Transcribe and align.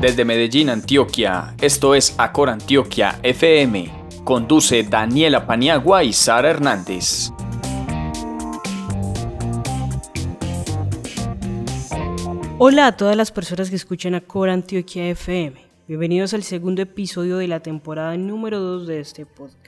Desde 0.00 0.24
Medellín, 0.24 0.70
Antioquia, 0.70 1.56
esto 1.60 1.92
es 1.92 2.14
Acor 2.18 2.50
Antioquia 2.50 3.18
FM. 3.24 3.90
Conduce 4.22 4.84
Daniela 4.84 5.44
Paniagua 5.44 6.04
y 6.04 6.12
Sara 6.12 6.50
Hernández. 6.50 7.32
Hola 12.58 12.86
a 12.86 12.96
todas 12.96 13.16
las 13.16 13.32
personas 13.32 13.70
que 13.70 13.76
escuchan 13.76 14.14
Acor 14.14 14.50
Antioquia 14.50 15.08
FM. 15.10 15.60
Bienvenidos 15.88 16.32
al 16.32 16.44
segundo 16.44 16.80
episodio 16.80 17.38
de 17.38 17.48
la 17.48 17.58
temporada 17.58 18.16
número 18.16 18.60
2 18.60 18.86
de 18.86 19.00
este 19.00 19.26
podcast. 19.26 19.67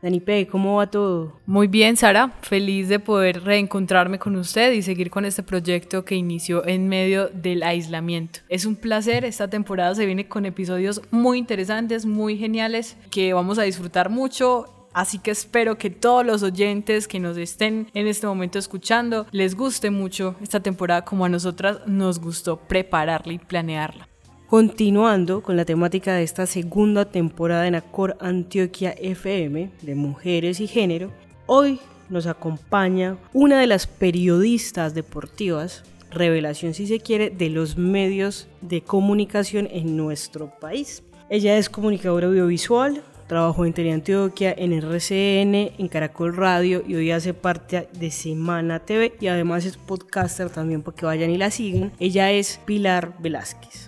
Dani 0.00 0.20
P., 0.20 0.46
¿cómo 0.46 0.76
va 0.76 0.88
todo? 0.88 1.40
Muy 1.44 1.66
bien, 1.66 1.96
Sara. 1.96 2.32
Feliz 2.42 2.88
de 2.88 3.00
poder 3.00 3.42
reencontrarme 3.42 4.18
con 4.18 4.36
usted 4.36 4.72
y 4.72 4.82
seguir 4.82 5.10
con 5.10 5.24
este 5.24 5.42
proyecto 5.42 6.04
que 6.04 6.14
inició 6.14 6.64
en 6.66 6.88
medio 6.88 7.28
del 7.28 7.64
aislamiento. 7.64 8.40
Es 8.48 8.64
un 8.64 8.76
placer. 8.76 9.24
Esta 9.24 9.48
temporada 9.48 9.94
se 9.96 10.06
viene 10.06 10.28
con 10.28 10.46
episodios 10.46 11.02
muy 11.10 11.38
interesantes, 11.38 12.06
muy 12.06 12.36
geniales, 12.36 12.96
que 13.10 13.32
vamos 13.32 13.58
a 13.58 13.62
disfrutar 13.62 14.08
mucho. 14.08 14.66
Así 14.92 15.18
que 15.18 15.30
espero 15.30 15.78
que 15.78 15.90
todos 15.90 16.24
los 16.24 16.42
oyentes 16.42 17.08
que 17.08 17.20
nos 17.20 17.36
estén 17.36 17.88
en 17.94 18.06
este 18.06 18.26
momento 18.26 18.58
escuchando 18.58 19.26
les 19.32 19.54
guste 19.54 19.90
mucho 19.90 20.36
esta 20.42 20.60
temporada 20.60 21.04
como 21.04 21.24
a 21.24 21.28
nosotras 21.28 21.80
nos 21.86 22.20
gustó 22.20 22.56
prepararla 22.56 23.32
y 23.32 23.38
planearla. 23.38 24.08
Continuando 24.48 25.42
con 25.42 25.58
la 25.58 25.66
temática 25.66 26.14
de 26.14 26.22
esta 26.22 26.46
segunda 26.46 27.04
temporada 27.04 27.66
en 27.66 27.74
Acor 27.74 28.16
Antioquia 28.18 28.92
FM 28.92 29.70
de 29.82 29.94
Mujeres 29.94 30.60
y 30.60 30.66
Género, 30.66 31.12
hoy 31.44 31.80
nos 32.08 32.26
acompaña 32.26 33.18
una 33.34 33.60
de 33.60 33.66
las 33.66 33.86
periodistas 33.86 34.94
deportivas, 34.94 35.82
revelación 36.10 36.72
si 36.72 36.86
se 36.86 36.98
quiere, 36.98 37.28
de 37.28 37.50
los 37.50 37.76
medios 37.76 38.48
de 38.62 38.80
comunicación 38.80 39.68
en 39.70 39.98
nuestro 39.98 40.50
país. 40.58 41.02
Ella 41.28 41.58
es 41.58 41.68
comunicadora 41.68 42.28
audiovisual, 42.28 43.02
trabajó 43.26 43.66
en 43.66 43.74
Teleantioquia, 43.74 44.54
en 44.56 44.72
RCN, 44.72 45.74
en 45.76 45.88
Caracol 45.88 46.34
Radio 46.34 46.82
y 46.88 46.94
hoy 46.94 47.10
hace 47.10 47.34
parte 47.34 47.86
de 47.92 48.10
Semana 48.10 48.78
TV 48.78 49.12
y 49.20 49.26
además 49.26 49.66
es 49.66 49.76
podcaster 49.76 50.48
también 50.48 50.80
para 50.80 50.96
que 50.96 51.04
vayan 51.04 51.28
y 51.28 51.36
la 51.36 51.50
sigan. 51.50 51.92
Ella 52.00 52.30
es 52.30 52.58
Pilar 52.64 53.12
Velázquez. 53.18 53.87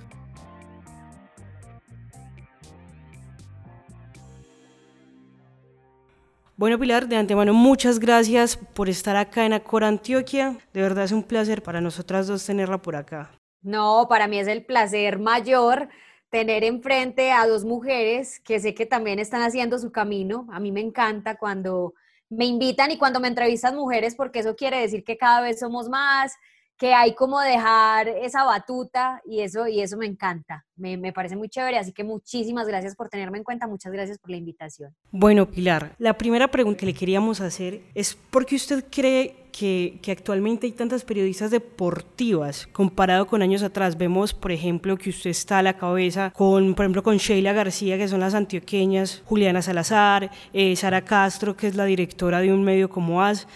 Bueno, 6.60 6.78
Pilar, 6.78 7.08
de 7.08 7.16
antemano, 7.16 7.54
muchas 7.54 7.98
gracias 7.98 8.58
por 8.58 8.90
estar 8.90 9.16
acá 9.16 9.46
en 9.46 9.54
Acor 9.54 9.82
Antioquia. 9.82 10.58
De 10.74 10.82
verdad 10.82 11.04
es 11.04 11.12
un 11.12 11.22
placer 11.22 11.62
para 11.62 11.80
nosotras 11.80 12.26
dos 12.26 12.44
tenerla 12.44 12.76
por 12.76 12.96
acá. 12.96 13.30
No, 13.62 14.04
para 14.10 14.28
mí 14.28 14.38
es 14.38 14.46
el 14.46 14.66
placer 14.66 15.18
mayor 15.18 15.88
tener 16.28 16.62
enfrente 16.62 17.32
a 17.32 17.46
dos 17.46 17.64
mujeres 17.64 18.40
que 18.40 18.60
sé 18.60 18.74
que 18.74 18.84
también 18.84 19.18
están 19.18 19.40
haciendo 19.40 19.78
su 19.78 19.90
camino. 19.90 20.46
A 20.52 20.60
mí 20.60 20.70
me 20.70 20.82
encanta 20.82 21.38
cuando 21.38 21.94
me 22.28 22.44
invitan 22.44 22.90
y 22.90 22.98
cuando 22.98 23.20
me 23.20 23.28
entrevistan 23.28 23.74
mujeres 23.74 24.14
porque 24.14 24.40
eso 24.40 24.54
quiere 24.54 24.82
decir 24.82 25.02
que 25.02 25.16
cada 25.16 25.40
vez 25.40 25.60
somos 25.60 25.88
más, 25.88 26.34
que 26.80 26.94
hay 26.94 27.14
como 27.14 27.38
dejar 27.40 28.08
esa 28.08 28.42
batuta 28.44 29.20
y 29.26 29.40
eso, 29.40 29.68
y 29.68 29.82
eso 29.82 29.98
me 29.98 30.06
encanta, 30.06 30.64
me, 30.76 30.96
me, 30.96 31.12
parece 31.12 31.36
muy 31.36 31.50
chévere, 31.50 31.76
así 31.76 31.92
que 31.92 32.04
muchísimas 32.04 32.66
gracias 32.66 32.96
por 32.96 33.10
tenerme 33.10 33.36
en 33.36 33.44
cuenta, 33.44 33.66
muchas 33.66 33.92
gracias 33.92 34.16
por 34.16 34.30
la 34.30 34.38
invitación. 34.38 34.96
Bueno, 35.10 35.44
Pilar, 35.44 35.94
la 35.98 36.16
primera 36.16 36.48
pregunta 36.48 36.80
que 36.80 36.86
le 36.86 36.94
queríamos 36.94 37.42
hacer 37.42 37.82
es 37.94 38.14
¿por 38.14 38.46
qué 38.46 38.56
usted 38.56 38.86
cree 38.90 39.36
que, 39.52 39.98
que, 40.00 40.10
actualmente 40.10 40.66
hay 40.66 40.72
tantas 40.72 41.04
periodistas 41.04 41.50
deportivas 41.50 42.66
comparado 42.68 43.26
con 43.26 43.42
años 43.42 43.62
atrás? 43.62 43.98
Vemos, 43.98 44.32
por 44.32 44.50
ejemplo, 44.50 44.96
que 44.96 45.10
usted 45.10 45.28
está 45.28 45.58
a 45.58 45.62
la 45.62 45.76
cabeza 45.76 46.30
con, 46.30 46.74
por 46.74 46.86
ejemplo, 46.86 47.02
con 47.02 47.18
Sheila 47.18 47.52
García, 47.52 47.98
que 47.98 48.08
son 48.08 48.20
las 48.20 48.32
antioqueñas, 48.32 49.22
Juliana 49.26 49.60
Salazar, 49.60 50.30
eh, 50.54 50.74
Sara 50.76 51.02
Castro, 51.02 51.58
que 51.58 51.66
es 51.66 51.74
la 51.74 51.84
directora 51.84 52.40
de 52.40 52.54
un 52.54 52.64
medio 52.64 52.88
como 52.88 53.22
AS. 53.22 53.46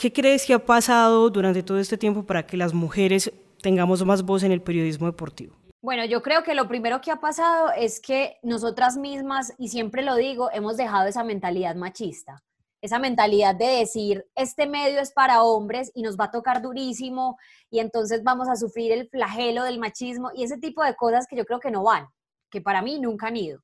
¿Qué 0.00 0.14
crees 0.14 0.46
que 0.46 0.54
ha 0.54 0.64
pasado 0.64 1.28
durante 1.28 1.62
todo 1.62 1.78
este 1.78 1.98
tiempo 1.98 2.22
para 2.22 2.46
que 2.46 2.56
las 2.56 2.72
mujeres 2.72 3.30
tengamos 3.60 4.02
más 4.06 4.22
voz 4.22 4.42
en 4.44 4.50
el 4.50 4.62
periodismo 4.62 5.04
deportivo? 5.04 5.54
Bueno, 5.82 6.06
yo 6.06 6.22
creo 6.22 6.42
que 6.42 6.54
lo 6.54 6.68
primero 6.68 7.02
que 7.02 7.10
ha 7.10 7.20
pasado 7.20 7.70
es 7.76 8.00
que 8.00 8.38
nosotras 8.42 8.96
mismas, 8.96 9.52
y 9.58 9.68
siempre 9.68 10.02
lo 10.02 10.16
digo, 10.16 10.48
hemos 10.54 10.78
dejado 10.78 11.06
esa 11.06 11.22
mentalidad 11.22 11.74
machista, 11.74 12.42
esa 12.80 12.98
mentalidad 12.98 13.54
de 13.54 13.66
decir, 13.66 14.24
este 14.36 14.66
medio 14.66 15.00
es 15.00 15.12
para 15.12 15.42
hombres 15.42 15.92
y 15.94 16.00
nos 16.00 16.16
va 16.16 16.24
a 16.24 16.30
tocar 16.30 16.62
durísimo 16.62 17.36
y 17.68 17.80
entonces 17.80 18.22
vamos 18.22 18.48
a 18.48 18.56
sufrir 18.56 18.92
el 18.92 19.06
flagelo 19.06 19.64
del 19.64 19.78
machismo 19.78 20.30
y 20.34 20.44
ese 20.44 20.56
tipo 20.56 20.82
de 20.82 20.96
cosas 20.96 21.26
que 21.26 21.36
yo 21.36 21.44
creo 21.44 21.60
que 21.60 21.70
no 21.70 21.82
van, 21.82 22.06
que 22.50 22.62
para 22.62 22.80
mí 22.80 22.98
nunca 22.98 23.26
han 23.26 23.36
ido. 23.36 23.60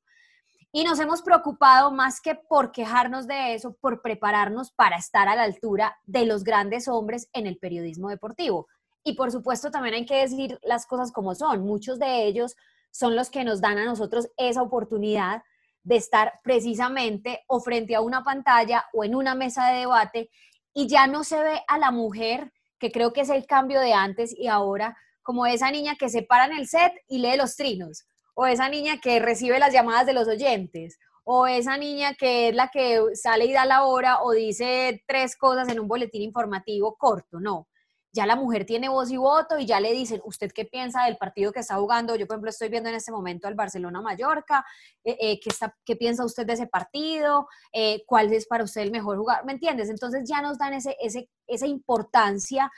Y 0.71 0.83
nos 0.83 0.99
hemos 0.99 1.21
preocupado 1.21 1.91
más 1.91 2.19
que 2.19 2.35
por 2.35 2.71
quejarnos 2.71 3.25
de 3.25 3.53
eso, 3.53 3.77
por 3.79 4.01
prepararnos 4.01 4.71
para 4.71 4.97
estar 4.97 5.27
a 5.29 5.35
la 5.35 5.43
altura 5.43 5.97
de 6.05 6.25
los 6.25 6.43
grandes 6.43 6.87
hombres 6.87 7.29
en 7.33 7.47
el 7.47 7.57
periodismo 7.57 8.09
deportivo. 8.09 8.67
Y 9.03 9.13
por 9.13 9.31
supuesto 9.31 9.71
también 9.71 9.95
hay 9.95 10.05
que 10.05 10.21
decir 10.21 10.59
las 10.63 10.85
cosas 10.85 11.11
como 11.13 11.35
son. 11.35 11.61
Muchos 11.61 11.99
de 11.99 12.25
ellos 12.25 12.55
son 12.91 13.15
los 13.15 13.29
que 13.29 13.45
nos 13.45 13.61
dan 13.61 13.77
a 13.77 13.85
nosotros 13.85 14.29
esa 14.35 14.61
oportunidad 14.61 15.43
de 15.83 15.95
estar 15.95 16.33
precisamente 16.43 17.45
o 17.47 17.61
frente 17.61 17.95
a 17.95 18.01
una 18.01 18.23
pantalla 18.23 18.85
o 18.93 19.05
en 19.05 19.15
una 19.15 19.35
mesa 19.35 19.69
de 19.69 19.79
debate 19.79 20.29
y 20.73 20.87
ya 20.87 21.07
no 21.07 21.23
se 21.23 21.41
ve 21.41 21.61
a 21.67 21.77
la 21.77 21.91
mujer, 21.91 22.51
que 22.77 22.91
creo 22.91 23.13
que 23.13 23.21
es 23.21 23.29
el 23.29 23.47
cambio 23.47 23.79
de 23.79 23.93
antes 23.93 24.37
y 24.37 24.47
ahora, 24.47 24.97
como 25.23 25.45
esa 25.45 25.71
niña 25.71 25.95
que 25.95 26.09
se 26.09 26.23
para 26.23 26.45
en 26.45 26.57
el 26.57 26.67
set 26.67 26.91
y 27.07 27.19
lee 27.19 27.37
los 27.37 27.55
trinos 27.55 28.05
o 28.39 28.45
esa 28.45 28.69
niña 28.69 28.99
que 29.01 29.19
recibe 29.19 29.57
las 29.57 29.73
llamadas 29.73 30.05
de 30.05 30.13
los 30.13 30.27
oyentes, 30.27 30.99
o 31.23 31.47
esa 31.47 31.75
niña 31.75 32.13
que 32.13 32.49
es 32.49 32.55
la 32.55 32.69
que 32.69 33.01
sale 33.15 33.45
y 33.45 33.51
da 33.51 33.65
la 33.65 33.83
hora 33.83 34.21
o 34.21 34.31
dice 34.31 35.03
tres 35.07 35.35
cosas 35.35 35.67
en 35.69 35.79
un 35.79 35.87
boletín 35.87 36.21
informativo 36.21 36.95
corto, 36.97 37.39
no. 37.39 37.67
Ya 38.13 38.27
la 38.27 38.35
mujer 38.35 38.63
tiene 38.63 38.89
voz 38.89 39.09
y 39.09 39.17
voto 39.17 39.57
y 39.57 39.65
ya 39.65 39.79
le 39.79 39.91
dicen, 39.91 40.21
¿usted 40.23 40.51
qué 40.51 40.65
piensa 40.65 41.05
del 41.05 41.17
partido 41.17 41.51
que 41.51 41.61
está 41.61 41.77
jugando? 41.77 42.15
Yo, 42.15 42.27
por 42.27 42.35
ejemplo, 42.35 42.51
estoy 42.51 42.69
viendo 42.69 42.89
en 42.89 42.95
este 42.95 43.11
momento 43.11 43.47
al 43.47 43.55
Barcelona-Mallorca. 43.55 44.63
Eh, 45.03 45.17
eh, 45.19 45.39
¿qué, 45.39 45.49
¿qué, 45.83 45.95
piensa 45.95 46.23
usted 46.23 46.45
de 46.45 46.53
ese 46.53 46.67
partido? 46.67 47.47
Eh, 47.73 48.03
¿Cuál 48.05 48.31
es 48.33 48.45
para 48.45 48.63
usted 48.63 48.81
el 48.81 48.91
mejor 48.91 49.17
jugador? 49.17 49.45
¿Me 49.45 49.53
entiendes? 49.53 49.89
Entonces 49.89 50.29
ya 50.29 50.41
nos 50.41 50.59
dan 50.59 50.73
ese, 50.73 50.95
ese, 51.01 51.29
esa 51.47 51.65
importancia 51.65 52.71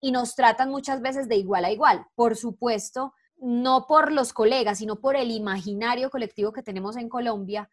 y 0.00 0.10
nos 0.10 0.34
tratan 0.34 0.70
muchas 0.70 1.00
veces 1.00 1.28
de 1.28 1.36
igual 1.36 1.64
a 1.64 1.70
igual. 1.70 2.04
Por 2.16 2.36
supuesto, 2.36 3.14
no 3.36 3.86
por 3.86 4.12
los 4.12 4.32
colegas, 4.32 4.78
sino 4.78 4.96
por 4.96 5.16
el 5.16 5.30
imaginario 5.30 6.10
colectivo 6.10 6.52
que 6.52 6.62
tenemos 6.62 6.96
en 6.96 7.08
Colombia, 7.08 7.70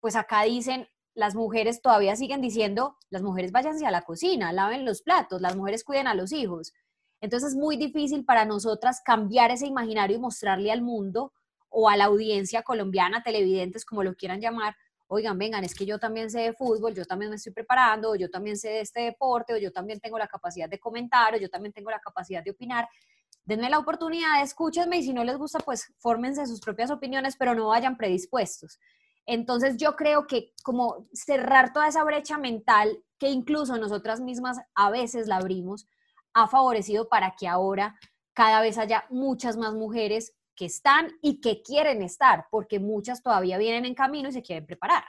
pues 0.00 0.16
acá 0.16 0.42
dicen, 0.42 0.88
las 1.14 1.34
mujeres 1.34 1.82
todavía 1.82 2.16
siguen 2.16 2.40
diciendo, 2.40 2.96
las 3.10 3.22
mujeres 3.22 3.52
váyanse 3.52 3.86
a 3.86 3.90
la 3.90 4.02
cocina, 4.02 4.52
laven 4.52 4.84
los 4.84 5.02
platos, 5.02 5.40
las 5.40 5.56
mujeres 5.56 5.84
cuiden 5.84 6.06
a 6.06 6.14
los 6.14 6.32
hijos. 6.32 6.72
Entonces 7.20 7.50
es 7.50 7.56
muy 7.56 7.76
difícil 7.76 8.24
para 8.24 8.44
nosotras 8.44 9.00
cambiar 9.04 9.50
ese 9.50 9.66
imaginario 9.66 10.16
y 10.16 10.20
mostrarle 10.20 10.72
al 10.72 10.82
mundo 10.82 11.32
o 11.68 11.88
a 11.88 11.96
la 11.96 12.06
audiencia 12.06 12.62
colombiana, 12.62 13.22
televidentes, 13.22 13.84
como 13.84 14.02
lo 14.02 14.14
quieran 14.14 14.40
llamar, 14.40 14.74
oigan, 15.06 15.38
vengan, 15.38 15.62
es 15.62 15.74
que 15.74 15.84
yo 15.84 15.98
también 15.98 16.30
sé 16.30 16.40
de 16.40 16.52
fútbol, 16.54 16.94
yo 16.94 17.04
también 17.04 17.30
me 17.30 17.36
estoy 17.36 17.52
preparando, 17.52 18.10
o 18.10 18.16
yo 18.16 18.30
también 18.30 18.56
sé 18.56 18.68
de 18.68 18.80
este 18.80 19.02
deporte, 19.02 19.52
o 19.52 19.58
yo 19.58 19.70
también 19.70 20.00
tengo 20.00 20.18
la 20.18 20.26
capacidad 20.26 20.68
de 20.68 20.80
comentar, 20.80 21.34
o 21.34 21.36
yo 21.36 21.50
también 21.50 21.72
tengo 21.72 21.90
la 21.90 22.00
capacidad 22.00 22.42
de 22.42 22.50
opinar 22.50 22.88
denme 23.44 23.70
la 23.70 23.78
oportunidad, 23.78 24.42
escúchenme 24.42 24.98
y 24.98 25.02
si 25.02 25.12
no 25.12 25.24
les 25.24 25.36
gusta, 25.36 25.58
pues 25.60 25.92
fórmense 25.98 26.46
sus 26.46 26.60
propias 26.60 26.90
opiniones, 26.90 27.36
pero 27.36 27.54
no 27.54 27.68
vayan 27.68 27.96
predispuestos. 27.96 28.78
Entonces 29.26 29.76
yo 29.76 29.94
creo 29.94 30.26
que 30.26 30.52
como 30.64 31.06
cerrar 31.12 31.72
toda 31.72 31.88
esa 31.88 32.04
brecha 32.04 32.38
mental 32.38 32.98
que 33.18 33.28
incluso 33.30 33.76
nosotras 33.78 34.20
mismas 34.20 34.58
a 34.74 34.90
veces 34.90 35.28
la 35.28 35.36
abrimos, 35.36 35.86
ha 36.34 36.48
favorecido 36.48 37.08
para 37.08 37.34
que 37.38 37.46
ahora 37.46 37.96
cada 38.32 38.60
vez 38.60 38.78
haya 38.78 39.04
muchas 39.10 39.56
más 39.56 39.74
mujeres 39.74 40.34
que 40.56 40.64
están 40.64 41.12
y 41.20 41.40
que 41.40 41.62
quieren 41.62 42.02
estar, 42.02 42.46
porque 42.50 42.80
muchas 42.80 43.22
todavía 43.22 43.58
vienen 43.58 43.84
en 43.84 43.94
camino 43.94 44.28
y 44.28 44.32
se 44.32 44.42
quieren 44.42 44.66
preparar. 44.66 45.04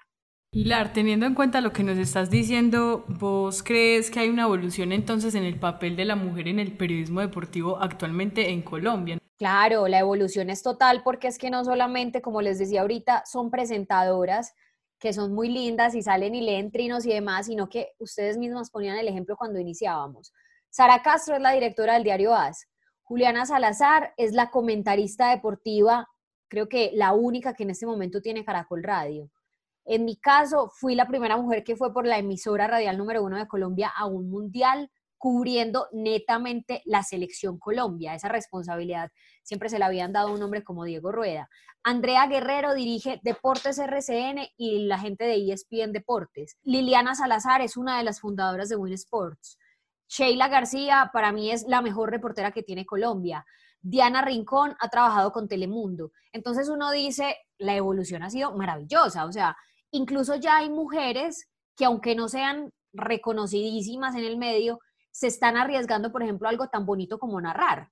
Pilar, 0.53 0.93
teniendo 0.93 1.25
en 1.25 1.33
cuenta 1.33 1.61
lo 1.61 1.73
que 1.73 1.81
nos 1.81 1.97
estás 1.97 2.29
diciendo, 2.29 3.05
¿vos 3.07 3.63
crees 3.63 4.11
que 4.11 4.19
hay 4.19 4.29
una 4.29 4.43
evolución 4.43 4.91
entonces 4.91 5.33
en 5.33 5.45
el 5.45 5.59
papel 5.59 5.95
de 5.95 6.05
la 6.05 6.15
mujer 6.15 6.47
en 6.47 6.59
el 6.59 6.77
periodismo 6.77 7.21
deportivo 7.21 7.79
actualmente 7.81 8.51
en 8.51 8.61
Colombia? 8.61 9.17
Claro, 9.39 9.87
la 9.87 9.97
evolución 9.97 10.51
es 10.51 10.61
total 10.61 11.01
porque 11.03 11.27
es 11.27 11.39
que 11.39 11.49
no 11.49 11.65
solamente, 11.65 12.21
como 12.21 12.43
les 12.43 12.59
decía 12.59 12.81
ahorita, 12.81 13.23
son 13.25 13.49
presentadoras 13.49 14.53
que 14.99 15.11
son 15.11 15.33
muy 15.33 15.49
lindas 15.49 15.95
y 15.95 16.03
salen 16.03 16.35
y 16.35 16.41
leen 16.41 16.71
trinos 16.71 17.03
y 17.07 17.09
demás, 17.09 17.47
sino 17.47 17.67
que 17.67 17.93
ustedes 17.97 18.37
mismas 18.37 18.69
ponían 18.69 18.97
el 18.97 19.07
ejemplo 19.07 19.35
cuando 19.35 19.59
iniciábamos. 19.59 20.33
Sara 20.69 21.01
Castro 21.01 21.35
es 21.35 21.41
la 21.41 21.53
directora 21.53 21.95
del 21.95 22.03
diario 22.03 22.35
AS. 22.35 22.67
Juliana 23.01 23.47
Salazar 23.47 24.13
es 24.17 24.33
la 24.33 24.51
comentarista 24.51 25.31
deportiva, 25.31 26.07
creo 26.47 26.69
que 26.69 26.91
la 26.93 27.13
única 27.13 27.55
que 27.55 27.63
en 27.63 27.71
este 27.71 27.87
momento 27.87 28.21
tiene 28.21 28.45
Caracol 28.45 28.83
Radio. 28.83 29.31
En 29.85 30.05
mi 30.05 30.15
caso, 30.17 30.69
fui 30.73 30.95
la 30.95 31.07
primera 31.07 31.37
mujer 31.37 31.63
que 31.63 31.75
fue 31.75 31.93
por 31.93 32.05
la 32.05 32.17
emisora 32.17 32.67
radial 32.67 32.97
número 32.97 33.23
uno 33.23 33.37
de 33.37 33.47
Colombia 33.47 33.91
a 33.95 34.05
un 34.05 34.29
mundial 34.29 34.89
cubriendo 35.17 35.87
netamente 35.93 36.81
la 36.83 37.01
selección 37.01 37.57
Colombia. 37.57 38.13
Esa 38.13 38.27
responsabilidad 38.27 39.09
siempre 39.41 39.69
se 39.69 39.79
la 39.79 39.85
habían 39.85 40.11
dado 40.11 40.27
a 40.27 40.33
un 40.33 40.43
hombre 40.43 40.65
como 40.65 40.83
Diego 40.83 41.13
Rueda. 41.13 41.49
Andrea 41.81 42.27
Guerrero 42.27 42.73
dirige 42.73 43.21
Deportes 43.23 43.77
RCN 43.77 44.49
y 44.57 44.85
la 44.85 44.99
gente 44.99 45.23
de 45.23 45.35
ESPN 45.35 45.93
Deportes. 45.93 46.57
Liliana 46.63 47.15
Salazar 47.15 47.61
es 47.61 47.77
una 47.77 47.97
de 47.97 48.03
las 48.03 48.19
fundadoras 48.19 48.67
de 48.67 48.75
Win 48.75 48.93
Sports. 48.93 49.57
Sheila 50.09 50.49
García 50.49 51.09
para 51.13 51.31
mí 51.31 51.51
es 51.51 51.63
la 51.67 51.81
mejor 51.81 52.11
reportera 52.11 52.51
que 52.51 52.63
tiene 52.63 52.85
Colombia. 52.85 53.45
Diana 53.81 54.21
Rincón 54.21 54.75
ha 54.79 54.89
trabajado 54.89 55.31
con 55.31 55.47
Telemundo. 55.47 56.11
Entonces 56.31 56.69
uno 56.69 56.91
dice, 56.91 57.37
la 57.57 57.75
evolución 57.75 58.23
ha 58.23 58.29
sido 58.29 58.55
maravillosa. 58.55 59.25
O 59.25 59.31
sea, 59.31 59.55
incluso 59.93 60.35
ya 60.35 60.57
hay 60.57 60.69
mujeres 60.69 61.47
que 61.77 61.85
aunque 61.85 62.15
no 62.15 62.27
sean 62.27 62.71
reconocidísimas 62.91 64.15
en 64.15 64.25
el 64.25 64.37
medio, 64.37 64.79
se 65.11 65.27
están 65.27 65.55
arriesgando, 65.55 66.11
por 66.11 66.23
ejemplo, 66.23 66.49
algo 66.49 66.67
tan 66.67 66.85
bonito 66.85 67.17
como 67.19 67.39
narrar. 67.39 67.89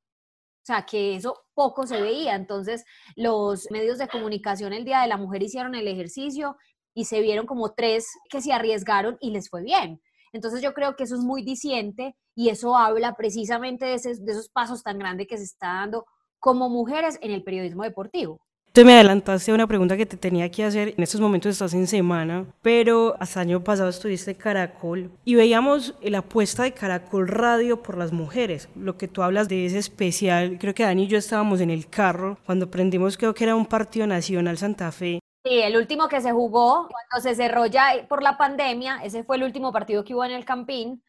O 0.62 0.65
sea, 0.65 0.86
que 0.86 1.15
eso 1.15 1.44
poco 1.53 1.88
se 1.88 2.01
veía. 2.01 2.36
Entonces, 2.36 2.83
los 3.15 3.68
medios 3.71 3.98
de 3.98 4.07
comunicación 4.07 4.74
el 4.74 4.86
Día 4.86 5.01
de 5.01 5.07
la 5.07 5.18
Mujer 5.18 5.42
hicieron 5.42 5.74
el 5.75 5.88
ejercicio 5.88 6.57
y 6.94 7.06
se 7.06 7.21
vieron 7.21 7.45
como 7.45 7.74
tres 7.74 8.07
que 8.30 8.42
se 8.42 8.54
arriesgaron 8.54 9.18
y 9.21 9.31
les 9.31 9.50
fue 9.50 9.63
bien. 9.63 10.01
Entonces, 10.33 10.62
yo 10.62 10.74
creo 10.74 10.95
que 10.95 11.04
eso 11.04 11.15
es 11.15 11.21
muy 11.21 11.44
diciente 11.44 12.15
y 12.36 12.50
eso 12.50 12.75
habla 12.75 13.15
precisamente 13.15 13.86
de, 13.86 13.97
de 13.97 14.31
esos 14.31 14.50
pasos 14.50 14.83
tan 14.83 15.00
grandes 15.00 15.27
que 15.27 15.38
se 15.38 15.44
está 15.44 15.68
dando 15.68 16.06
como 16.39 16.69
mujeres 16.69 17.18
en 17.21 17.31
el 17.31 17.44
periodismo 17.44 17.83
deportivo. 17.83 18.39
Te 18.73 18.85
me 18.85 18.94
adelantaste 18.94 19.51
a 19.51 19.53
una 19.53 19.68
pregunta 19.68 19.97
que 19.97 20.06
te 20.06 20.15
tenía 20.15 20.50
que 20.50 20.63
hacer. 20.63 20.94
En 20.95 21.03
estos 21.03 21.19
momentos 21.19 21.51
estás 21.51 21.73
en 21.73 21.88
semana, 21.88 22.45
pero 22.62 23.18
hasta 23.19 23.41
año 23.41 23.62
pasado 23.65 23.89
estuviste 23.89 24.31
en 24.31 24.38
Caracol 24.38 25.12
y 25.25 25.35
veíamos 25.35 25.94
la 26.01 26.19
apuesta 26.19 26.63
de 26.63 26.71
Caracol 26.71 27.27
Radio 27.27 27.83
por 27.83 27.97
las 27.97 28.13
mujeres. 28.13 28.69
Lo 28.75 28.95
que 28.97 29.09
tú 29.09 29.23
hablas 29.23 29.50
de 29.50 29.65
ese 29.65 29.77
especial, 29.77 30.57
creo 30.57 30.73
que 30.73 30.83
Dani 30.83 31.03
y 31.03 31.07
yo 31.07 31.18
estábamos 31.18 31.59
en 31.59 31.69
el 31.69 31.89
carro 31.89 32.38
cuando 32.45 32.71
prendimos, 32.71 33.18
creo 33.18 33.33
que 33.33 33.44
era 33.44 33.57
un 33.57 33.65
partido 33.65 34.07
nacional 34.07 34.57
Santa 34.57 34.89
Fe. 34.94 35.19
Sí, 35.44 35.59
el 35.59 35.75
último 35.75 36.07
que 36.07 36.21
se 36.21 36.31
jugó 36.31 36.88
cuando 36.88 37.27
se 37.27 37.35
cerró 37.35 37.65
ya 37.65 38.06
por 38.07 38.23
la 38.23 38.38
pandemia, 38.38 39.01
ese 39.03 39.25
fue 39.25 39.35
el 39.35 39.44
último 39.44 39.73
partido 39.73 40.06
que 40.06 40.13
hubo 40.13 40.23
en 40.23 40.31
el 40.31 40.45
Campín. 40.45 41.03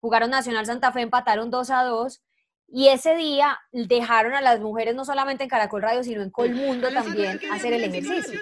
Jugaron 0.00 0.30
Nacional 0.30 0.66
Santa 0.66 0.92
Fe, 0.92 1.00
empataron 1.00 1.50
2 1.50 1.70
a 1.70 1.82
2 1.82 2.22
y 2.72 2.88
ese 2.88 3.14
día 3.16 3.58
dejaron 3.70 4.32
a 4.32 4.40
las 4.40 4.58
mujeres, 4.58 4.94
no 4.94 5.04
solamente 5.04 5.44
en 5.44 5.50
Caracol 5.50 5.82
Radio, 5.82 6.02
sino 6.02 6.22
en 6.22 6.30
Colmundo 6.30 6.88
también, 6.90 7.38
hacer 7.52 7.74
el 7.74 7.84
ejercicio. 7.84 8.40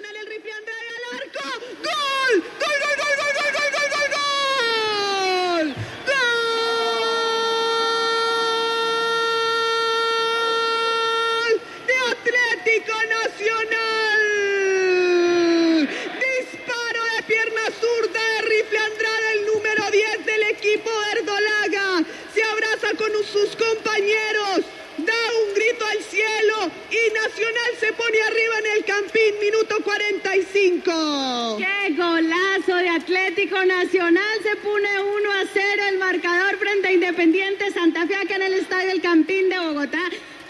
Nacional 27.13 27.71
se 27.79 27.91
pone 27.93 28.21
arriba 28.21 28.53
en 28.59 28.77
el 28.77 28.85
Campín, 28.85 29.33
minuto 29.41 29.75
45. 29.83 31.57
¡Qué 31.57 31.93
golazo 31.93 32.75
de 32.77 32.89
Atlético 32.89 33.65
Nacional! 33.65 34.39
Se 34.43 34.55
pone 34.57 34.87
1 34.99 35.31
a 35.31 35.43
0 35.53 35.83
el 35.89 35.97
marcador 35.97 36.57
frente 36.57 36.87
a 36.87 36.91
Independiente 36.93 37.71
Santa 37.71 38.07
Fe 38.07 38.15
acá 38.15 38.35
en 38.35 38.43
el 38.43 38.53
Estadio 38.53 38.89
del 38.89 39.01
Campín 39.01 39.49
de 39.49 39.59
Bogotá. 39.59 39.99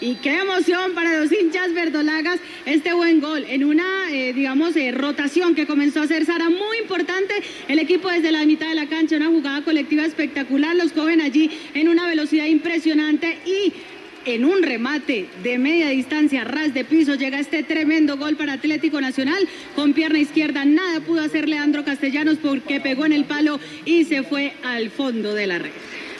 Y 0.00 0.16
qué 0.16 0.38
emoción 0.38 0.94
para 0.94 1.20
los 1.20 1.32
hinchas 1.32 1.72
verdolagas 1.74 2.40
este 2.66 2.92
buen 2.92 3.20
gol 3.20 3.44
en 3.48 3.64
una, 3.64 4.10
eh, 4.10 4.32
digamos, 4.32 4.74
eh, 4.76 4.90
rotación 4.90 5.54
que 5.54 5.66
comenzó 5.66 6.00
a 6.00 6.04
hacer 6.04 6.24
Sara 6.26 6.48
muy 6.50 6.78
importante. 6.78 7.34
El 7.68 7.78
equipo 7.78 8.08
desde 8.08 8.32
la 8.32 8.44
mitad 8.44 8.68
de 8.68 8.74
la 8.74 8.88
cancha, 8.88 9.16
una 9.16 9.28
jugada 9.28 9.62
colectiva 9.62 10.04
espectacular. 10.04 10.74
Los 10.74 10.92
jóvenes 10.92 11.26
allí 11.26 11.50
en 11.74 11.88
una 11.88 12.06
velocidad 12.06 12.46
impresionante 12.46 13.38
y 13.46 13.72
en 14.24 14.44
un 14.44 14.62
remate 14.62 15.28
de 15.42 15.58
media 15.58 15.88
distancia, 15.88 16.44
ras 16.44 16.74
de 16.74 16.84
piso, 16.84 17.14
llega 17.14 17.38
este 17.38 17.62
tremendo 17.62 18.16
gol 18.16 18.36
para 18.36 18.54
Atlético 18.54 19.00
Nacional. 19.00 19.48
Con 19.74 19.92
pierna 19.92 20.18
izquierda 20.18 20.64
nada 20.64 21.00
pudo 21.00 21.22
hacer 21.22 21.48
Leandro 21.48 21.84
Castellanos 21.84 22.38
porque 22.38 22.80
pegó 22.80 23.06
en 23.06 23.12
el 23.12 23.24
palo 23.24 23.58
y 23.84 24.04
se 24.04 24.22
fue 24.22 24.54
al 24.62 24.90
fondo 24.90 25.34
de 25.34 25.46
la 25.46 25.58
red. 25.58 25.72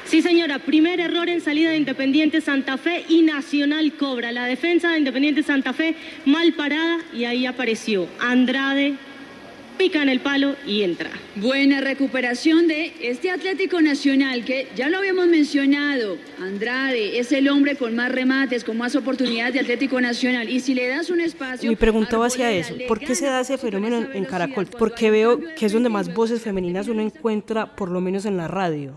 Sí, 0.05 0.21
señora, 0.21 0.59
primer 0.59 1.01
error 1.01 1.29
en 1.31 1.41
salida 1.41 1.71
de 1.71 1.79
Independiente 1.79 2.41
Santa 2.43 2.77
Fe 2.77 3.05
y 3.09 3.23
Nacional 3.23 3.95
cobra. 3.95 4.31
La 4.31 4.45
defensa 4.45 4.91
de 4.91 4.99
Independiente 4.99 5.43
Santa 5.43 5.73
Fe 5.73 5.95
mal 6.27 6.53
parada 6.53 6.99
y 7.15 7.25
ahí 7.25 7.47
apareció 7.47 8.07
Andrade, 8.21 8.97
pica 9.83 10.01
en 10.01 10.09
el 10.09 10.21
palo 10.21 10.55
y 10.65 10.85
entra. 10.85 11.11
Buena 11.35 11.81
recuperación 11.81 12.69
de 12.69 12.95
este 13.01 13.33
Atlético 13.33 13.81
Nacional 13.81 14.45
que 14.45 14.69
ya 14.77 14.89
lo 14.89 14.99
habíamos 14.99 15.27
mencionado. 15.27 16.19
Andrade 16.39 17.19
es 17.19 17.33
el 17.33 17.49
hombre 17.49 17.75
con 17.75 17.97
más 17.97 18.13
remates, 18.13 18.63
con 18.63 18.79
más 18.79 18.95
oportunidades 18.95 19.55
de 19.55 19.61
Atlético 19.61 20.01
Nacional. 20.01 20.49
Y 20.49 20.61
si 20.61 20.75
le 20.75 20.87
das 20.87 21.11
un 21.11 21.21
espacio. 21.21 21.69
Mi 21.69 21.75
pregunta 21.75 22.17
va 22.17 22.27
hacia 22.27 22.53
eso. 22.53 22.75
¿Por 22.87 23.01
qué 23.01 23.17
se 23.17 23.27
da 23.27 23.41
ese 23.41 23.59
fenómeno 23.59 24.07
en 24.13 24.25
Caracol? 24.25 24.67
Porque 24.67 25.11
veo 25.11 25.41
que 25.57 25.67
es 25.67 25.73
donde 25.73 25.89
más 25.89 26.15
voces 26.15 26.43
femeninas 26.43 26.87
uno 26.87 27.03
encuentra, 27.03 27.75
por 27.75 27.91
lo 27.91 28.01
menos 28.01 28.25
en 28.25 28.37
la 28.37 28.47
radio. 28.47 28.95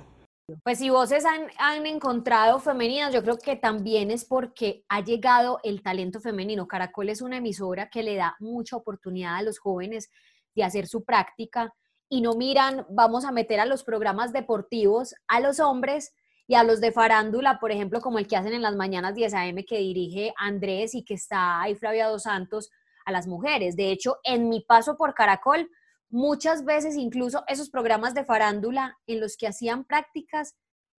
Pues 0.61 0.77
si 0.77 0.91
voces 0.91 1.25
han, 1.25 1.47
han, 1.57 1.87
encontrado 1.87 2.59
femeninas, 2.59 3.11
yo 3.11 3.23
creo 3.23 3.39
que 3.39 3.55
también 3.55 4.11
es 4.11 4.23
porque 4.23 4.83
ha 4.89 5.03
llegado 5.03 5.59
el 5.63 5.81
talento 5.81 6.19
femenino. 6.19 6.67
Caracol 6.67 7.09
es 7.09 7.23
una 7.23 7.37
emisora 7.37 7.89
que 7.89 8.03
le 8.03 8.13
da 8.13 8.35
mucha 8.39 8.75
oportunidad 8.75 9.37
a 9.37 9.41
los 9.41 9.57
jóvenes 9.57 10.11
de 10.55 10.63
hacer 10.63 10.87
su 10.87 11.03
práctica 11.03 11.73
y 12.09 12.21
no 12.21 12.35
miran, 12.35 12.85
vamos 12.89 13.25
a 13.25 13.31
meter 13.31 13.59
a 13.59 13.65
los 13.65 13.83
programas 13.83 14.31
deportivos 14.31 15.15
a 15.27 15.39
los 15.39 15.59
hombres 15.59 16.13
y 16.47 16.55
a 16.55 16.63
los 16.63 16.79
de 16.79 16.91
farándula, 16.91 17.59
por 17.59 17.71
ejemplo, 17.71 18.01
como 18.01 18.19
el 18.19 18.27
que 18.27 18.37
hacen 18.37 18.53
en 18.53 18.61
las 18.61 18.75
mañanas 18.75 19.15
10 19.15 19.33
a.m. 19.33 19.65
que 19.65 19.79
dirige 19.79 20.33
Andrés 20.37 20.93
y 20.93 21.03
que 21.03 21.15
está 21.15 21.61
ahí 21.61 21.75
Flavia 21.75 22.07
Dos 22.07 22.23
Santos 22.23 22.69
a 23.05 23.11
las 23.11 23.27
mujeres. 23.27 23.75
De 23.75 23.91
hecho, 23.91 24.17
en 24.23 24.49
mi 24.49 24.61
paso 24.61 24.95
por 24.95 25.15
Caracol, 25.15 25.69
Muchas 26.09 26.63
veces 26.63 26.95
incluso 26.95 27.43
esos 27.47 27.69
programas 27.69 28.13
de 28.13 28.23
farándula 28.23 28.97
en 29.07 29.19
los 29.19 29.37
que 29.37 29.47
hacían 29.47 29.83
prácticas, 29.83 30.55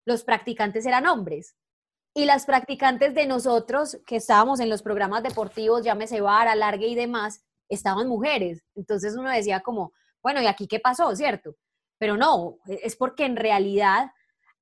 los 0.06 0.26
practicantes 0.26 0.86
eran 0.86 1.08
hombres. 1.08 1.56
Y 2.14 2.26
las 2.26 2.46
practicantes 2.46 3.14
de 3.14 3.26
nosotros 3.26 3.98
que 4.06 4.18
estábamos 4.18 4.60
en 4.60 4.70
los 4.70 4.82
programas 4.82 5.24
deportivos, 5.24 5.84
llámese 5.84 6.20
vara, 6.22 6.56
largue 6.56 6.88
y 6.88 6.96
demás, 6.96 7.46
estaban 7.70 8.08
mujeres. 8.08 8.64
Entonces 8.76 9.16
uno 9.16 9.30
decía 9.30 9.62
como, 9.62 9.94
bueno, 10.22 10.42
¿y 10.42 10.48
aquí 10.48 10.68
qué 10.68 10.80
pasó, 10.80 11.16
cierto? 11.16 11.56
Pero 11.98 12.18
no, 12.18 12.58
es 12.68 12.96
porque 12.96 13.26
en 13.26 13.36
realidad 13.36 14.12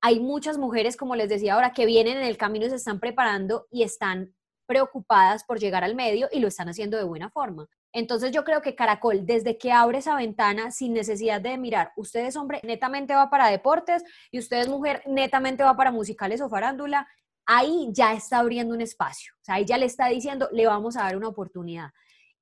hay 0.02 0.20
muchas 0.20 0.58
mujeres, 0.58 0.98
como 0.98 1.16
les 1.16 1.30
decía 1.30 1.54
ahora, 1.54 1.72
que 1.72 1.86
vienen 1.86 2.18
en 2.18 2.24
el 2.24 2.38
camino 2.38 2.66
y 2.66 2.70
se 2.70 2.76
están 2.76 3.00
preparando 3.00 3.68
y 3.72 3.84
están 3.84 4.36
preocupadas 4.66 5.44
por 5.44 5.60
llegar 5.60 5.84
al 5.84 5.96
medio 5.96 6.28
y 6.32 6.40
lo 6.40 6.48
están 6.48 6.70
haciendo 6.70 6.98
de 6.98 7.04
buena 7.04 7.30
forma. 7.30 7.68
Entonces 7.92 8.32
yo 8.32 8.44
creo 8.44 8.62
que 8.62 8.76
Caracol, 8.76 9.26
desde 9.26 9.58
que 9.58 9.72
abre 9.72 10.00
esa 10.00 10.16
ventana, 10.16 10.72
sin 10.72 10.94
necesidad 10.94 11.40
de 11.40 11.58
mirar, 11.58 11.92
usted 11.96 12.26
es 12.26 12.36
hombre, 12.36 12.60
netamente 12.64 13.14
va 13.14 13.30
para 13.30 13.50
deportes 13.50 14.04
y 14.32 14.40
usted 14.40 14.58
es 14.58 14.68
mujer, 14.68 15.04
netamente 15.06 15.64
va 15.64 15.76
para 15.76 15.92
musicales 15.92 16.42
o 16.42 16.50
farándula, 16.50 17.08
ahí 17.46 17.90
ya 17.92 18.14
está 18.14 18.40
abriendo 18.40 18.74
un 18.74 18.82
espacio. 18.82 19.34
O 19.42 19.46
sea, 19.46 19.56
ahí 19.56 19.66
ya 19.66 19.78
le 19.78 19.86
está 19.86 20.08
diciendo, 20.08 20.50
le 20.52 20.66
vamos 20.66 20.98
a 20.98 21.04
dar 21.04 21.18
una 21.18 21.28
oportunidad. 21.28 21.92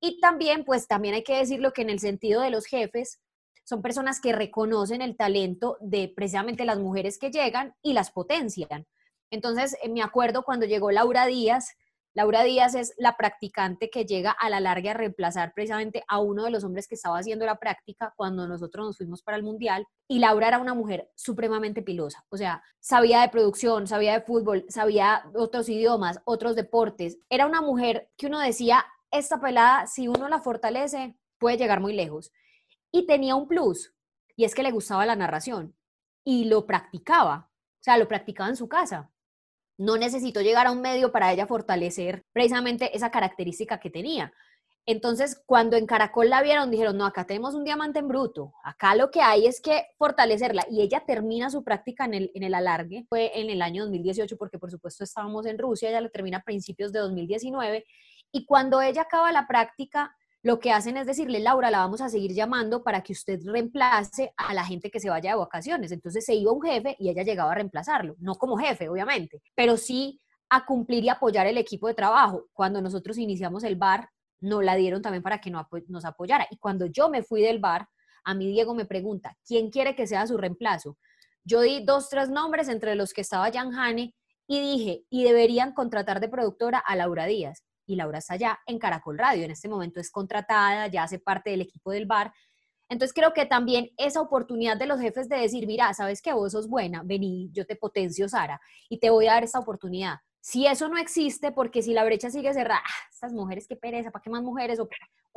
Y 0.01 0.19
también, 0.19 0.65
pues 0.65 0.87
también 0.87 1.13
hay 1.13 1.23
que 1.23 1.37
decirlo 1.37 1.71
que 1.71 1.83
en 1.83 1.91
el 1.91 1.99
sentido 1.99 2.41
de 2.41 2.49
los 2.49 2.65
jefes, 2.65 3.21
son 3.63 3.81
personas 3.81 4.19
que 4.19 4.33
reconocen 4.33 5.01
el 5.01 5.15
talento 5.15 5.77
de 5.79 6.11
precisamente 6.13 6.65
las 6.65 6.79
mujeres 6.79 7.17
que 7.17 7.29
llegan 7.29 7.75
y 7.81 7.93
las 7.93 8.11
potencian. 8.11 8.87
Entonces, 9.29 9.77
eh, 9.81 9.89
me 9.89 10.01
acuerdo 10.01 10.43
cuando 10.43 10.65
llegó 10.65 10.91
Laura 10.91 11.25
Díaz, 11.27 11.75
Laura 12.13 12.43
Díaz 12.43 12.75
es 12.75 12.93
la 12.97 13.15
practicante 13.15 13.89
que 13.89 14.05
llega 14.05 14.31
a 14.31 14.49
la 14.49 14.59
larga 14.59 14.91
a 14.91 14.95
reemplazar 14.95 15.53
precisamente 15.53 16.03
a 16.09 16.19
uno 16.19 16.43
de 16.43 16.51
los 16.51 16.65
hombres 16.65 16.85
que 16.85 16.95
estaba 16.95 17.17
haciendo 17.17 17.45
la 17.45 17.57
práctica 17.57 18.13
cuando 18.17 18.45
nosotros 18.49 18.85
nos 18.85 18.97
fuimos 18.97 19.23
para 19.23 19.37
el 19.37 19.43
Mundial. 19.43 19.87
Y 20.09 20.19
Laura 20.19 20.49
era 20.49 20.59
una 20.59 20.73
mujer 20.73 21.09
supremamente 21.15 21.81
pilosa, 21.81 22.25
o 22.27 22.35
sea, 22.35 22.61
sabía 22.81 23.21
de 23.21 23.29
producción, 23.29 23.87
sabía 23.87 24.13
de 24.13 24.25
fútbol, 24.25 24.65
sabía 24.67 25.23
otros 25.33 25.69
idiomas, 25.69 26.19
otros 26.25 26.57
deportes. 26.57 27.17
Era 27.29 27.45
una 27.45 27.61
mujer 27.61 28.09
que 28.17 28.27
uno 28.27 28.39
decía, 28.39 28.85
esta 29.11 29.39
pelada, 29.39 29.87
si 29.87 30.07
uno 30.07 30.27
la 30.29 30.39
fortalece, 30.39 31.15
puede 31.37 31.57
llegar 31.57 31.79
muy 31.79 31.93
lejos. 31.93 32.31
Y 32.91 33.05
tenía 33.05 33.35
un 33.35 33.47
plus, 33.47 33.93
y 34.35 34.45
es 34.45 34.55
que 34.55 34.63
le 34.63 34.71
gustaba 34.71 35.05
la 35.05 35.15
narración 35.15 35.75
y 36.23 36.45
lo 36.45 36.65
practicaba, 36.65 37.49
o 37.51 37.83
sea, 37.83 37.97
lo 37.97 38.07
practicaba 38.07 38.49
en 38.49 38.55
su 38.55 38.67
casa 38.67 39.11
no 39.81 39.97
necesitó 39.97 40.41
llegar 40.41 40.67
a 40.67 40.71
un 40.71 40.81
medio 40.81 41.11
para 41.11 41.33
ella 41.33 41.47
fortalecer 41.47 42.23
precisamente 42.33 42.95
esa 42.95 43.09
característica 43.09 43.79
que 43.79 43.89
tenía. 43.89 44.31
Entonces, 44.85 45.41
cuando 45.45 45.75
en 45.75 45.87
Caracol 45.87 46.29
la 46.29 46.43
vieron, 46.43 46.69
dijeron, 46.69 46.97
no, 46.97 47.05
acá 47.05 47.25
tenemos 47.25 47.55
un 47.55 47.63
diamante 47.63 47.97
en 47.97 48.07
bruto, 48.07 48.53
acá 48.63 48.93
lo 48.93 49.09
que 49.09 49.21
hay 49.21 49.47
es 49.47 49.59
que 49.59 49.87
fortalecerla. 49.97 50.65
Y 50.69 50.81
ella 50.81 51.03
termina 51.05 51.49
su 51.49 51.63
práctica 51.63 52.05
en 52.05 52.13
el, 52.13 52.53
alargue, 52.53 53.05
fue 53.09 53.39
en 53.39 53.49
el 53.49 53.63
año 53.63 53.83
2018, 53.83 54.37
porque 54.37 54.59
por 54.59 54.69
supuesto 54.69 55.03
estábamos 55.03 55.47
en 55.47 55.57
Rusia, 55.57 55.89
ella 55.89 56.01
la 56.01 56.09
termina 56.09 56.37
a 56.37 56.43
principios 56.43 56.91
de 56.91 56.99
2019. 56.99 57.85
Y 58.31 58.45
cuando 58.45 58.81
ella 58.81 59.03
acaba 59.03 59.31
la 59.31 59.47
práctica, 59.47 60.15
lo 60.43 60.59
que 60.59 60.71
hacen 60.71 60.97
es 60.97 61.05
decirle, 61.05 61.39
Laura, 61.39 61.69
la 61.69 61.79
vamos 61.79 62.01
a 62.01 62.09
seguir 62.09 62.33
llamando 62.33 62.83
para 62.83 63.01
que 63.01 63.13
usted 63.13 63.39
reemplace 63.45 64.33
a 64.37 64.53
la 64.53 64.65
gente 64.65 64.89
que 64.89 64.99
se 64.99 65.09
vaya 65.09 65.31
de 65.31 65.37
vacaciones. 65.37 65.91
Entonces 65.91 66.25
se 66.25 66.33
iba 66.33 66.51
un 66.51 66.61
jefe 66.61 66.95
y 66.97 67.09
ella 67.09 67.23
llegaba 67.23 67.51
a 67.51 67.55
reemplazarlo, 67.55 68.15
no 68.19 68.35
como 68.35 68.57
jefe, 68.57 68.89
obviamente, 68.89 69.41
pero 69.53 69.77
sí 69.77 70.19
a 70.49 70.65
cumplir 70.65 71.03
y 71.03 71.09
apoyar 71.09 71.45
el 71.45 71.57
equipo 71.57 71.87
de 71.87 71.93
trabajo. 71.93 72.47
Cuando 72.53 72.81
nosotros 72.81 73.17
iniciamos 73.17 73.63
el 73.63 73.75
bar, 73.75 74.09
no 74.39 74.61
la 74.61 74.75
dieron 74.75 75.01
también 75.01 75.21
para 75.21 75.39
que 75.39 75.51
nos 75.51 76.05
apoyara. 76.05 76.47
Y 76.49 76.57
cuando 76.57 76.87
yo 76.87 77.09
me 77.09 77.21
fui 77.21 77.41
del 77.41 77.59
bar, 77.59 77.87
a 78.23 78.33
mí 78.33 78.47
Diego 78.47 78.73
me 78.73 78.85
pregunta, 78.85 79.37
¿quién 79.45 79.69
quiere 79.69 79.95
que 79.95 80.07
sea 80.07 80.25
su 80.25 80.37
reemplazo? 80.37 80.97
Yo 81.43 81.61
di 81.61 81.83
dos, 81.85 82.09
tres 82.09 82.29
nombres 82.29 82.67
entre 82.67 82.95
los 82.95 83.13
que 83.13 83.21
estaba 83.21 83.51
Jan 83.51 83.73
Hane 83.75 84.15
y 84.47 84.59
dije, 84.59 85.05
y 85.09 85.23
deberían 85.23 85.73
contratar 85.73 86.19
de 86.19 86.29
productora 86.29 86.79
a 86.79 86.95
Laura 86.95 87.25
Díaz 87.27 87.63
y 87.91 87.95
Laura 87.95 88.19
allá 88.29 88.59
en 88.65 88.79
Caracol 88.79 89.17
Radio. 89.17 89.43
En 89.43 89.51
este 89.51 89.67
momento 89.67 89.99
es 89.99 90.09
contratada, 90.09 90.87
ya 90.87 91.03
hace 91.03 91.19
parte 91.19 91.49
del 91.49 91.61
equipo 91.61 91.91
del 91.91 92.05
bar. 92.05 92.33
Entonces 92.89 93.13
creo 93.13 93.33
que 93.33 93.45
también 93.45 93.89
esa 93.97 94.21
oportunidad 94.21 94.77
de 94.77 94.85
los 94.85 94.99
jefes 94.99 95.29
de 95.29 95.37
decir, 95.37 95.67
mira, 95.67 95.93
sabes 95.93 96.21
que 96.21 96.33
vos 96.33 96.51
sos 96.51 96.67
buena, 96.67 97.03
vení, 97.03 97.49
yo 97.53 97.65
te 97.65 97.75
potencio, 97.75 98.27
Sara, 98.27 98.59
y 98.89 98.99
te 98.99 99.09
voy 99.09 99.27
a 99.27 99.33
dar 99.33 99.43
esta 99.43 99.59
oportunidad. 99.59 100.17
Si 100.41 100.65
eso 100.65 100.89
no 100.89 100.97
existe, 100.97 101.51
porque 101.51 101.83
si 101.83 101.93
la 101.93 102.03
brecha 102.03 102.29
sigue 102.29 102.53
cerrada, 102.53 102.81
ah, 102.83 103.07
estas 103.11 103.31
mujeres 103.31 103.67
qué 103.67 103.75
pereza, 103.75 104.11
¿para 104.11 104.23
qué 104.23 104.29
más 104.29 104.41
mujeres? 104.41 104.79
O 104.79 104.89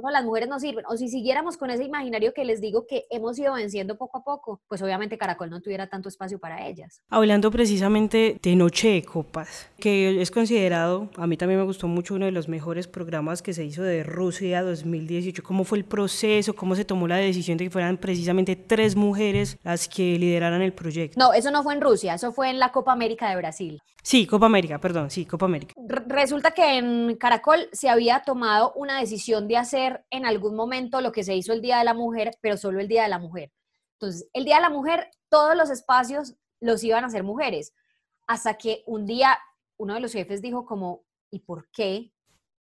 bueno, 0.02 0.18
las 0.18 0.24
mujeres 0.24 0.48
no 0.48 0.58
sirven. 0.58 0.84
O 0.88 0.96
si 0.96 1.08
siguiéramos 1.08 1.56
con 1.56 1.70
ese 1.70 1.84
imaginario 1.84 2.32
que 2.34 2.44
les 2.44 2.60
digo 2.60 2.86
que 2.86 3.06
hemos 3.10 3.38
ido 3.38 3.54
venciendo 3.54 3.96
poco 3.96 4.18
a 4.18 4.24
poco, 4.24 4.60
pues 4.68 4.82
obviamente 4.82 5.18
Caracol 5.18 5.50
no 5.50 5.60
tuviera 5.60 5.88
tanto 5.88 6.08
espacio 6.08 6.38
para 6.38 6.66
ellas. 6.66 7.02
Hablando 7.08 7.50
precisamente 7.50 8.38
de 8.42 8.56
Noche 8.56 8.88
de 8.88 9.02
Copas, 9.02 9.68
que 9.78 10.20
es 10.20 10.30
considerado, 10.30 11.10
a 11.16 11.26
mí 11.26 11.36
también 11.36 11.60
me 11.60 11.66
gustó 11.66 11.88
mucho, 11.88 12.14
uno 12.14 12.26
de 12.26 12.32
los 12.32 12.48
mejores 12.48 12.88
programas 12.88 13.42
que 13.42 13.54
se 13.54 13.64
hizo 13.64 13.82
de 13.82 14.02
Rusia 14.02 14.62
2018. 14.62 15.42
¿Cómo 15.42 15.64
fue 15.64 15.78
el 15.78 15.84
proceso? 15.84 16.54
¿Cómo 16.54 16.74
se 16.74 16.84
tomó 16.84 17.06
la 17.08 17.16
decisión 17.16 17.56
de 17.58 17.64
que 17.64 17.70
fueran 17.70 17.96
precisamente 17.96 18.56
tres 18.56 18.96
mujeres 18.96 19.58
las 19.62 19.88
que 19.88 20.18
lideraran 20.18 20.62
el 20.62 20.72
proyecto? 20.72 21.18
No, 21.18 21.32
eso 21.32 21.50
no 21.50 21.62
fue 21.62 21.74
en 21.74 21.80
Rusia, 21.80 22.14
eso 22.14 22.32
fue 22.32 22.50
en 22.50 22.58
la 22.58 22.72
Copa 22.72 22.92
América 22.92 23.30
de 23.30 23.36
Brasil. 23.36 23.80
Sí, 24.06 24.26
Copa 24.26 24.44
América, 24.44 24.78
perdón, 24.78 25.11
sí, 25.11 25.25
Copa 25.25 25.46
América. 25.46 25.73
resulta 26.06 26.50
que 26.50 26.76
en 26.76 27.16
Caracol 27.16 27.70
se 27.73 27.88
había 27.88 28.23
tomado 28.23 28.75
una 28.75 29.00
decisión 29.00 29.49
de 29.49 29.56
hacer 29.56 30.04
en 30.11 30.26
algún 30.26 30.54
momento 30.54 31.00
lo 31.00 31.11
que 31.11 31.25
se 31.25 31.34
hizo 31.34 31.54
el 31.54 31.62
Día 31.62 31.78
de 31.78 31.84
la 31.84 31.94
Mujer, 31.94 32.37
pero 32.42 32.58
solo 32.58 32.80
el 32.80 32.87
Día 32.87 33.04
de 33.04 33.08
la 33.08 33.18
Mujer. 33.18 33.50
Entonces, 33.94 34.28
el 34.34 34.44
Día 34.44 34.56
de 34.56 34.61
la 34.61 34.68
Mujer, 34.68 35.11
todos 35.30 35.56
los 35.56 35.70
espacios 35.70 36.34
los 36.61 36.84
iban 36.84 37.02
a 37.02 37.06
hacer 37.06 37.23
mujeres, 37.23 37.73
hasta 38.26 38.58
que 38.58 38.82
un 38.87 39.06
día 39.06 39.38
uno 39.78 39.94
de 39.94 40.00
los 40.00 40.12
jefes 40.12 40.42
dijo 40.42 40.66
como, 40.66 41.06
¿y 41.30 41.38
por 41.38 41.70
qué? 41.70 42.12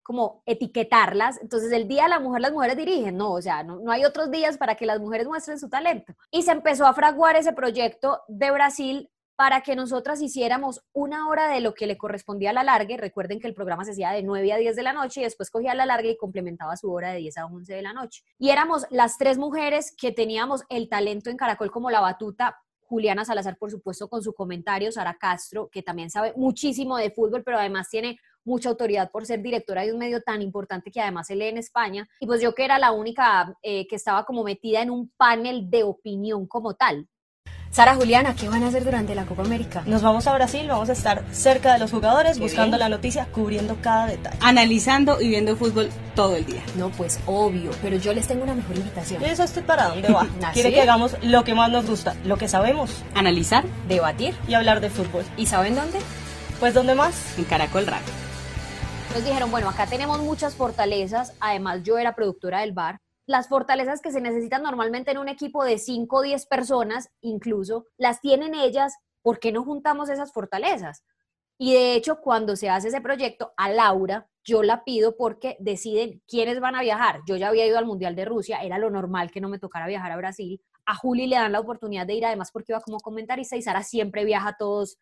Como 0.01 0.41
etiquetarlas. 0.47 1.39
Entonces, 1.43 1.71
el 1.71 1.87
Día 1.87 2.03
de 2.03 2.09
la 2.09 2.19
Mujer, 2.19 2.41
las 2.41 2.53
mujeres 2.53 2.75
dirigen, 2.75 3.17
no, 3.17 3.33
o 3.33 3.41
sea, 3.41 3.61
no, 3.61 3.79
no 3.79 3.91
hay 3.91 4.03
otros 4.03 4.31
días 4.31 4.57
para 4.57 4.73
que 4.73 4.87
las 4.87 4.99
mujeres 4.99 5.27
muestren 5.27 5.59
su 5.59 5.69
talento. 5.69 6.15
Y 6.31 6.41
se 6.41 6.53
empezó 6.53 6.87
a 6.87 6.93
fraguar 6.95 7.35
ese 7.35 7.53
proyecto 7.53 8.23
de 8.27 8.49
Brasil 8.49 9.11
para 9.39 9.61
que 9.61 9.73
nosotras 9.73 10.21
hiciéramos 10.21 10.81
una 10.91 11.29
hora 11.29 11.47
de 11.47 11.61
lo 11.61 11.73
que 11.73 11.87
le 11.87 11.97
correspondía 11.97 12.49
a 12.49 12.53
la 12.53 12.65
largue. 12.65 12.97
Recuerden 12.97 13.39
que 13.39 13.47
el 13.47 13.53
programa 13.53 13.85
se 13.85 13.91
hacía 13.91 14.11
de 14.11 14.21
9 14.21 14.51
a 14.51 14.57
10 14.57 14.75
de 14.75 14.83
la 14.83 14.91
noche 14.91 15.21
y 15.21 15.23
después 15.23 15.49
cogía 15.49 15.73
la 15.75 15.85
larga 15.85 16.09
y 16.09 16.17
complementaba 16.17 16.75
su 16.75 16.91
hora 16.91 17.13
de 17.13 17.19
10 17.19 17.37
a 17.37 17.45
11 17.45 17.73
de 17.73 17.81
la 17.81 17.93
noche. 17.93 18.21
Y 18.37 18.49
éramos 18.49 18.85
las 18.89 19.17
tres 19.17 19.37
mujeres 19.37 19.95
que 19.97 20.11
teníamos 20.11 20.63
el 20.67 20.89
talento 20.89 21.29
en 21.29 21.37
Caracol 21.37 21.71
como 21.71 21.89
la 21.89 22.01
batuta. 22.01 22.57
Juliana 22.81 23.23
Salazar, 23.23 23.55
por 23.57 23.71
supuesto, 23.71 24.09
con 24.09 24.21
su 24.21 24.33
comentario, 24.33 24.91
Sara 24.91 25.15
Castro, 25.17 25.69
que 25.71 25.83
también 25.83 26.09
sabe 26.09 26.33
muchísimo 26.35 26.97
de 26.97 27.11
fútbol, 27.11 27.41
pero 27.45 27.59
además 27.59 27.87
tiene 27.87 28.19
mucha 28.43 28.67
autoridad 28.67 29.09
por 29.09 29.25
ser 29.25 29.41
directora 29.41 29.83
de 29.83 29.93
un 29.93 29.99
medio 29.99 30.21
tan 30.21 30.41
importante 30.41 30.91
que 30.91 30.99
además 30.99 31.27
se 31.27 31.37
lee 31.37 31.47
en 31.47 31.59
España. 31.59 32.09
Y 32.19 32.27
pues 32.27 32.41
yo 32.41 32.53
que 32.53 32.65
era 32.65 32.77
la 32.77 32.91
única 32.91 33.55
eh, 33.61 33.87
que 33.87 33.95
estaba 33.95 34.25
como 34.25 34.43
metida 34.43 34.81
en 34.81 34.89
un 34.89 35.09
panel 35.15 35.69
de 35.69 35.83
opinión 35.83 36.45
como 36.45 36.73
tal. 36.73 37.07
Sara 37.71 37.93
Juliana, 37.93 38.35
¿qué 38.35 38.49
van 38.49 38.63
a 38.63 38.67
hacer 38.67 38.83
durante 38.83 39.13
la 39.13 39.25
Copa 39.25 39.43
América? 39.43 39.83
Nos 39.85 40.01
vamos 40.01 40.25
a 40.25 40.33
Brasil, 40.33 40.67
vamos 40.67 40.89
a 40.89 40.93
estar 40.93 41.23
cerca 41.31 41.71
de 41.71 41.79
los 41.79 41.91
jugadores, 41.91 42.39
buscando 42.39 42.77
la 42.77 42.89
noticia, 42.89 43.27
cubriendo 43.31 43.77
cada 43.79 44.07
detalle. 44.07 44.37
Analizando 44.41 45.21
y 45.21 45.27
viendo 45.27 45.55
fútbol 45.55 45.91
todo 46.15 46.35
el 46.35 46.45
día. 46.47 46.63
No, 46.75 46.89
pues 46.89 47.19
obvio, 47.27 47.69
pero 47.83 47.97
yo 47.97 48.11
les 48.13 48.27
tengo 48.27 48.43
una 48.43 48.55
mejor 48.55 48.75
invitación. 48.75 49.21
Yo 49.21 49.27
eso 49.27 49.43
estoy 49.43 49.61
para 49.61 49.89
dónde 49.89 50.11
va. 50.11 50.27
Quiere 50.53 50.73
que 50.73 50.81
hagamos 50.81 51.15
lo 51.21 51.43
que 51.43 51.53
más 51.53 51.69
nos 51.69 51.85
gusta, 51.85 52.15
lo 52.25 52.37
que 52.37 52.47
sabemos. 52.47 53.03
Analizar, 53.13 53.63
debatir 53.87 54.33
y 54.47 54.55
hablar 54.55 54.81
de 54.81 54.89
fútbol. 54.89 55.23
¿Y 55.37 55.45
saben 55.45 55.75
dónde? 55.75 55.99
Pues 56.59 56.73
¿dónde 56.73 56.95
más? 56.95 57.37
En 57.37 57.43
Caracol 57.43 57.85
Radio. 57.85 58.07
Nos 59.13 59.23
dijeron, 59.23 59.51
bueno, 59.51 59.69
acá 59.69 59.85
tenemos 59.85 60.19
muchas 60.21 60.55
fortalezas, 60.55 61.33
además 61.39 61.81
yo 61.83 61.99
era 61.99 62.15
productora 62.15 62.61
del 62.61 62.73
bar, 62.73 62.99
las 63.29 63.47
fortalezas 63.47 64.01
que 64.01 64.11
se 64.11 64.21
necesitan 64.21 64.63
normalmente 64.63 65.11
en 65.11 65.19
un 65.19 65.29
equipo 65.29 65.63
de 65.63 65.77
5 65.77 66.17
o 66.17 66.21
10 66.23 66.47
personas, 66.47 67.11
incluso, 67.21 67.85
las 67.95 68.21
tienen 68.21 68.55
ellas, 68.55 68.95
¿por 69.21 69.39
qué 69.39 69.51
no 69.51 69.63
juntamos 69.63 70.09
esas 70.09 70.33
fortalezas? 70.33 71.03
Y 71.59 71.75
de 71.75 71.93
hecho, 71.93 72.21
cuando 72.21 72.55
se 72.55 72.71
hace 72.71 72.87
ese 72.87 73.01
proyecto, 73.01 73.53
a 73.55 73.69
Laura, 73.69 74.27
yo 74.43 74.63
la 74.63 74.83
pido 74.83 75.15
porque 75.15 75.57
deciden 75.59 76.23
quiénes 76.27 76.59
van 76.59 76.75
a 76.75 76.81
viajar. 76.81 77.21
Yo 77.27 77.35
ya 77.35 77.49
había 77.49 77.67
ido 77.67 77.77
al 77.77 77.85
Mundial 77.85 78.15
de 78.15 78.25
Rusia, 78.25 78.63
era 78.63 78.79
lo 78.79 78.89
normal 78.89 79.29
que 79.29 79.41
no 79.41 79.47
me 79.47 79.59
tocara 79.59 79.85
viajar 79.85 80.11
a 80.11 80.17
Brasil. 80.17 80.59
A 80.87 80.95
Juli 80.95 81.27
le 81.27 81.35
dan 81.35 81.51
la 81.51 81.59
oportunidad 81.59 82.07
de 82.07 82.15
ir, 82.15 82.25
además 82.25 82.49
porque 82.51 82.71
iba 82.71 82.81
como 82.81 82.97
comentarista 82.99 83.55
y 83.55 83.61
Sara 83.61 83.83
siempre 83.83 84.25
viaja 84.25 84.49
a 84.49 84.57
todos 84.57 84.97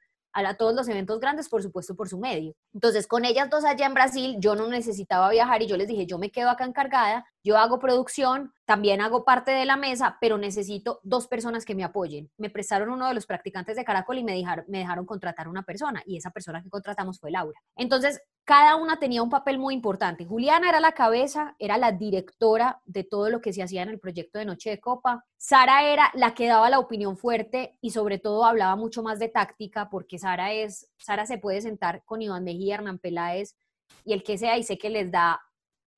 a, 0.46 0.53
todos 0.55 0.75
los 0.75 0.88
eventos 0.88 1.19
grandes, 1.19 1.50
por 1.50 1.63
supuesto, 1.63 1.96
por 1.96 2.10
su 2.10 2.19
medio. 2.19 2.53
Entonces, 2.74 3.07
con 3.07 3.25
ellas 3.25 3.50
dos 3.50 3.65
allá 3.65 3.86
en 3.86 3.93
Brasil, 3.93 4.38
yo 4.39 4.55
no 4.55 4.67
necesitaba 4.67 5.29
viajar 5.29 5.62
y 5.62 5.67
yo 5.67 5.77
les 5.77 5.88
dije, 5.88 6.05
yo 6.05 6.17
me 6.17 6.29
quedo 6.29 6.50
acá 6.50 6.65
encargada, 6.65 7.25
yo 7.48 7.58
hago 7.58 7.80
producción, 7.80 8.54
también 8.66 9.00
hago 9.00 9.24
parte 9.24 9.51
de 9.51 9.66
la 9.66 9.77
mesa, 9.77 10.18
pero 10.20 10.38
necesito 10.38 11.00
dos 11.04 11.27
personas 11.27 11.63
que 11.63 11.75
me 11.75 11.86
apoyen. 11.86 12.30
Me 12.38 12.50
prestaron 12.50 12.89
uno 12.89 13.08
de 13.08 13.13
los 13.13 13.25
practicantes 13.25 13.77
de 13.77 13.86
Caracol 13.86 14.18
y 14.18 14.24
me 14.25 14.34
dejaron, 14.34 14.66
dejaron 14.68 15.06
contratar 15.06 15.48
una 15.48 15.63
persona 15.63 16.04
y 16.06 16.18
esa 16.18 16.32
persona 16.32 16.62
que 16.62 16.70
contratamos 16.70 17.20
fue 17.20 17.32
Laura. 17.32 17.58
Entonces, 17.77 18.22
cada 18.44 18.75
una 18.75 19.00
tenía 19.00 19.24
un 19.24 19.30
papel 19.30 19.60
muy 19.60 19.74
importante. 19.74 20.25
Juliana 20.25 20.68
era 20.68 20.82
la 20.82 20.92
cabeza, 20.92 21.56
era 21.58 21.77
la 21.77 21.94
directora 21.94 22.82
de 22.86 23.06
todo 23.06 23.30
lo 23.30 23.39
que 23.39 23.54
se 23.54 23.63
hacía 23.63 23.84
en 23.84 23.89
el 23.89 24.00
proyecto 24.00 24.39
de 24.39 24.46
Noche 24.46 24.70
de 24.70 24.82
Copa. 24.82 25.24
Sara 25.38 25.84
era 25.84 26.12
la 26.16 26.34
que 26.34 26.48
daba 26.48 26.70
la 26.70 26.80
opinión 26.80 27.16
fuerte 27.16 27.77
y 27.80 27.92
sobre 27.92 28.20
todo 28.20 28.44
hablaba 28.44 28.75
mucho 28.75 29.04
más 29.04 29.20
de 29.20 29.30
táctica 29.30 29.89
porque 29.89 30.20
Sara 30.20 30.51
es, 30.51 30.92
Sara 30.98 31.25
se 31.25 31.38
puede 31.38 31.62
sentar 31.62 32.04
con 32.04 32.22
Iván 32.22 32.44
Mejía, 32.44 32.75
Hernán 32.75 33.00
Peláez 33.00 33.56
y 34.04 34.13
el 34.13 34.24
que 34.24 34.38
sea 34.38 34.58
y 34.58 34.63
sé 34.63 34.77
que 34.77 34.89
les 34.89 35.12
da, 35.12 35.42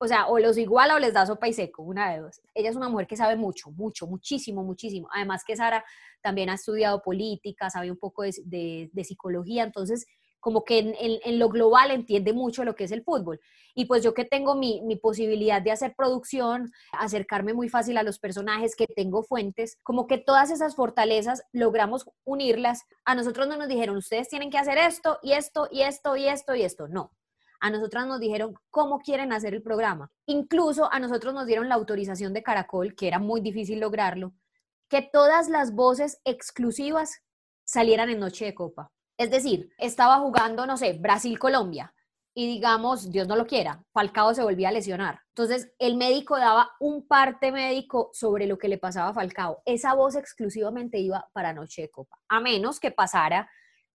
o 0.02 0.08
sea, 0.08 0.26
o 0.28 0.38
los 0.38 0.58
iguala 0.58 0.96
o 0.96 0.98
les 0.98 1.12
da 1.12 1.26
sopa 1.26 1.46
y 1.48 1.52
seco, 1.52 1.82
una 1.82 2.12
de 2.12 2.20
dos. 2.20 2.40
Ella 2.54 2.70
es 2.70 2.76
una 2.76 2.88
mujer 2.88 3.06
que 3.06 3.16
sabe 3.16 3.36
mucho, 3.36 3.70
mucho, 3.70 4.06
muchísimo, 4.06 4.64
muchísimo. 4.64 5.08
Además 5.12 5.44
que 5.44 5.56
Sara 5.56 5.84
también 6.22 6.50
ha 6.50 6.54
estudiado 6.54 7.02
política, 7.02 7.70
sabe 7.70 7.90
un 7.90 7.98
poco 7.98 8.22
de, 8.22 8.90
de 8.92 9.04
psicología, 9.04 9.62
entonces 9.62 10.06
como 10.40 10.64
que 10.64 10.94
en, 10.98 11.38
lo 11.38 11.48
global 11.48 11.90
entiende 11.90 12.32
mucho 12.32 12.64
lo 12.64 12.74
que 12.74 12.84
es 12.84 12.92
el 12.92 13.04
fútbol. 13.04 13.40
Y 13.74 13.84
pues 13.84 14.02
yo 14.02 14.14
que 14.14 14.24
tengo 14.24 14.54
mi, 14.54 14.80
posibilidad 15.00 15.62
de 15.62 15.70
hacer 15.70 15.94
producción, 15.94 16.72
acercarme 16.92 17.54
muy 17.54 17.68
fácil 17.68 17.98
a 17.98 18.02
los 18.02 18.18
personajes, 18.18 18.74
que 18.74 18.86
tengo 18.86 19.22
fuentes, 19.22 19.78
como 19.82 20.06
que 20.06 20.18
todas 20.18 20.50
esas 20.50 20.74
fortalezas 20.74 21.44
logramos 21.52 22.10
unirlas. 22.24 22.82
A 23.04 23.14
nosotros 23.14 23.46
no 23.46 23.56
nos 23.56 23.68
dijeron, 23.68 23.96
ustedes 23.96 24.28
tienen 24.28 24.50
que 24.50 24.58
hacer 24.58 24.78
esto 24.78 25.18
y 25.22 25.32
esto 25.32 25.68
y 25.70 25.82
esto 25.82 26.16
y 26.16 26.26
esto 26.26 26.54
y 26.54 26.62
esto. 26.62 26.88
No. 26.88 27.12
A 27.60 27.70
nosotras 27.70 28.06
nos 28.06 28.20
dijeron 28.20 28.54
cómo 28.70 29.00
quieren 29.00 29.32
hacer 29.32 29.54
el 29.54 29.62
programa. 29.62 30.10
Incluso 30.26 30.90
a 30.92 30.98
nosotros 30.98 31.34
nos 31.34 31.46
dieron 31.46 31.68
la 31.68 31.74
autorización 31.74 32.32
de 32.32 32.42
Caracol, 32.42 32.94
que 32.94 33.06
era 33.06 33.18
muy 33.18 33.40
difícil 33.40 33.80
lograrlo, 33.80 34.32
que 34.88 35.02
todas 35.02 35.48
las 35.48 35.74
voces 35.74 36.20
exclusivas 36.24 37.22
salieran 37.64 38.10
en 38.10 38.18
Noche 38.18 38.46
de 38.46 38.54
Copa. 38.54 38.90
Es 39.16 39.30
decir, 39.30 39.70
estaba 39.76 40.18
jugando, 40.18 40.66
no 40.66 40.76
sé, 40.76 40.94
Brasil-Colombia 40.94 41.94
y 42.34 42.46
digamos, 42.46 43.10
Dios 43.10 43.28
no 43.28 43.36
lo 43.36 43.46
quiera, 43.46 43.84
Falcao 43.92 44.34
se 44.34 44.42
volvía 44.42 44.68
a 44.68 44.72
lesionar. 44.72 45.20
Entonces, 45.28 45.72
el 45.78 45.96
médico 45.96 46.38
daba 46.38 46.70
un 46.80 47.06
parte 47.06 47.52
médico 47.52 48.10
sobre 48.12 48.46
lo 48.46 48.56
que 48.56 48.68
le 48.68 48.78
pasaba 48.78 49.10
a 49.10 49.14
Falcao. 49.14 49.62
Esa 49.64 49.94
voz 49.94 50.14
exclusivamente 50.14 50.98
iba 50.98 51.28
para 51.32 51.52
Noche 51.52 51.82
de 51.82 51.90
Copa, 51.90 52.18
a 52.28 52.40
menos 52.40 52.80
que 52.80 52.90
pasara, 52.90 53.50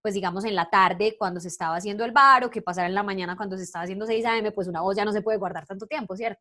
pues 0.06 0.14
digamos, 0.14 0.46
en 0.46 0.54
la 0.54 0.70
tarde 0.70 1.16
cuando 1.18 1.40
se 1.40 1.48
estaba 1.48 1.78
haciendo 1.78 2.06
el 2.06 2.12
bar 2.12 2.44
o 2.44 2.52
que 2.52 2.62
pasara 2.62 2.86
en 2.88 2.94
la 2.94 3.02
mañana 3.02 3.36
cuando 3.36 3.58
se 3.58 3.64
estaba 3.64 3.86
haciendo 3.86 4.06
6 4.06 4.24
AM, 4.24 4.52
pues 4.52 4.68
una 4.68 4.82
voz 4.82 4.96
ya 4.96 5.04
no 5.04 5.12
se 5.12 5.24
puede 5.24 5.40
guardar 5.40 5.66
tanto 5.66 5.88
tiempo, 5.88 6.16
¿cierto? 6.16 6.40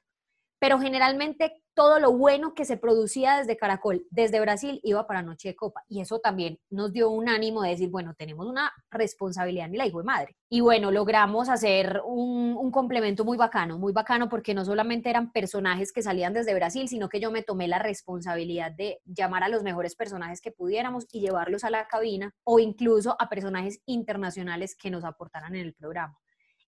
Pero 0.59 0.79
generalmente 0.79 1.63
todo 1.75 1.99
lo 1.99 2.13
bueno 2.13 2.55
que 2.55 2.65
se 2.65 2.77
producía 2.77 3.37
desde 3.37 3.57
Caracol, 3.57 4.07
desde 4.11 4.41
Brasil, 4.41 4.81
iba 4.85 5.07
para 5.07 5.23
Noche 5.23 5.49
de 5.49 5.57
Copa. 5.57 5.83
Y 5.89 6.01
eso 6.01 6.21
también 6.21 6.59
nos 6.71 6.93
dio 6.93 7.11
un 7.11 7.29
ánimo 7.29 7.63
de 7.63 7.71
decir, 7.71 7.91
bueno, 7.91 8.15
tenemos 8.17 8.47
una 8.47 8.73
responsabilidad 8.91 9.69
ni 9.69 9.77
la 9.77 9.87
hijo 9.87 9.99
de 9.99 10.05
madre. 10.05 10.37
Y 10.49 10.61
bueno, 10.61 10.93
logramos 10.93 11.49
hacer 11.49 12.01
un, 12.05 12.57
un, 12.57 12.71
complemento 12.71 13.25
muy 13.25 13.37
bacano, 13.37 13.79
muy 13.79 13.93
bacano 13.93 14.29
porque 14.29 14.55
no 14.55 14.65
solamente 14.65 15.11
eran 15.11 15.33
personajes 15.33 15.93
que 15.93 16.03
salían 16.03 16.33
desde 16.33 16.55
Brasil, 16.55 16.89
sino 16.89 17.09
que 17.09 17.21
yo 17.21 17.31
me 17.33 17.43
tomé 17.43 17.67
la 17.67 17.81
responsabilidad 17.81 18.71
de 18.71 19.01
llamar 19.05 19.43
a 19.43 19.49
los 19.49 19.65
mejores 19.65 19.97
personajes 19.97 20.41
que 20.41 20.53
pudiéramos 20.53 21.07
y 21.11 21.21
llevarlos 21.21 21.65
a 21.65 21.71
la 21.71 21.89
cabina 21.89 22.33
o 22.45 22.61
incluso 22.61 23.17
a 23.19 23.29
personajes 23.29 23.81
internacionales 23.87 24.77
que 24.77 24.91
nos 24.91 25.05
aportaran 25.05 25.57
en 25.57 25.67
el 25.67 25.75
programa. 25.75 26.17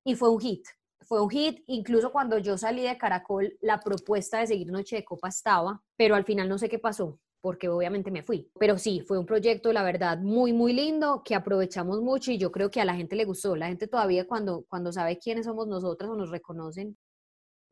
Y 0.05 0.17
fue 0.17 0.31
un 0.31 0.41
hit 0.41 0.67
fue 1.03 1.23
un 1.23 1.31
hit, 1.31 1.63
incluso 1.67 2.11
cuando 2.11 2.39
yo 2.39 2.59
salí 2.59 2.83
de 2.83 2.99
Caracol, 2.99 3.57
la 3.61 3.81
propuesta 3.81 4.39
de 4.39 4.47
seguir 4.47 4.71
Noche 4.71 4.97
de 4.97 5.05
Copa 5.05 5.29
estaba, 5.29 5.83
pero 5.97 6.15
al 6.15 6.25
final 6.25 6.49
no 6.49 6.59
sé 6.59 6.69
qué 6.69 6.79
pasó, 6.79 7.21
porque 7.41 7.69
obviamente 7.69 8.11
me 8.11 8.23
fui. 8.23 8.51
Pero 8.59 8.79
sí, 8.79 9.01
fue 9.01 9.19
un 9.19 9.27
proyecto, 9.27 9.73
la 9.73 9.83
verdad, 9.83 10.19
muy, 10.19 10.53
muy 10.53 10.73
lindo, 10.73 11.23
que 11.25 11.35
aprovechamos 11.35 12.01
mucho 12.01 12.33
y 12.33 12.39
yo 12.39 12.51
creo 12.51 12.71
que 12.71 12.81
a 12.81 12.85
la 12.85 12.95
gente 12.95 13.17
le 13.17 13.25
gustó. 13.25 13.55
La 13.55 13.69
gente 13.69 13.87
todavía 13.87 14.27
cuando, 14.27 14.65
cuando 14.69 14.93
sabe 14.93 15.19
quiénes 15.19 15.47
somos 15.47 15.67
nosotras 15.67 16.11
o 16.11 16.17
nos 16.17 16.31
reconocen 16.31 16.97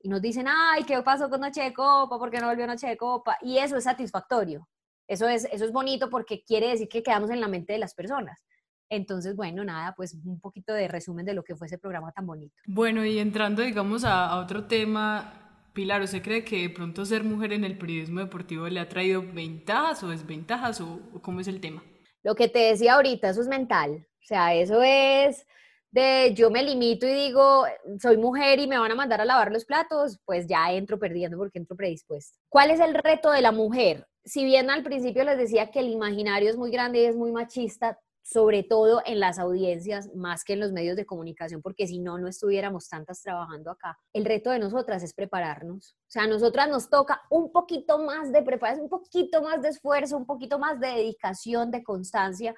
y 0.01 0.09
nos 0.09 0.21
dicen, 0.21 0.47
ay, 0.49 0.85
¿qué 0.85 1.03
pasó 1.03 1.31
con 1.31 1.41
Noche 1.41 1.63
de 1.63 1.73
Copa? 1.73 2.19
¿Por 2.19 2.31
qué 2.31 2.39
no 2.39 2.47
volvió 2.47 2.67
Noche 2.67 2.87
de 2.87 2.97
Copa? 2.97 3.39
Y 3.41 3.59
eso 3.59 3.77
es 3.77 3.85
satisfactorio. 3.85 4.69
Eso 5.09 5.29
es, 5.29 5.45
eso 5.51 5.65
es 5.65 5.73
bonito 5.73 6.09
porque 6.09 6.45
quiere 6.45 6.69
decir 6.69 6.89
que 6.89 7.03
quedamos 7.03 7.31
en 7.31 7.41
la 7.41 7.49
mente 7.49 7.73
de 7.73 7.79
las 7.79 7.95
personas. 7.95 8.45
Entonces, 8.89 9.35
bueno, 9.35 9.65
nada, 9.65 9.95
pues 9.97 10.15
un 10.25 10.41
poquito 10.41 10.73
de 10.73 10.89
resumen 10.89 11.27
de 11.27 11.35
lo 11.35 11.43
que 11.43 11.57
fue 11.57 11.67
ese 11.67 11.79
programa 11.79 12.13
tan 12.13 12.27
bonito. 12.27 12.55
Bueno, 12.67 13.05
y 13.05 13.19
entrando, 13.19 13.63
digamos, 13.63 14.05
a, 14.05 14.39
otro 14.39 14.65
tema, 14.65 15.69
Pilar, 15.73 16.03
¿usted 16.03 16.23
cree 16.23 16.45
que 16.45 16.63
de 16.63 16.71
pronto 16.71 17.05
ser 17.05 17.25
mujer 17.25 17.53
en 17.53 17.65
el 17.65 17.79
periodismo 17.79 18.21
deportivo 18.21 18.69
le 18.69 18.81
ha 18.81 18.89
traído 18.89 19.23
ventajas 19.23 20.03
o 20.03 20.09
desventajas 20.09 20.81
o, 20.81 21.01
cómo 21.23 21.41
es 21.41 21.49
el 21.49 21.61
tema? 21.61 21.83
Lo 22.23 22.35
que 22.35 22.49
te 22.49 22.61
decía 22.61 22.95
ahorita, 22.95 23.31
eso 23.31 23.41
es 23.41 23.49
mental. 23.49 24.07
O 24.23 24.27
sea, 24.27 24.55
eso 24.55 24.83
es 24.83 25.47
de 25.91 26.33
yo 26.35 26.51
me 26.51 26.63
limito 26.63 27.07
y 27.07 27.13
digo, 27.13 27.67
soy 28.01 28.17
mujer 28.17 28.59
y 28.59 28.67
me 28.67 28.79
van 28.79 28.91
a 28.91 28.97
mandar 28.97 29.21
a 29.21 29.25
lavar 29.25 29.53
los 29.53 29.65
platos, 29.65 30.19
pues 30.25 30.47
ya 30.49 30.73
entro 30.73 30.99
perdiendo 30.99 31.37
porque 31.37 31.59
entro 31.59 31.77
predispuesta. 31.77 32.37
¿Cuál 32.49 32.71
es 32.73 32.81
el 32.81 32.95
reto 32.95 33.31
de 33.31 33.43
la 33.43 33.53
mujer? 33.53 34.07
Si 34.25 34.45
bien 34.45 34.71
al 34.71 34.83
principio 34.83 35.23
les 35.23 35.39
decía 35.39 35.71
que 35.71 35.79
el 35.79 35.89
imaginario 35.89 36.51
es 36.51 36.57
muy 36.57 36.73
grande 36.73 37.03
y 37.03 37.05
es 37.05 37.15
muy 37.15 37.31
machista, 37.31 37.99
sobre 38.25 38.63
todo 38.63 39.03
en 39.05 39.21
las 39.21 39.39
audiencias 39.39 40.09
más 40.15 40.45
que 40.45 40.55
en 40.55 40.61
los 40.61 40.73
medios 40.73 40.97
de 40.97 41.05
comunicación, 41.05 41.61
porque 41.61 41.87
si 41.87 42.01
no, 42.01 42.17
no 42.17 42.27
estuviéramos 42.27 42.89
tantas 42.89 43.21
trabajando 43.21 43.71
acá. 43.71 43.99
El 44.15 44.25
reto 44.25 44.51
de 44.51 44.59
nosotras 44.59 45.03
es 45.03 45.13
prepararnos. 45.13 45.93
O 45.93 46.11
sea, 46.11 46.27
nosotras 46.27 46.71
nos 46.71 46.89
toca 46.89 47.23
un 47.29 47.53
poquito 47.53 47.99
más 47.99 48.33
de 48.33 48.43
preparación, 48.43 48.85
un 48.85 48.89
poquito 48.91 49.43
más 49.43 49.61
de 49.61 49.69
esfuerzo, 49.69 50.17
un 50.17 50.25
poquito 50.25 50.59
más 50.59 50.81
de 50.81 50.89
dedicación, 50.89 51.71
de 51.71 51.85
constancia 51.85 52.55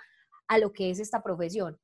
a 0.47 0.59
lo 0.59 0.73
que 0.73 0.91
es 0.91 1.01
esta 1.01 1.21
profesión. 1.21 1.77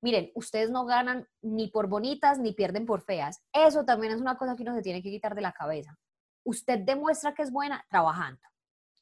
Miren, 0.00 0.30
ustedes 0.36 0.70
no 0.70 0.84
ganan 0.84 1.26
ni 1.42 1.68
por 1.68 1.88
bonitas 1.88 2.38
ni 2.38 2.52
pierden 2.52 2.86
por 2.86 3.02
feas. 3.02 3.42
Eso 3.52 3.84
también 3.84 4.12
es 4.12 4.20
una 4.20 4.36
cosa 4.36 4.54
que 4.54 4.62
uno 4.62 4.76
se 4.76 4.82
tiene 4.82 5.02
que 5.02 5.10
quitar 5.10 5.34
de 5.34 5.42
la 5.42 5.52
cabeza. 5.52 5.98
Usted 6.44 6.78
demuestra 6.78 7.34
que 7.34 7.42
es 7.42 7.50
buena 7.50 7.84
trabajando, 7.90 8.42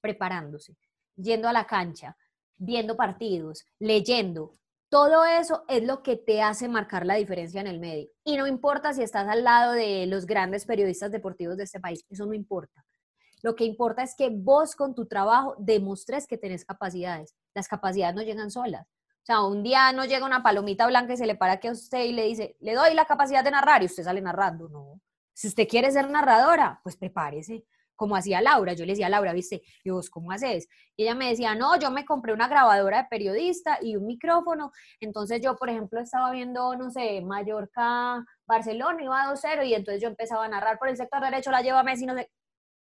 preparándose, 0.00 0.78
yendo 1.16 1.48
a 1.48 1.52
la 1.52 1.66
cancha, 1.66 2.16
viendo 2.62 2.96
partidos, 2.96 3.64
leyendo. 3.78 4.54
Todo 4.88 5.24
eso 5.24 5.64
es 5.68 5.82
lo 5.84 6.02
que 6.02 6.16
te 6.16 6.42
hace 6.42 6.68
marcar 6.68 7.06
la 7.06 7.14
diferencia 7.14 7.60
en 7.60 7.66
el 7.66 7.80
medio. 7.80 8.08
Y 8.24 8.36
no 8.36 8.46
importa 8.46 8.92
si 8.92 9.02
estás 9.02 9.26
al 9.26 9.42
lado 9.42 9.72
de 9.72 10.06
los 10.06 10.26
grandes 10.26 10.64
periodistas 10.66 11.10
deportivos 11.10 11.56
de 11.56 11.64
este 11.64 11.80
país, 11.80 12.04
eso 12.08 12.26
no 12.26 12.34
importa. 12.34 12.84
Lo 13.42 13.56
que 13.56 13.64
importa 13.64 14.02
es 14.02 14.14
que 14.16 14.30
vos 14.30 14.76
con 14.76 14.94
tu 14.94 15.06
trabajo 15.06 15.56
demuestres 15.58 16.26
que 16.26 16.38
tenés 16.38 16.64
capacidades. 16.64 17.34
Las 17.54 17.66
capacidades 17.66 18.14
no 18.14 18.22
llegan 18.22 18.50
solas. 18.50 18.86
O 18.86 19.24
sea, 19.24 19.42
un 19.42 19.62
día 19.62 19.92
no 19.92 20.04
llega 20.04 20.26
una 20.26 20.42
palomita 20.42 20.86
blanca 20.86 21.14
y 21.14 21.16
se 21.16 21.26
le 21.26 21.34
para 21.34 21.54
aquí 21.54 21.68
a 21.68 21.72
usted 21.72 22.04
y 22.04 22.12
le 22.12 22.24
dice, 22.24 22.56
le 22.60 22.74
doy 22.74 22.94
la 22.94 23.06
capacidad 23.06 23.42
de 23.42 23.50
narrar 23.50 23.82
y 23.82 23.86
usted 23.86 24.04
sale 24.04 24.20
narrando. 24.20 24.68
No. 24.68 25.00
Si 25.32 25.48
usted 25.48 25.66
quiere 25.66 25.90
ser 25.90 26.08
narradora, 26.10 26.80
pues 26.84 26.96
prepárese 26.96 27.64
como 27.96 28.16
hacía 28.16 28.40
Laura. 28.40 28.72
Yo 28.72 28.84
le 28.84 28.92
decía 28.92 29.06
a 29.06 29.10
Laura, 29.10 29.32
¿viste? 29.32 29.62
Y 29.84 29.90
vos, 29.90 30.10
¿cómo 30.10 30.32
haces? 30.32 30.68
Y 30.96 31.04
ella 31.04 31.14
me 31.14 31.28
decía, 31.28 31.54
no, 31.54 31.78
yo 31.78 31.90
me 31.90 32.04
compré 32.04 32.32
una 32.32 32.48
grabadora 32.48 33.02
de 33.02 33.08
periodista 33.08 33.78
y 33.80 33.96
un 33.96 34.06
micrófono. 34.06 34.72
Entonces 35.00 35.40
yo, 35.42 35.56
por 35.56 35.70
ejemplo, 35.70 36.00
estaba 36.00 36.30
viendo, 36.32 36.74
no 36.76 36.90
sé, 36.90 37.20
Mallorca, 37.22 38.24
Barcelona, 38.46 39.02
iba 39.02 39.22
a 39.22 39.32
2-0 39.32 39.66
y 39.66 39.74
entonces 39.74 40.02
yo 40.02 40.08
empezaba 40.08 40.44
a 40.44 40.48
narrar 40.48 40.78
por 40.78 40.88
el 40.88 40.96
sector 40.96 41.22
derecho, 41.22 41.50
la 41.50 41.62
lleva 41.62 41.82
Messi, 41.82 42.06
no 42.06 42.14
sé. 42.14 42.30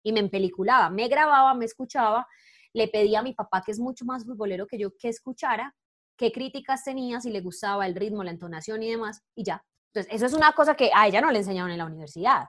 Y 0.03 0.13
me 0.13 0.21
empeliculaba, 0.21 0.91
me 0.91 1.09
grababa, 1.09 1.55
me 1.55 1.67
escuchaba. 1.67 2.27
Le 2.73 2.89
pedía 2.89 3.21
a 3.21 3.23
mi 3.23 3.35
papá, 3.35 3.63
que 3.65 3.73
es 3.73 3.81
mucho 3.81 4.05
más 4.05 4.25
futbolero 4.25 4.67
que 4.67 4.79
yo, 4.79 4.97
que 4.97 5.09
escuchara 5.09 5.75
qué 6.21 6.33
críticas 6.33 6.85
tenía, 6.85 7.19
si 7.19 7.31
le 7.31 7.41
gustaba 7.41 7.87
el 7.87 7.95
ritmo, 7.95 8.23
la 8.23 8.31
entonación 8.31 8.83
y 8.83 8.91
demás, 8.91 9.23
y 9.35 9.43
ya. 9.43 9.65
Entonces, 9.87 10.15
eso 10.15 10.27
es 10.27 10.35
una 10.35 10.53
cosa 10.53 10.75
que 10.75 10.91
a 10.95 11.07
ella 11.07 11.23
no 11.23 11.31
le 11.31 11.39
enseñaron 11.39 11.71
en 11.71 11.79
la 11.79 11.87
universidad. 11.87 12.45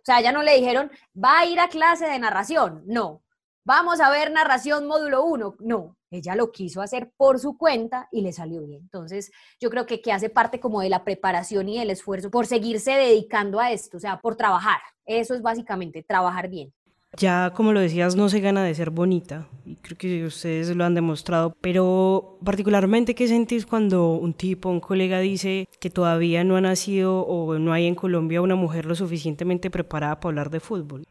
O 0.00 0.04
sea, 0.04 0.20
ya 0.20 0.32
no 0.32 0.42
le 0.42 0.56
dijeron, 0.56 0.90
va 1.14 1.40
a 1.40 1.46
ir 1.46 1.60
a 1.60 1.68
clase 1.68 2.06
de 2.06 2.18
narración. 2.18 2.82
No. 2.86 3.22
Vamos 3.64 4.00
a 4.00 4.10
ver 4.10 4.30
narración 4.32 4.86
módulo 4.86 5.24
1. 5.24 5.56
No. 5.60 5.96
Ella 6.10 6.34
lo 6.34 6.50
quiso 6.50 6.82
hacer 6.82 7.12
por 7.16 7.38
su 7.38 7.56
cuenta 7.56 8.08
y 8.10 8.22
le 8.22 8.32
salió 8.32 8.62
bien. 8.62 8.82
Entonces, 8.82 9.30
yo 9.60 9.70
creo 9.70 9.86
que, 9.86 10.00
que 10.00 10.12
hace 10.12 10.28
parte 10.28 10.58
como 10.58 10.80
de 10.80 10.88
la 10.88 11.04
preparación 11.04 11.68
y 11.68 11.78
del 11.78 11.90
esfuerzo 11.90 12.30
por 12.30 12.46
seguirse 12.46 12.92
dedicando 12.92 13.60
a 13.60 13.70
esto, 13.70 13.98
o 13.98 14.00
sea, 14.00 14.18
por 14.20 14.34
trabajar. 14.34 14.80
Eso 15.04 15.34
es 15.34 15.42
básicamente, 15.42 16.02
trabajar 16.02 16.48
bien. 16.48 16.72
Ya, 17.16 17.52
como 17.54 17.72
lo 17.72 17.80
decías, 17.80 18.14
no 18.14 18.28
se 18.28 18.40
gana 18.40 18.62
de 18.62 18.74
ser 18.74 18.90
bonita, 18.90 19.48
y 19.64 19.76
creo 19.76 19.98
que 19.98 20.24
ustedes 20.24 20.74
lo 20.76 20.84
han 20.84 20.94
demostrado, 20.94 21.56
pero 21.60 22.38
particularmente, 22.44 23.16
¿qué 23.16 23.26
sentís 23.26 23.66
cuando 23.66 24.12
un 24.14 24.32
tipo, 24.32 24.68
un 24.68 24.80
colega 24.80 25.18
dice 25.18 25.66
que 25.80 25.90
todavía 25.90 26.44
no 26.44 26.56
ha 26.56 26.60
nacido 26.60 27.22
o 27.22 27.58
no 27.58 27.72
hay 27.72 27.86
en 27.86 27.96
Colombia 27.96 28.40
una 28.40 28.54
mujer 28.54 28.86
lo 28.86 28.94
suficientemente 28.94 29.70
preparada 29.70 30.20
para 30.20 30.30
hablar 30.30 30.50
de 30.50 30.60
fútbol? 30.60 31.04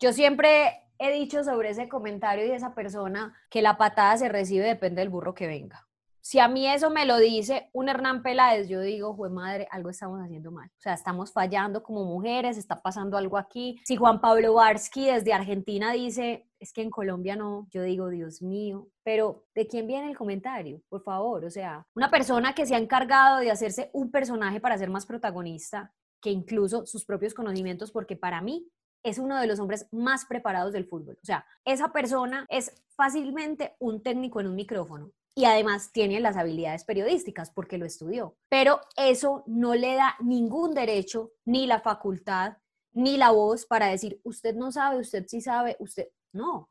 Yo 0.00 0.12
siempre 0.12 0.72
he 0.98 1.12
dicho 1.12 1.44
sobre 1.44 1.70
ese 1.70 1.88
comentario 1.88 2.46
y 2.46 2.50
esa 2.50 2.74
persona 2.74 3.34
que 3.48 3.62
la 3.62 3.76
patada 3.76 4.16
se 4.16 4.28
recibe 4.28 4.66
depende 4.66 5.00
del 5.02 5.08
burro 5.08 5.34
que 5.34 5.46
venga. 5.46 5.86
Si 6.26 6.38
a 6.38 6.48
mí 6.48 6.66
eso 6.66 6.88
me 6.88 7.04
lo 7.04 7.18
dice 7.18 7.68
un 7.74 7.90
Hernán 7.90 8.22
Peláez, 8.22 8.66
yo 8.66 8.80
digo, 8.80 9.12
jue 9.12 9.28
madre, 9.28 9.68
algo 9.70 9.90
estamos 9.90 10.22
haciendo 10.22 10.50
mal. 10.50 10.70
O 10.70 10.80
sea, 10.80 10.94
estamos 10.94 11.30
fallando 11.30 11.82
como 11.82 12.06
mujeres, 12.06 12.56
está 12.56 12.80
pasando 12.80 13.18
algo 13.18 13.36
aquí. 13.36 13.78
Si 13.84 13.96
Juan 13.96 14.22
Pablo 14.22 14.54
Barsky 14.54 15.04
desde 15.04 15.34
Argentina 15.34 15.92
dice, 15.92 16.48
es 16.58 16.72
que 16.72 16.80
en 16.80 16.88
Colombia 16.88 17.36
no, 17.36 17.68
yo 17.70 17.82
digo, 17.82 18.08
Dios 18.08 18.40
mío, 18.40 18.88
pero 19.02 19.44
¿de 19.54 19.66
quién 19.66 19.86
viene 19.86 20.08
el 20.08 20.16
comentario? 20.16 20.80
Por 20.88 21.02
favor, 21.02 21.44
o 21.44 21.50
sea, 21.50 21.86
una 21.94 22.10
persona 22.10 22.54
que 22.54 22.64
se 22.64 22.74
ha 22.74 22.78
encargado 22.78 23.40
de 23.40 23.50
hacerse 23.50 23.90
un 23.92 24.10
personaje 24.10 24.60
para 24.60 24.78
ser 24.78 24.88
más 24.88 25.04
protagonista 25.04 25.92
que 26.22 26.30
incluso 26.30 26.86
sus 26.86 27.04
propios 27.04 27.34
conocimientos, 27.34 27.92
porque 27.92 28.16
para 28.16 28.40
mí 28.40 28.66
es 29.02 29.18
uno 29.18 29.38
de 29.38 29.46
los 29.46 29.60
hombres 29.60 29.88
más 29.92 30.24
preparados 30.24 30.72
del 30.72 30.86
fútbol. 30.86 31.18
O 31.22 31.26
sea, 31.26 31.44
esa 31.66 31.92
persona 31.92 32.46
es 32.48 32.82
fácilmente 32.96 33.76
un 33.78 34.02
técnico 34.02 34.40
en 34.40 34.46
un 34.46 34.54
micrófono 34.54 35.12
y 35.34 35.46
además 35.46 35.90
tiene 35.92 36.20
las 36.20 36.36
habilidades 36.36 36.84
periodísticas 36.84 37.50
porque 37.50 37.78
lo 37.78 37.86
estudió. 37.86 38.36
Pero 38.48 38.80
eso 38.96 39.42
no 39.46 39.74
le 39.74 39.94
da 39.94 40.16
ningún 40.20 40.74
derecho, 40.74 41.32
ni 41.44 41.66
la 41.66 41.80
facultad, 41.80 42.58
ni 42.92 43.16
la 43.16 43.30
voz 43.30 43.66
para 43.66 43.88
decir, 43.88 44.20
usted 44.22 44.54
no 44.54 44.70
sabe, 44.70 44.98
usted 44.98 45.24
sí 45.26 45.40
sabe, 45.40 45.76
usted 45.80 46.08
no. 46.32 46.54
O 46.54 46.70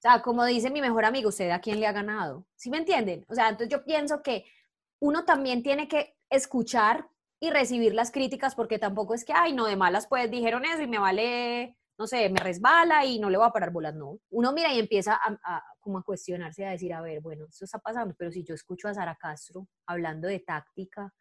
sea, 0.00 0.22
como 0.22 0.44
dice 0.44 0.70
mi 0.70 0.80
mejor 0.80 1.04
amigo, 1.04 1.30
usted 1.30 1.50
a 1.50 1.60
quién 1.60 1.80
le 1.80 1.86
ha 1.86 1.92
ganado. 1.92 2.46
¿Sí 2.56 2.70
me 2.70 2.78
entienden? 2.78 3.24
O 3.28 3.34
sea, 3.34 3.48
entonces 3.48 3.70
yo 3.70 3.84
pienso 3.84 4.22
que 4.22 4.44
uno 5.00 5.24
también 5.24 5.62
tiene 5.62 5.88
que 5.88 6.16
escuchar 6.30 7.08
y 7.40 7.50
recibir 7.50 7.94
las 7.94 8.12
críticas 8.12 8.54
porque 8.54 8.78
tampoco 8.78 9.14
es 9.14 9.24
que, 9.24 9.32
ay, 9.32 9.52
no, 9.52 9.66
de 9.66 9.76
malas 9.76 10.06
pues 10.06 10.30
dijeron 10.30 10.64
eso 10.64 10.82
y 10.82 10.86
me 10.86 10.98
vale 10.98 11.76
no 11.98 12.06
sé, 12.06 12.28
me 12.28 12.40
resbala 12.40 13.04
y 13.04 13.18
no 13.18 13.30
le 13.30 13.38
voy 13.38 13.46
a 13.46 13.52
parar 13.52 13.70
bolas, 13.70 13.94
no. 13.94 14.18
Uno 14.30 14.52
mira 14.52 14.72
y 14.72 14.78
empieza 14.78 15.14
a, 15.22 15.62
como 15.84 15.98
a 15.98 16.02
cuestionarse, 16.02 16.64
a 16.66 16.70
decir, 16.70 16.92
a 16.94 17.02
ver, 17.02 17.20
bueno, 17.20 17.44
esto 17.48 17.66
está 17.66 17.78
pasando, 17.78 18.14
pero 18.18 18.32
si 18.32 18.42
yo 18.42 18.54
escucho 18.54 18.88
a 18.88 18.94
Sara 18.94 19.16
Castro 19.20 19.68
hablando 19.86 20.26
de 20.26 20.40
táctica, 20.40 21.14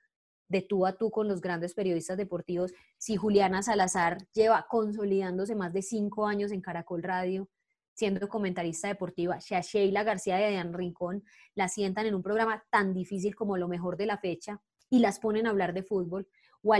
de 0.47 0.61
tú 0.61 0.85
a 0.85 0.93
tú 0.93 1.11
con 1.11 1.27
los 1.27 1.41
grandes 1.41 1.73
periodistas 1.73 2.17
deportivos, 2.17 2.73
si 2.97 3.17
Juliana 3.17 3.61
Salazar 3.61 4.17
lleva 4.33 4.65
consolidándose 4.69 5.53
más 5.55 5.73
de 5.73 5.81
cinco 5.81 6.25
años 6.25 6.51
en 6.51 6.61
Caracol 6.61 7.03
Radio, 7.03 7.49
siendo 7.93 8.27
comentarista 8.27 8.87
deportiva, 8.87 9.41
si 9.41 9.53
a 9.53 9.61
Sheila 9.61 10.03
García 10.03 10.37
de 10.37 10.45
Adrián 10.45 10.73
Rincón 10.73 11.23
la 11.53 11.67
sientan 11.67 12.05
en 12.05 12.15
un 12.15 12.23
programa 12.23 12.63
tan 12.71 12.93
difícil 12.93 13.35
como 13.35 13.57
lo 13.57 13.67
mejor 13.67 13.97
de 13.97 14.05
la 14.05 14.17
fecha 14.17 14.61
y 14.89 14.99
las 14.99 15.19
ponen 15.19 15.45
a 15.45 15.49
hablar 15.49 15.73
de 15.73 15.83
fútbol, 15.83 16.27
o 16.61 16.73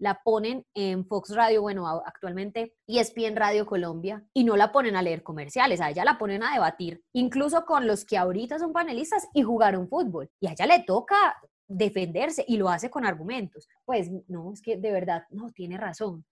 la 0.00 0.20
ponen 0.24 0.64
en 0.74 1.06
Fox 1.06 1.34
Radio, 1.34 1.62
bueno, 1.62 1.86
actualmente 2.04 2.74
ESPN 2.86 3.36
Radio 3.36 3.66
Colombia, 3.66 4.24
y 4.34 4.44
no 4.44 4.56
la 4.56 4.72
ponen 4.72 4.96
a 4.96 5.02
leer 5.02 5.22
comerciales, 5.22 5.80
a 5.80 5.90
ella 5.90 6.04
la 6.04 6.18
ponen 6.18 6.42
a 6.42 6.54
debatir, 6.54 7.02
incluso 7.12 7.64
con 7.64 7.86
los 7.86 8.04
que 8.04 8.16
ahorita 8.16 8.58
son 8.58 8.72
panelistas 8.72 9.28
y 9.34 9.42
jugaron 9.42 9.88
fútbol. 9.88 10.30
Y 10.40 10.48
a 10.48 10.52
ella 10.52 10.66
le 10.66 10.84
toca 10.84 11.36
defenderse 11.68 12.44
y 12.48 12.56
lo 12.56 12.68
hace 12.68 12.90
con 12.90 13.04
argumentos. 13.04 13.68
Pues 13.84 14.10
no, 14.26 14.52
es 14.52 14.62
que 14.62 14.76
de 14.76 14.90
verdad, 14.90 15.24
no, 15.30 15.50
tiene 15.52 15.76
razón. 15.76 16.24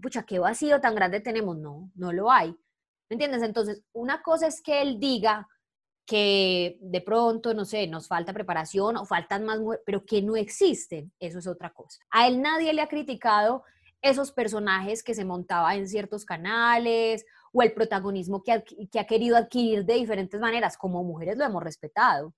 Pucha, 0.00 0.22
qué 0.22 0.38
vacío 0.38 0.80
tan 0.80 0.94
grande 0.94 1.20
tenemos. 1.20 1.58
No, 1.58 1.90
no 1.94 2.12
lo 2.12 2.30
hay. 2.30 2.50
¿Me 3.08 3.14
entiendes? 3.14 3.42
Entonces, 3.42 3.82
una 3.92 4.22
cosa 4.22 4.46
es 4.46 4.62
que 4.62 4.80
él 4.82 4.98
diga 4.98 5.46
que 6.06 6.78
de 6.80 7.00
pronto, 7.00 7.52
no 7.52 7.64
sé, 7.64 7.86
nos 7.88 8.06
falta 8.06 8.32
preparación 8.32 8.96
o 8.96 9.04
faltan 9.04 9.44
más 9.44 9.58
mujeres, 9.58 9.82
pero 9.84 10.06
que 10.06 10.22
no 10.22 10.36
existen, 10.36 11.12
eso 11.18 11.40
es 11.40 11.46
otra 11.48 11.70
cosa. 11.74 11.98
A 12.10 12.28
él 12.28 12.40
nadie 12.40 12.72
le 12.72 12.80
ha 12.80 12.88
criticado 12.88 13.64
esos 14.00 14.32
personajes 14.32 15.02
que 15.02 15.14
se 15.14 15.24
montaba 15.24 15.74
en 15.74 15.88
ciertos 15.88 16.24
canales 16.24 17.26
o 17.52 17.62
el 17.62 17.72
protagonismo 17.72 18.42
que, 18.42 18.52
ha 18.52 19.06
querido 19.06 19.36
adquirir 19.36 19.84
de 19.84 19.94
diferentes 19.94 20.40
maneras. 20.40 20.76
Como 20.76 21.02
mujeres 21.02 21.36
lo 21.36 21.44
hemos 21.44 21.62
respetado. 21.62 22.34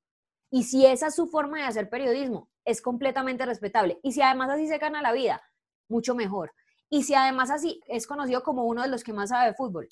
Y 0.50 0.62
si 0.62 0.86
esa 0.86 1.08
es 1.08 1.14
su 1.14 1.26
forma 1.26 1.58
de 1.58 1.64
hacer 1.64 1.90
periodismo, 1.90 2.48
es 2.64 2.80
completamente 2.80 3.44
respetable. 3.44 3.98
Y 4.02 4.12
si 4.12 4.22
además 4.22 4.50
así 4.50 4.66
se 4.66 4.78
gana 4.78 5.02
la 5.02 5.12
vida, 5.12 5.42
mucho 5.88 6.14
mejor. 6.14 6.52
Y 6.88 7.02
si 7.02 7.14
además 7.14 7.50
así 7.50 7.82
es 7.86 8.06
conocido 8.06 8.42
como 8.42 8.64
uno 8.64 8.82
de 8.82 8.88
los 8.88 9.04
que 9.04 9.12
más 9.12 9.28
sabe 9.28 9.48
de 9.48 9.54
fútbol, 9.54 9.88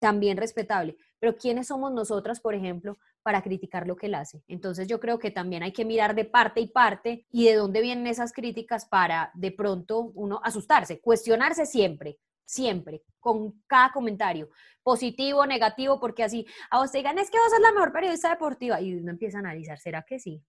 también 0.00 0.36
respetable. 0.36 0.96
Pero 1.20 1.36
¿quiénes 1.36 1.68
somos 1.68 1.92
nosotras, 1.92 2.40
por 2.40 2.54
ejemplo, 2.54 2.98
para 3.22 3.42
criticar 3.42 3.86
lo 3.86 3.94
que 3.94 4.06
él 4.06 4.14
hace? 4.14 4.42
Entonces 4.48 4.88
yo 4.88 4.98
creo 4.98 5.18
que 5.18 5.30
también 5.30 5.62
hay 5.62 5.72
que 5.72 5.84
mirar 5.84 6.14
de 6.14 6.24
parte 6.24 6.60
y 6.60 6.66
parte 6.66 7.26
y 7.30 7.44
de 7.44 7.54
dónde 7.54 7.82
vienen 7.82 8.06
esas 8.06 8.32
críticas 8.32 8.86
para 8.86 9.30
de 9.34 9.52
pronto 9.52 10.10
uno 10.14 10.40
asustarse, 10.42 11.00
cuestionarse 11.00 11.66
siempre, 11.66 12.18
siempre, 12.44 13.04
con 13.20 13.62
cada 13.66 13.92
comentario, 13.92 14.48
positivo, 14.82 15.46
negativo, 15.46 16.00
porque 16.00 16.24
así 16.24 16.46
a 16.70 16.84
te 16.88 16.98
digan, 16.98 17.18
es 17.18 17.30
que 17.30 17.38
vos 17.38 17.50
sos 17.50 17.60
la 17.60 17.72
mejor 17.72 17.92
periodista 17.92 18.30
deportiva 18.30 18.80
y 18.80 18.94
uno 18.94 19.10
empieza 19.10 19.38
a 19.38 19.40
analizar, 19.40 19.78
¿será 19.78 20.02
que 20.02 20.18
sí? 20.18 20.42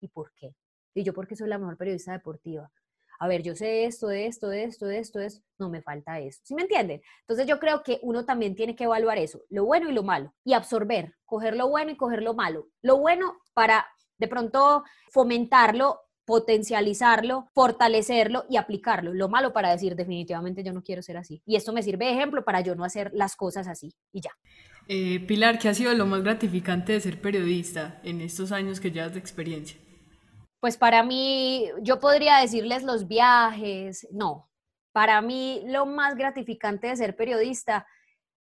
¿Y 0.00 0.08
por 0.08 0.32
qué? 0.34 0.54
Y 0.92 1.04
yo, 1.04 1.14
¿por 1.14 1.26
qué 1.26 1.36
soy 1.36 1.48
la 1.48 1.58
mejor 1.58 1.76
periodista 1.76 2.12
deportiva? 2.12 2.70
A 3.18 3.28
ver, 3.28 3.42
yo 3.42 3.54
sé 3.54 3.84
esto, 3.84 4.08
de 4.08 4.26
esto, 4.26 4.52
esto, 4.52 4.90
esto, 4.90 5.20
esto, 5.20 5.42
no 5.58 5.70
me 5.70 5.82
falta 5.82 6.20
eso. 6.20 6.40
¿Sí 6.44 6.54
me 6.54 6.62
entienden? 6.62 7.00
Entonces 7.20 7.46
yo 7.46 7.58
creo 7.58 7.82
que 7.82 7.98
uno 8.02 8.24
también 8.24 8.54
tiene 8.54 8.76
que 8.76 8.84
evaluar 8.84 9.18
eso, 9.18 9.42
lo 9.50 9.64
bueno 9.64 9.88
y 9.88 9.92
lo 9.92 10.02
malo, 10.02 10.34
y 10.44 10.52
absorber, 10.52 11.14
coger 11.24 11.56
lo 11.56 11.68
bueno 11.68 11.90
y 11.90 11.96
coger 11.96 12.22
lo 12.22 12.34
malo. 12.34 12.68
Lo 12.82 12.98
bueno 12.98 13.38
para 13.54 13.86
de 14.18 14.28
pronto 14.28 14.84
fomentarlo, 15.10 16.00
potencializarlo, 16.24 17.48
fortalecerlo 17.54 18.44
y 18.50 18.56
aplicarlo. 18.56 19.14
Lo 19.14 19.28
malo 19.28 19.52
para 19.52 19.70
decir 19.70 19.94
definitivamente 19.94 20.64
yo 20.64 20.72
no 20.72 20.82
quiero 20.82 21.02
ser 21.02 21.16
así. 21.16 21.40
Y 21.46 21.56
esto 21.56 21.72
me 21.72 21.82
sirve 21.82 22.06
de 22.06 22.12
ejemplo 22.12 22.44
para 22.44 22.60
yo 22.60 22.74
no 22.74 22.84
hacer 22.84 23.10
las 23.14 23.36
cosas 23.36 23.68
así 23.68 23.94
y 24.12 24.20
ya. 24.20 24.30
Eh, 24.88 25.20
Pilar, 25.20 25.58
¿qué 25.58 25.68
ha 25.68 25.74
sido 25.74 25.94
lo 25.94 26.06
más 26.06 26.22
gratificante 26.22 26.92
de 26.92 27.00
ser 27.00 27.20
periodista 27.20 28.00
en 28.02 28.20
estos 28.20 28.52
años 28.52 28.80
que 28.80 28.90
llevas 28.90 29.14
de 29.14 29.20
experiencia? 29.20 29.78
Pues 30.60 30.76
para 30.76 31.02
mí, 31.02 31.68
yo 31.82 32.00
podría 32.00 32.38
decirles 32.38 32.82
los 32.82 33.06
viajes, 33.06 34.06
no. 34.10 34.50
Para 34.92 35.20
mí 35.20 35.62
lo 35.66 35.86
más 35.86 36.16
gratificante 36.16 36.88
de 36.88 36.96
ser 36.96 37.16
periodista 37.16 37.86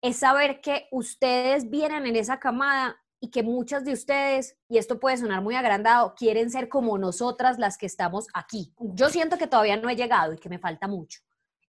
es 0.02 0.18
saber 0.18 0.60
que 0.60 0.88
ustedes 0.92 1.70
vienen 1.70 2.06
en 2.06 2.18
esa 2.18 2.39
camada 2.39 2.98
y 3.22 3.30
que 3.30 3.42
muchas 3.42 3.86
de 3.86 3.94
ustedes, 3.94 4.58
y 4.68 4.78
esto 4.78 5.00
puede 5.00 5.16
sonar 5.16 5.42
muy 5.42 5.56
agrandado, 5.56 6.13
quieren 6.13 6.50
ser 6.50 6.68
como 6.68 6.98
nosotras 6.98 7.58
las 7.58 7.78
que 7.78 7.86
estamos 7.86 8.28
aquí. 8.34 8.74
Yo 8.78 9.08
siento 9.08 9.38
que 9.38 9.48
todavía 9.48 9.78
no 9.78 9.89
he 9.89 9.96
llegado 9.96 10.34
y 10.34 10.38
que 10.38 10.50
me 10.50 10.60
falta 10.60 10.89
mucho. 10.89 11.22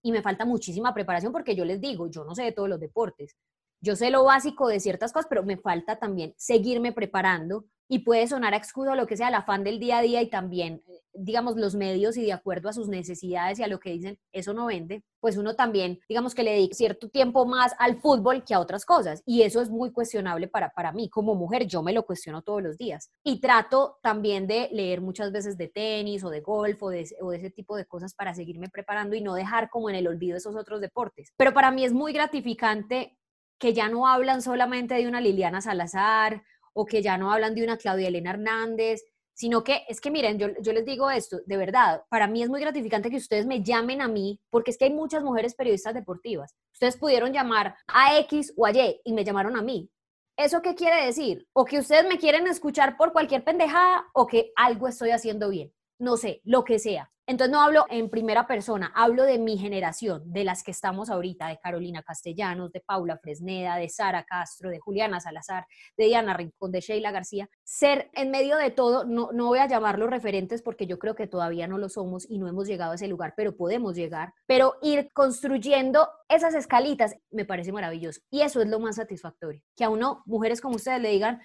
Y 0.03 0.11
me 0.11 0.21
falta 0.21 0.45
muchísima 0.45 0.93
preparación 0.93 1.33
porque 1.33 1.55
yo 1.55 1.65
les 1.65 1.81
digo, 1.81 2.11
yo 2.11 2.25
no 2.25 2.35
sé 2.35 2.43
de 2.43 2.51
todos 2.51 2.69
los 2.69 2.81
deportes. 2.81 3.37
Yo 3.81 3.95
sé 3.95 4.11
lo 4.11 4.25
básico 4.25 4.67
de 4.67 4.81
ciertas 4.81 5.13
cosas, 5.13 5.29
pero 5.29 5.45
me 5.45 5.57
falta 5.57 5.97
también 6.01 6.35
seguirme 6.37 6.91
preparando 6.91 7.67
y 7.89 8.01
puede 8.01 8.27
sonar 8.27 8.55
a 8.55 8.57
excusa 8.57 8.95
lo 8.95 9.07
que 9.07 9.17
sea 9.17 9.29
el 9.29 9.35
afán 9.35 9.65
del 9.65 9.79
día 9.79 9.99
a 9.99 10.03
día 10.03 10.23
y 10.23 10.31
también, 10.31 10.83
eh, 10.89 11.01
digamos, 11.13 11.57
los 11.57 11.75
medios 11.75 12.17
y 12.17 12.25
de 12.25 12.33
acuerdo 12.33 12.69
a 12.69 12.73
sus 12.73 12.89
necesidades 12.89 13.59
y 13.59 13.63
a 13.63 13.69
lo 13.69 13.79
que 13.79 13.91
dicen, 13.91 14.19
eso 14.33 14.55
no 14.55 14.67
vende, 14.67 15.05
pues 15.21 15.37
uno 15.37 15.55
también, 15.55 16.01
digamos 16.09 16.35
que 16.35 16.43
le 16.43 16.53
dedica 16.53 16.75
cierto 16.75 17.09
tiempo 17.09 17.47
más 17.47 17.75
al 17.79 18.01
fútbol 18.01 18.45
que 18.45 18.55
a 18.55 18.61
otras 18.61 18.85
cosas. 18.85 19.23
Y 19.27 19.43
eso 19.43 19.61
es 19.61 19.71
muy 19.71 19.93
cuestionable 19.93 20.49
para, 20.49 20.71
para 20.71 20.93
mí. 20.93 21.09
Como 21.09 21.35
mujer, 21.35 21.67
yo 21.67 21.83
me 21.83 21.93
lo 21.93 22.05
cuestiono 22.05 22.43
todos 22.43 22.63
los 22.63 22.79
días. 22.79 23.11
Y 23.23 23.41
trato 23.41 23.99
también 24.03 24.47
de 24.47 24.69
leer 24.73 25.01
muchas 25.01 25.31
veces 25.33 25.57
de 25.57 25.69
tenis 25.69 26.25
o 26.25 26.31
de 26.31 26.41
golf 26.41 26.83
o 26.83 26.87
o 26.87 27.31
de 27.31 27.37
ese 27.37 27.51
tipo 27.51 27.77
de 27.77 27.87
cosas 27.87 28.15
para 28.15 28.35
seguirme 28.35 28.69
preparando 28.69 29.17
y 29.17 29.21
no 29.21 29.35
dejar 29.35 29.69
como 29.71 29.91
en 29.91 29.97
el 29.97 30.07
olvido 30.07 30.37
esos 30.37 30.57
otros 30.57 30.81
deportes. 30.81 31.33
Pero 31.37 31.53
para 31.53 31.71
mí 31.71 31.85
es 31.85 31.93
muy 31.93 32.13
gratificante 32.13 33.19
que 33.59 33.73
ya 33.73 33.89
no 33.89 34.07
hablan 34.07 34.43
solamente 34.43 34.95
de 34.95 35.09
una 35.09 35.21
Liliana 35.21 35.61
Salazar 35.61 36.43
o 36.75 36.85
que 36.85 37.03
ya 37.03 37.17
no 37.17 37.33
hablan 37.33 37.55
de 37.55 37.65
una 37.65 37.79
Claudia 37.79 38.09
Elena 38.09 38.31
Hernández, 38.31 39.03
sino 39.33 39.65
que 39.65 39.85
es 39.89 40.01
que 40.01 40.11
miren, 40.11 40.39
yo, 40.39 40.49
yo, 40.61 40.73
les 40.73 40.85
digo 40.85 41.11
esto, 41.11 41.39
de 41.47 41.57
verdad, 41.57 42.03
para 42.09 42.29
mí 42.29 42.43
es 42.43 42.49
muy 42.49 42.61
gratificante 42.61 43.11
que 43.11 43.17
ustedes 43.17 43.47
me 43.47 43.63
llamen 43.63 44.01
a 44.01 44.09
mí, 44.09 44.41
porque 44.51 44.71
es 44.71 44.79
que 44.79 44.85
hay 44.85 44.93
muchas 44.93 45.23
mujeres 45.25 45.55
periodistas 45.55 45.95
deportivas. 45.95 46.55
Ustedes 46.73 46.97
pudieron 46.97 47.33
llamar 47.33 47.77
a 47.87 48.19
X 48.21 48.53
o 48.57 48.67
a 48.67 48.71
Y 48.71 49.01
y 49.05 49.13
me 49.13 49.25
llamaron 49.25 49.57
a 49.57 49.63
mí. 49.63 49.91
¿Eso 50.37 50.63
qué 50.63 50.75
quiere 50.75 51.07
decir? 51.07 51.47
O 51.53 51.65
que 51.65 51.79
ustedes 51.79 52.07
me 52.09 52.19
quieren 52.19 52.47
escuchar 52.47 52.97
por 52.97 53.13
cualquier 53.13 53.45
pendejada 53.45 54.05
o 54.15 54.27
que 54.27 54.53
algo 54.57 54.89
estoy 54.89 55.11
haciendo 55.11 55.49
bien. 55.49 55.73
No 55.99 56.17
sé, 56.17 56.41
lo 56.45 56.65
que 56.65 56.79
sea. 56.79 57.11
Entonces 57.27 57.53
no 57.53 57.63
hablo 57.63 57.87
en 57.89 58.11
primera 58.11 58.47
persona, 58.47 58.93
hablo 58.95 59.23
de 59.25 59.39
mi 59.39 59.57
generación, 59.57 60.23
de 60.27 60.45
las 60.45 60.63
que 60.63 60.73
estamos 60.73 61.09
ahorita, 61.09 61.49
de 61.49 61.59
Carolina 61.59 62.03
Castellanos, 62.03 62.71
de 62.71 62.81
Paula 62.81 63.17
Fresneda, 63.17 63.77
de 63.77 63.89
Sara 63.89 64.25
Castro, 64.25 64.69
de 64.69 64.79
Juliana 64.79 65.21
Salazar, 65.21 65.67
de 65.97 66.05
Diana 66.05 66.35
Rincón, 66.35 66.71
de 66.71 66.81
Sheila 66.81 67.13
García. 67.13 67.49
Ser 67.63 68.11
en 68.13 68.31
medio 68.31 68.59
de 68.59 68.71
todo, 68.71 69.07
no, 69.07 69.31
no 69.33 69.47
voy 69.47 69.59
a 69.59 69.67
llamarlos 69.67 70.11
referentes 70.11 70.61
porque 70.61 70.87
yo 70.87 70.99
creo 70.99 71.15
que 71.15 71.27
todavía 71.27 71.67
no 71.67 71.79
lo 71.79 71.89
somos 71.89 72.29
y 72.29 72.39
no 72.39 72.47
hemos 72.47 72.69
llegado 72.69 72.93
a 72.93 72.97
ese 72.97 73.09
lugar, 73.09 73.33
pero 73.35 73.57
podemos 73.57 73.97
llegar. 73.97 74.35
Pero 74.47 74.75
ir 74.83 75.11
construyendo 75.15 76.11
esas 76.29 76.55
escalitas 76.55 77.17
me 77.31 77.47
parece 77.47 77.73
maravilloso 77.73 78.21
y 78.31 78.43
eso 78.43 78.61
es 78.61 78.69
lo 78.69 78.81
más 78.81 78.97
satisfactorio. 78.97 79.63
Que 79.77 79.85
a 79.85 79.89
uno, 79.89 80.23
mujeres 80.27 80.61
como 80.61 80.77
ustedes, 80.77 81.01
le 81.01 81.09
digan, 81.09 81.41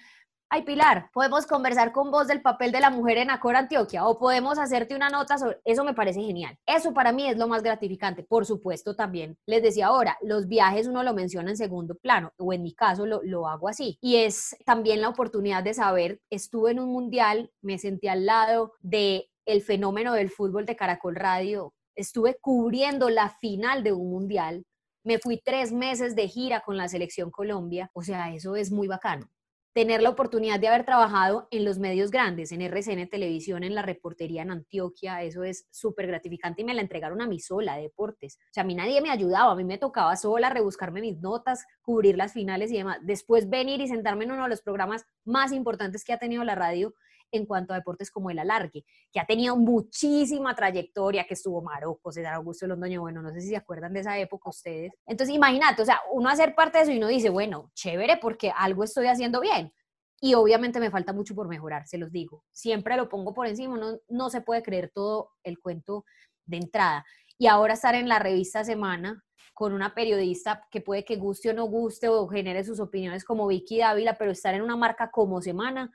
ay 0.52 0.62
Pilar, 0.64 1.08
podemos 1.12 1.46
conversar 1.46 1.92
con 1.92 2.10
vos 2.10 2.26
del 2.26 2.42
papel 2.42 2.72
de 2.72 2.80
la 2.80 2.90
mujer 2.90 3.18
en 3.18 3.30
Acor 3.30 3.54
Antioquia 3.54 4.04
o 4.06 4.18
podemos 4.18 4.58
hacerte 4.58 4.96
una 4.96 5.08
nota 5.08 5.38
sobre 5.38 5.60
eso 5.64 5.84
me 5.84 5.94
parece 5.94 6.20
genial. 6.22 6.58
Eso 6.66 6.92
para 6.92 7.12
mí 7.12 7.28
es 7.28 7.38
lo 7.38 7.46
más 7.46 7.62
gratificante. 7.62 8.24
Por 8.24 8.44
supuesto 8.44 8.96
también, 8.96 9.38
les 9.46 9.62
decía 9.62 9.86
ahora, 9.86 10.18
los 10.22 10.48
viajes 10.48 10.88
uno 10.88 11.04
lo 11.04 11.14
menciona 11.14 11.50
en 11.50 11.56
segundo 11.56 11.94
plano 11.94 12.32
o 12.36 12.52
en 12.52 12.62
mi 12.62 12.74
caso 12.74 13.06
lo, 13.06 13.20
lo 13.22 13.46
hago 13.46 13.68
así. 13.68 13.96
Y 14.00 14.16
es 14.16 14.56
también 14.66 15.00
la 15.00 15.08
oportunidad 15.08 15.62
de 15.62 15.72
saber, 15.72 16.20
estuve 16.30 16.72
en 16.72 16.80
un 16.80 16.90
mundial, 16.90 17.52
me 17.62 17.78
sentí 17.78 18.08
al 18.08 18.26
lado 18.26 18.72
de 18.80 19.30
el 19.46 19.62
fenómeno 19.62 20.14
del 20.14 20.30
fútbol 20.30 20.66
de 20.66 20.74
Caracol 20.74 21.14
Radio, 21.14 21.74
estuve 21.94 22.38
cubriendo 22.40 23.08
la 23.08 23.30
final 23.30 23.84
de 23.84 23.92
un 23.92 24.10
mundial, 24.10 24.64
me 25.04 25.18
fui 25.18 25.40
tres 25.42 25.72
meses 25.72 26.16
de 26.16 26.26
gira 26.26 26.60
con 26.60 26.76
la 26.76 26.88
selección 26.88 27.30
Colombia, 27.30 27.90
o 27.94 28.02
sea, 28.02 28.34
eso 28.34 28.56
es 28.56 28.72
muy 28.72 28.88
bacano 28.88 29.30
tener 29.72 30.02
la 30.02 30.10
oportunidad 30.10 30.58
de 30.58 30.68
haber 30.68 30.84
trabajado 30.84 31.46
en 31.50 31.64
los 31.64 31.78
medios 31.78 32.10
grandes, 32.10 32.50
en 32.50 32.60
RCN 32.62 33.08
Televisión, 33.08 33.62
en 33.62 33.74
la 33.74 33.82
reportería 33.82 34.42
en 34.42 34.50
Antioquia, 34.50 35.22
eso 35.22 35.44
es 35.44 35.66
súper 35.70 36.08
gratificante 36.08 36.62
y 36.62 36.64
me 36.64 36.74
la 36.74 36.80
entregaron 36.80 37.22
a 37.22 37.28
mí 37.28 37.38
sola, 37.38 37.76
deportes. 37.76 38.38
O 38.50 38.52
sea, 38.52 38.64
a 38.64 38.66
mí 38.66 38.74
nadie 38.74 39.00
me 39.00 39.10
ayudaba, 39.10 39.52
a 39.52 39.56
mí 39.56 39.64
me 39.64 39.78
tocaba 39.78 40.16
sola 40.16 40.50
rebuscarme 40.50 41.00
mis 41.00 41.18
notas, 41.20 41.64
cubrir 41.82 42.16
las 42.16 42.32
finales 42.32 42.72
y 42.72 42.78
demás. 42.78 42.98
Después 43.02 43.48
venir 43.48 43.80
y 43.80 43.88
sentarme 43.88 44.24
en 44.24 44.32
uno 44.32 44.44
de 44.44 44.50
los 44.50 44.62
programas 44.62 45.04
más 45.24 45.52
importantes 45.52 46.04
que 46.04 46.12
ha 46.12 46.18
tenido 46.18 46.42
la 46.42 46.56
radio 46.56 46.94
en 47.32 47.46
cuanto 47.46 47.72
a 47.72 47.76
deportes 47.76 48.10
como 48.10 48.30
el 48.30 48.38
alargue, 48.38 48.84
que 49.12 49.20
ha 49.20 49.26
tenido 49.26 49.56
muchísima 49.56 50.54
trayectoria, 50.54 51.24
que 51.24 51.34
estuvo 51.34 51.62
Marocco, 51.62 52.12
César 52.12 52.34
Augusto 52.34 52.66
Londoño, 52.66 53.00
bueno, 53.00 53.22
no 53.22 53.32
sé 53.32 53.40
si 53.40 53.48
se 53.48 53.56
acuerdan 53.56 53.92
de 53.92 54.00
esa 54.00 54.18
época 54.18 54.50
ustedes. 54.50 54.92
Entonces, 55.06 55.34
imagínate, 55.34 55.82
o 55.82 55.84
sea, 55.84 56.00
uno 56.12 56.28
hacer 56.28 56.54
parte 56.54 56.78
de 56.78 56.84
eso 56.84 56.92
y 56.92 56.98
uno 56.98 57.08
dice, 57.08 57.30
bueno, 57.30 57.70
chévere, 57.74 58.18
porque 58.18 58.52
algo 58.54 58.84
estoy 58.84 59.06
haciendo 59.06 59.40
bien. 59.40 59.72
Y 60.20 60.34
obviamente 60.34 60.80
me 60.80 60.90
falta 60.90 61.12
mucho 61.12 61.34
por 61.34 61.48
mejorar, 61.48 61.86
se 61.86 61.96
los 61.96 62.12
digo. 62.12 62.44
Siempre 62.52 62.96
lo 62.96 63.08
pongo 63.08 63.32
por 63.32 63.46
encima, 63.46 63.78
no, 63.78 63.98
no 64.08 64.28
se 64.28 64.42
puede 64.42 64.62
creer 64.62 64.90
todo 64.94 65.30
el 65.42 65.58
cuento 65.58 66.04
de 66.44 66.58
entrada. 66.58 67.04
Y 67.38 67.46
ahora 67.46 67.72
estar 67.72 67.94
en 67.94 68.08
la 68.08 68.18
revista 68.18 68.64
Semana 68.64 69.24
con 69.54 69.72
una 69.72 69.94
periodista 69.94 70.66
que 70.70 70.80
puede 70.80 71.04
que 71.04 71.16
guste 71.16 71.50
o 71.50 71.54
no 71.54 71.64
guste 71.64 72.08
o 72.08 72.26
genere 72.28 72.64
sus 72.64 72.80
opiniones 72.80 73.24
como 73.24 73.46
Vicky 73.46 73.78
Dávila, 73.78 74.16
pero 74.18 74.30
estar 74.30 74.54
en 74.54 74.62
una 74.62 74.76
marca 74.76 75.10
como 75.10 75.40
Semana, 75.40 75.90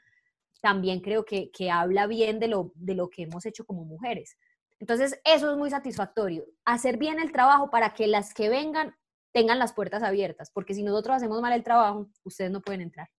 también 0.61 0.99
creo 1.01 1.25
que, 1.25 1.51
habla 1.71 2.07
bien 2.07 2.39
de 2.39 2.47
lo, 2.47 2.71
de 2.75 2.95
lo 2.95 3.09
que 3.09 3.23
hemos 3.23 3.45
hecho 3.45 3.65
como 3.65 3.85
mujeres. 3.85 4.37
Entonces, 4.79 5.19
eso 5.23 5.51
es 5.51 5.57
muy 5.57 5.69
satisfactorio, 5.69 6.45
hacer 6.65 6.97
bien 6.97 7.19
el 7.19 7.31
trabajo 7.31 7.69
para 7.69 7.93
que 7.93 8.07
las 8.07 8.33
que 8.33 8.49
vengan 8.49 8.95
tengan 9.35 9.59
las 9.59 9.73
puertas 9.73 10.01
abiertas, 10.01 10.49
porque 10.49 10.73
si 10.73 10.81
nosotros 10.81 11.17
hacemos 11.17 11.41
mal 11.41 11.51
el 11.51 11.61
trabajo, 11.61 12.07
ustedes 12.23 12.51
no 12.51 12.61
pueden 12.61 12.79
entrar. 12.79 13.09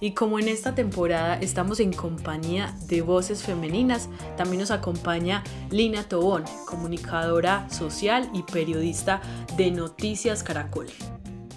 Y 0.00 0.12
como 0.12 0.38
en 0.38 0.48
esta 0.48 0.74
temporada 0.74 1.38
estamos 1.40 1.80
en 1.80 1.92
compañía 1.92 2.74
de 2.86 3.02
voces 3.02 3.42
femeninas, 3.42 4.08
también 4.36 4.60
nos 4.60 4.70
acompaña 4.70 5.42
Lina 5.70 6.04
Tobón, 6.04 6.44
comunicadora 6.66 7.68
social 7.68 8.30
y 8.32 8.42
periodista 8.44 9.20
de 9.56 9.70
Noticias 9.72 10.42
Caracol. 10.44 10.86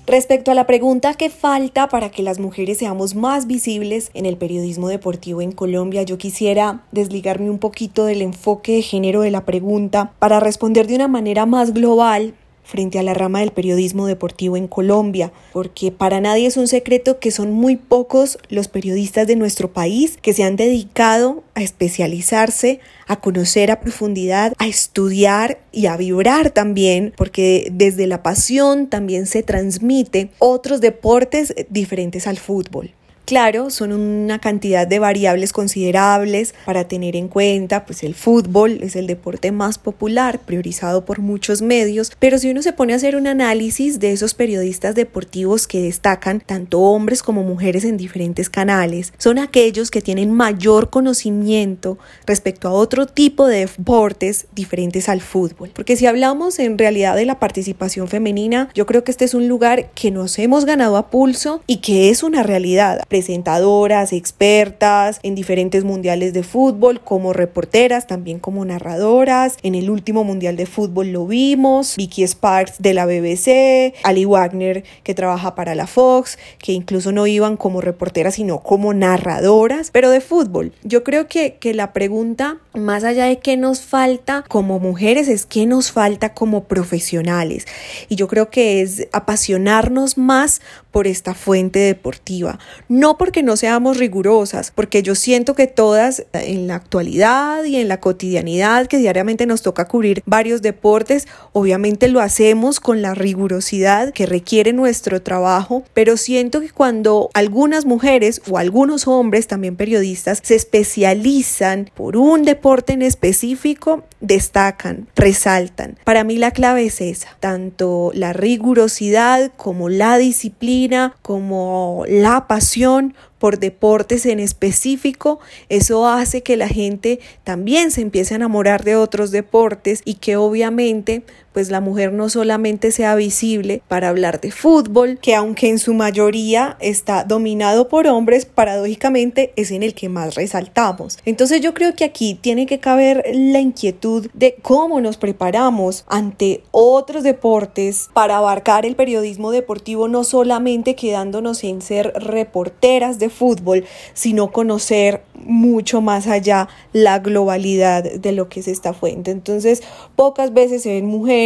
Respecto 0.08 0.50
a 0.50 0.56
la 0.56 0.66
pregunta 0.66 1.14
que 1.14 1.30
falta 1.30 1.88
para 1.88 2.10
que 2.10 2.24
las 2.24 2.40
mujeres 2.40 2.80
seamos 2.80 3.14
más 3.14 3.46
visibles 3.46 4.10
en 4.16 4.26
el 4.26 4.36
periodismo 4.36 4.88
deportivo 4.88 5.42
en 5.42 5.52
Colombia, 5.52 6.02
yo 6.02 6.18
quisiera 6.18 6.84
desligarme 6.92 7.50
un 7.52 7.60
poquito 7.60 8.06
del 8.06 8.24
enfoque 8.24 8.74
de 8.74 8.82
género 8.82 9.22
de 9.22 9.30
la 9.30 9.46
pregunta 9.46 10.14
para 10.18 10.40
responder 10.40 10.88
de 10.88 10.96
una 10.96 11.08
manera 11.08 11.46
más 11.46 11.74
global 11.74 12.34
frente 12.64 13.00
a 13.00 13.04
la 13.04 13.14
rama 13.14 13.40
del 13.40 13.52
periodismo 13.52 14.08
deportivo 14.08 14.58
en 14.58 14.68
Colombia, 14.68 15.32
porque 15.54 15.92
para 15.92 16.22
nadie 16.22 16.48
es 16.48 16.58
un 16.58 16.68
secreto 16.68 17.20
que 17.20 17.32
son 17.32 17.52
muy 17.52 17.76
pocos 17.76 18.38
los 18.50 18.68
periodistas 18.68 19.28
de 19.28 19.36
nuestro 19.36 19.72
país 19.72 20.18
que 20.22 20.34
se 20.34 20.44
han 20.44 20.56
dedicado 20.56 21.44
a 21.56 21.62
especializarse, 21.62 22.80
a 23.08 23.20
conocer 23.20 23.72
a 23.72 23.82
profundidad, 23.82 24.54
a 24.58 24.68
estudiar 24.68 25.60
y 25.72 25.88
a 25.88 25.98
vibrar 25.98 26.52
también, 26.52 27.14
porque 27.18 27.68
desde 27.72 28.08
la 28.08 28.24
pasión 28.24 28.88
también 28.88 29.26
se 29.26 29.44
transmite 29.44 30.30
otros 30.40 30.82
deportes 30.82 31.54
diferentes 31.70 32.28
al 32.28 32.38
fútbol. 32.38 32.92
Claro, 33.32 33.70
son 33.70 33.94
una 33.94 34.40
cantidad 34.40 34.86
de 34.86 35.00
variables 35.00 35.54
considerables 35.54 36.54
para 36.66 36.90
tener 36.90 37.16
en 37.16 37.30
cuenta, 37.30 37.86
pues 37.86 38.04
el 38.04 38.14
fútbol 38.14 38.80
es 38.82 38.98
el 38.98 39.08
deporte 39.08 39.54
más 39.54 39.78
popular, 39.78 40.40
priorizado 40.40 41.06
por 41.06 41.20
muchos 41.20 41.62
medios, 41.62 42.12
pero 42.20 42.38
si 42.38 42.52
uno 42.52 42.62
se 42.62 42.74
pone 42.74 42.92
a 42.92 42.98
hacer 42.98 43.16
un 43.16 43.28
análisis 43.28 44.02
de 44.02 44.12
esos 44.12 44.34
periodistas 44.34 44.96
deportivos 44.96 45.66
que 45.66 45.82
destacan, 45.82 46.42
tanto 46.42 46.82
hombres 46.82 47.24
como 47.24 47.44
mujeres 47.44 47.86
en 47.86 47.96
diferentes 47.96 48.50
canales, 48.50 49.14
son 49.18 49.40
aquellos 49.40 49.92
que 49.92 50.02
tienen 50.02 50.34
mayor 50.34 50.90
conocimiento 50.90 51.98
respecto 52.26 52.68
a 52.68 52.74
otro 52.74 53.06
tipo 53.06 53.48
de 53.48 53.60
deportes 53.60 54.48
diferentes 54.54 55.08
al 55.08 55.22
fútbol. 55.22 55.72
Porque 55.74 55.96
si 55.96 56.06
hablamos 56.06 56.60
en 56.60 56.78
realidad 56.78 57.16
de 57.16 57.24
la 57.24 57.40
participación 57.40 58.10
femenina, 58.10 58.68
yo 58.74 58.86
creo 58.86 59.06
que 59.06 59.12
este 59.12 59.24
es 59.24 59.34
un 59.34 59.48
lugar 59.48 59.90
que 59.92 60.12
nos 60.12 60.38
hemos 60.38 60.66
ganado 60.66 60.98
a 60.98 61.10
pulso 61.10 61.64
y 61.66 61.78
que 61.78 62.10
es 62.10 62.24
una 62.24 62.44
realidad 62.44 63.00
presentadoras, 63.22 64.14
expertas 64.14 65.20
en 65.22 65.36
diferentes 65.36 65.84
mundiales 65.84 66.34
de 66.34 66.42
fútbol, 66.42 67.02
como 67.02 67.34
reporteras, 67.34 68.08
también 68.08 68.40
como 68.40 68.66
narradoras. 68.66 69.58
En 69.62 69.76
el 69.76 69.92
último 69.92 70.24
mundial 70.24 70.56
de 70.56 70.66
fútbol 70.66 71.12
lo 71.12 71.28
vimos, 71.28 71.98
Vicky 71.98 72.24
Sparks 72.24 72.80
de 72.80 72.96
la 72.96 73.06
BBC, 73.06 73.94
Ali 74.02 74.26
Wagner 74.26 74.84
que 75.04 75.14
trabaja 75.14 75.54
para 75.54 75.76
la 75.76 75.86
Fox, 75.86 76.40
que 76.58 76.72
incluso 76.72 77.12
no 77.12 77.28
iban 77.28 77.58
como 77.58 77.80
reporteras, 77.80 78.34
sino 78.34 78.58
como 78.64 78.92
narradoras, 78.92 79.92
pero 79.92 80.10
de 80.10 80.20
fútbol. 80.20 80.74
Yo 80.82 81.04
creo 81.04 81.28
que, 81.28 81.58
que 81.60 81.76
la 81.76 81.94
pregunta, 81.94 82.58
más 82.74 83.04
allá 83.04 83.26
de 83.26 83.38
qué 83.38 83.56
nos 83.56 83.82
falta 83.82 84.44
como 84.48 84.80
mujeres, 84.80 85.28
es 85.28 85.46
qué 85.46 85.68
nos 85.68 85.92
falta 85.92 86.34
como 86.34 86.64
profesionales. 86.64 87.68
Y 88.10 88.16
yo 88.16 88.28
creo 88.28 88.50
que 88.50 88.82
es 88.82 89.08
apasionarnos 89.12 90.18
más 90.18 90.60
por 90.92 91.08
esta 91.08 91.34
fuente 91.34 91.80
deportiva. 91.80 92.60
No 92.90 93.18
porque 93.18 93.44
no 93.44 93.58
seamos 93.58 93.98
rigurosas, 93.98 94.72
porque 94.72 95.04
yo 95.04 95.16
siento 95.16 95.56
que 95.56 95.68
todas 95.68 96.26
en 96.34 96.68
la 96.68 96.76
actualidad 96.76 97.64
y 97.64 97.78
en 97.78 97.88
la 97.88 98.00
cotidianidad 98.00 98.88
que 98.88 98.98
diariamente 98.98 99.46
nos 99.46 99.62
toca 99.62 99.88
cubrir 99.88 100.22
varios 100.26 100.62
deportes, 100.62 101.28
obviamente 101.54 102.08
lo 102.08 102.20
hacemos 102.20 102.80
con 102.80 103.02
la 103.02 103.14
rigurosidad 103.14 104.14
que 104.14 104.26
requiere 104.26 104.74
nuestro 104.74 105.22
trabajo, 105.22 105.84
pero 105.94 106.18
siento 106.18 106.62
que 106.62 106.70
cuando 106.70 107.30
algunas 107.34 107.86
mujeres 107.86 108.42
o 108.50 108.58
algunos 108.58 109.08
hombres, 109.08 109.48
también 109.48 109.76
periodistas, 109.76 110.40
se 110.44 110.56
especializan 110.56 111.90
por 111.96 112.18
un 112.18 112.44
deporte 112.44 112.94
en 112.94 113.02
específico, 113.02 114.04
destacan, 114.20 115.08
resaltan. 115.16 115.98
Para 116.04 116.24
mí 116.24 116.38
la 116.38 116.52
clave 116.52 116.86
es 116.86 117.02
esa, 117.02 117.36
tanto 117.40 118.12
la 118.14 118.34
rigurosidad 118.34 119.52
como 119.58 119.90
la 119.90 120.18
disciplina, 120.18 120.81
como 121.22 122.04
la 122.08 122.48
pasión 122.48 123.14
por 123.40 123.60
deportes 123.60 124.26
en 124.26 124.40
específico, 124.40 125.40
eso 125.68 126.08
hace 126.08 126.44
que 126.44 126.58
la 126.58 126.68
gente 126.68 127.20
también 127.44 127.92
se 127.92 128.02
empiece 128.02 128.36
a 128.36 128.38
enamorar 128.38 128.84
de 128.84 128.96
otros 128.96 129.32
deportes 129.32 130.02
y 130.06 130.16
que 130.16 130.36
obviamente 130.36 131.24
pues 131.54 131.70
la 131.70 131.82
mujer 131.82 132.14
no 132.14 132.30
solamente 132.30 132.92
sea 132.92 133.16
visible 133.16 133.82
para 133.88 134.10
hablar 134.10 134.40
de 134.40 134.52
fútbol, 134.52 135.20
que 135.22 135.36
aunque 135.36 135.70
en 135.70 135.80
su 135.80 135.94
mayoría 135.94 136.78
está 136.80 137.24
dominado 137.24 137.88
por 137.88 138.08
hombres, 138.08 138.46
paradójicamente 138.46 139.54
es 139.56 139.72
en 139.72 139.84
el 139.84 139.94
que 139.94 140.10
más 140.10 140.36
resaltamos. 140.36 141.18
Entonces 141.26 141.62
yo 141.62 141.74
creo 141.74 141.94
que 141.94 142.06
aquí 142.06 142.36
tiene 142.40 142.66
que 142.66 142.80
caber 142.80 143.24
la 143.34 143.60
inquietud 143.60 144.30
de 144.34 144.56
cómo 144.62 145.02
nos 145.02 145.18
preparamos 145.18 146.06
ante 146.08 146.64
otros 146.72 147.24
deportes 147.24 148.10
para 148.14 148.38
abarcar 148.38 148.86
el 148.86 148.96
periodismo 148.96 149.52
deportivo, 149.52 150.08
no 150.08 150.24
solamente 150.24 150.96
quedándonos 150.96 151.64
en 151.64 151.82
ser 151.82 152.14
reporteras 152.16 153.20
de 153.20 153.30
fútbol, 153.30 153.86
sino 154.14 154.52
conocer 154.52 155.24
mucho 155.34 156.02
más 156.02 156.28
allá 156.28 156.70
la 156.94 157.20
globalidad 157.20 158.04
de 158.04 158.32
lo 158.32 158.48
que 158.48 158.60
es 158.60 158.68
esta 158.68 158.94
fuente. 158.94 159.32
Entonces, 159.32 159.82
pocas 160.16 160.54
veces 160.54 160.84
se 160.84 160.90
ven 160.90 161.06
mujeres 161.06 161.41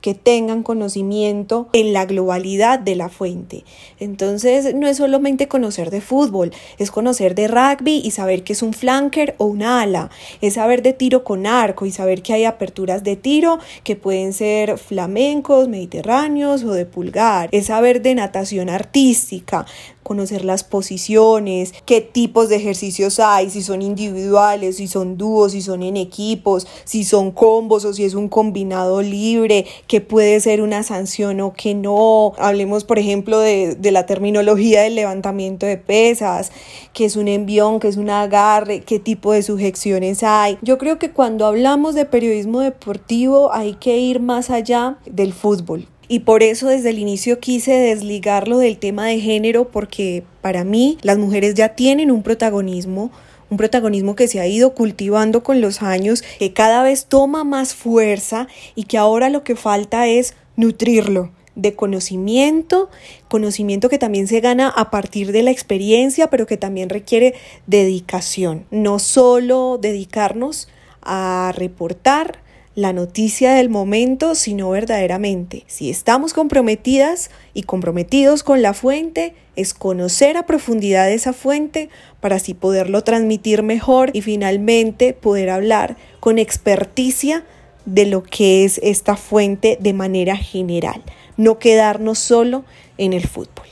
que 0.00 0.14
tengan 0.14 0.62
conocimiento 0.62 1.68
en 1.72 1.92
la 1.92 2.06
globalidad 2.06 2.78
de 2.78 2.96
la 2.96 3.08
fuente. 3.08 3.64
Entonces, 3.98 4.74
no 4.74 4.86
es 4.86 4.98
solamente 4.98 5.48
conocer 5.48 5.90
de 5.90 6.00
fútbol, 6.00 6.52
es 6.78 6.90
conocer 6.90 7.34
de 7.34 7.48
rugby 7.48 8.00
y 8.04 8.10
saber 8.10 8.44
que 8.44 8.52
es 8.52 8.62
un 8.62 8.72
flanker 8.72 9.34
o 9.38 9.46
una 9.46 9.82
ala, 9.82 10.10
es 10.40 10.54
saber 10.54 10.82
de 10.82 10.92
tiro 10.92 11.24
con 11.24 11.46
arco 11.46 11.86
y 11.86 11.90
saber 11.90 12.22
que 12.22 12.32
hay 12.32 12.44
aperturas 12.44 13.02
de 13.04 13.16
tiro 13.16 13.58
que 13.84 13.96
pueden 13.96 14.32
ser 14.32 14.78
flamencos, 14.78 15.68
mediterráneos 15.68 16.64
o 16.64 16.72
de 16.72 16.86
pulgar, 16.86 17.48
es 17.52 17.66
saber 17.66 18.02
de 18.02 18.14
natación 18.14 18.68
artística, 18.68 19.66
conocer 20.08 20.42
las 20.42 20.64
posiciones, 20.64 21.74
qué 21.84 22.00
tipos 22.00 22.48
de 22.48 22.56
ejercicios 22.56 23.20
hay, 23.20 23.50
si 23.50 23.62
son 23.62 23.82
individuales, 23.82 24.78
si 24.78 24.88
son 24.88 25.18
dúos, 25.18 25.52
si 25.52 25.60
son 25.60 25.82
en 25.82 25.98
equipos, 25.98 26.66
si 26.84 27.04
son 27.04 27.30
combos 27.30 27.84
o 27.84 27.92
si 27.92 28.04
es 28.04 28.14
un 28.14 28.30
combinado 28.30 29.02
libre, 29.02 29.66
que 29.86 30.00
puede 30.00 30.40
ser 30.40 30.62
una 30.62 30.82
sanción 30.82 31.42
o 31.42 31.52
que 31.52 31.74
no. 31.74 32.32
Hablemos, 32.38 32.84
por 32.84 32.98
ejemplo, 32.98 33.38
de, 33.38 33.74
de 33.74 33.90
la 33.92 34.06
terminología 34.06 34.80
del 34.80 34.94
levantamiento 34.94 35.66
de 35.66 35.76
pesas, 35.76 36.52
que 36.94 37.04
es 37.04 37.16
un 37.16 37.28
envión, 37.28 37.78
que 37.78 37.88
es 37.88 37.98
un 37.98 38.08
agarre, 38.08 38.80
qué 38.80 38.98
tipo 38.98 39.32
de 39.32 39.42
sujeciones 39.42 40.22
hay. 40.22 40.56
Yo 40.62 40.78
creo 40.78 40.98
que 40.98 41.10
cuando 41.10 41.44
hablamos 41.44 41.94
de 41.94 42.06
periodismo 42.06 42.60
deportivo 42.60 43.52
hay 43.52 43.74
que 43.74 43.98
ir 43.98 44.20
más 44.20 44.48
allá 44.48 44.96
del 45.04 45.34
fútbol 45.34 45.86
y 46.08 46.20
por 46.20 46.42
eso 46.42 46.68
desde 46.68 46.90
el 46.90 46.98
inicio 46.98 47.38
quise 47.38 47.72
desligarlo 47.72 48.58
del 48.58 48.78
tema 48.78 49.06
de 49.06 49.20
género 49.20 49.68
porque 49.68 50.24
para 50.40 50.64
mí 50.64 50.98
las 51.02 51.18
mujeres 51.18 51.54
ya 51.54 51.70
tienen 51.70 52.10
un 52.10 52.22
protagonismo 52.22 53.10
un 53.50 53.56
protagonismo 53.56 54.14
que 54.14 54.28
se 54.28 54.40
ha 54.40 54.46
ido 54.46 54.74
cultivando 54.74 55.42
con 55.42 55.60
los 55.60 55.82
años, 55.82 56.22
que 56.38 56.52
cada 56.52 56.82
vez 56.82 57.06
toma 57.06 57.44
más 57.44 57.74
fuerza 57.74 58.46
y 58.74 58.84
que 58.84 58.98
ahora 58.98 59.30
lo 59.30 59.42
que 59.42 59.56
falta 59.56 60.06
es 60.06 60.34
nutrirlo 60.56 61.30
de 61.54 61.74
conocimiento, 61.74 62.88
conocimiento 63.28 63.88
que 63.88 63.98
también 63.98 64.28
se 64.28 64.40
gana 64.40 64.68
a 64.68 64.90
partir 64.90 65.32
de 65.32 65.42
la 65.42 65.50
experiencia, 65.50 66.30
pero 66.30 66.46
que 66.46 66.56
también 66.56 66.88
requiere 66.88 67.34
dedicación, 67.66 68.66
no 68.70 68.98
solo 68.98 69.78
dedicarnos 69.80 70.68
a 71.02 71.52
reportar, 71.56 72.40
la 72.78 72.92
noticia 72.92 73.54
del 73.54 73.70
momento, 73.70 74.36
sino 74.36 74.70
verdaderamente. 74.70 75.64
Si 75.66 75.90
estamos 75.90 76.32
comprometidas 76.32 77.28
y 77.52 77.64
comprometidos 77.64 78.44
con 78.44 78.62
la 78.62 78.72
fuente, 78.72 79.34
es 79.56 79.74
conocer 79.74 80.36
a 80.36 80.46
profundidad 80.46 81.10
esa 81.10 81.32
fuente 81.32 81.90
para 82.20 82.36
así 82.36 82.54
poderlo 82.54 83.02
transmitir 83.02 83.64
mejor 83.64 84.10
y 84.12 84.22
finalmente 84.22 85.12
poder 85.12 85.50
hablar 85.50 85.96
con 86.20 86.38
experticia 86.38 87.44
de 87.84 88.06
lo 88.06 88.22
que 88.22 88.64
es 88.64 88.78
esta 88.84 89.16
fuente 89.16 89.76
de 89.80 89.92
manera 89.92 90.36
general, 90.36 91.02
no 91.36 91.58
quedarnos 91.58 92.20
solo 92.20 92.64
en 92.96 93.12
el 93.12 93.26
fútbol. 93.26 93.66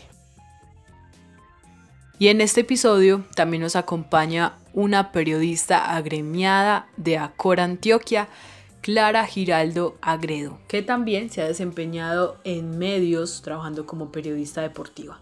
Y 2.18 2.26
en 2.26 2.40
este 2.40 2.62
episodio 2.62 3.24
también 3.36 3.62
nos 3.62 3.76
acompaña 3.76 4.54
una 4.72 5.12
periodista 5.12 5.94
agremiada 5.94 6.88
de 6.96 7.18
Acor 7.18 7.60
Antioquia, 7.60 8.28
Clara 8.86 9.26
Giraldo 9.26 9.96
Agredo, 10.00 10.60
que 10.68 10.80
también 10.80 11.28
se 11.28 11.42
ha 11.42 11.48
desempeñado 11.48 12.36
en 12.44 12.78
medios 12.78 13.42
trabajando 13.42 13.84
como 13.84 14.12
periodista 14.12 14.62
deportiva. 14.62 15.20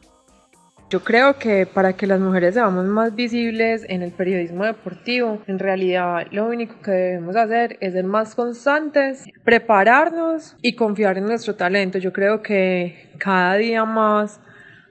Yo 0.90 1.02
creo 1.02 1.38
que 1.38 1.64
para 1.64 1.94
que 1.94 2.06
las 2.06 2.20
mujeres 2.20 2.56
seamos 2.56 2.84
más 2.84 3.14
visibles 3.14 3.86
en 3.88 4.02
el 4.02 4.12
periodismo 4.12 4.66
deportivo, 4.66 5.40
en 5.46 5.58
realidad 5.58 6.26
lo 6.30 6.44
único 6.44 6.78
que 6.82 6.90
debemos 6.90 7.36
hacer 7.36 7.78
es 7.80 7.94
ser 7.94 8.04
más 8.04 8.34
constantes, 8.34 9.24
prepararnos 9.44 10.58
y 10.60 10.74
confiar 10.74 11.16
en 11.16 11.24
nuestro 11.24 11.54
talento. 11.54 11.96
Yo 11.96 12.12
creo 12.12 12.42
que 12.42 13.12
cada 13.16 13.54
día 13.54 13.86
más 13.86 14.40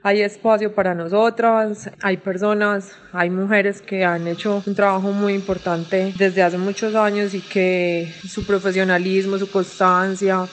hay 0.04 0.20
espacio 0.20 0.74
para 0.74 0.94
nosotras, 0.94 1.90
hay 2.02 2.18
personas, 2.18 2.92
hay 3.10 3.30
mujeres 3.30 3.80
que 3.80 4.04
han 4.04 4.26
hecho 4.26 4.62
un 4.66 4.74
trabajo 4.74 5.12
muy 5.12 5.32
importante 5.32 6.12
desde 6.18 6.42
hace 6.42 6.58
muchos 6.58 6.94
años 6.94 7.32
y 7.32 7.40
que 7.40 8.14
su 8.28 8.44
profesionalismo, 8.44 9.38
su 9.38 9.50
constancia 9.50 10.46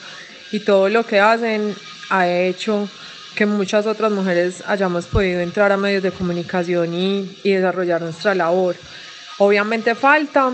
y 0.52 0.60
todo 0.60 0.88
lo 0.88 1.04
que 1.04 1.20
hacen 1.20 1.74
ha 2.08 2.26
hecho 2.26 2.88
que 3.36 3.44
muchas 3.44 3.86
otras 3.86 4.10
mujeres 4.10 4.64
hayamos 4.66 5.04
podido 5.04 5.40
entrar 5.40 5.70
a 5.70 5.76
medios 5.76 6.02
de 6.02 6.12
comunicación 6.12 6.94
y, 6.94 7.38
y 7.44 7.52
desarrollar 7.52 8.00
nuestra 8.00 8.34
labor. 8.34 8.76
Obviamente 9.36 9.94
falta, 9.94 10.50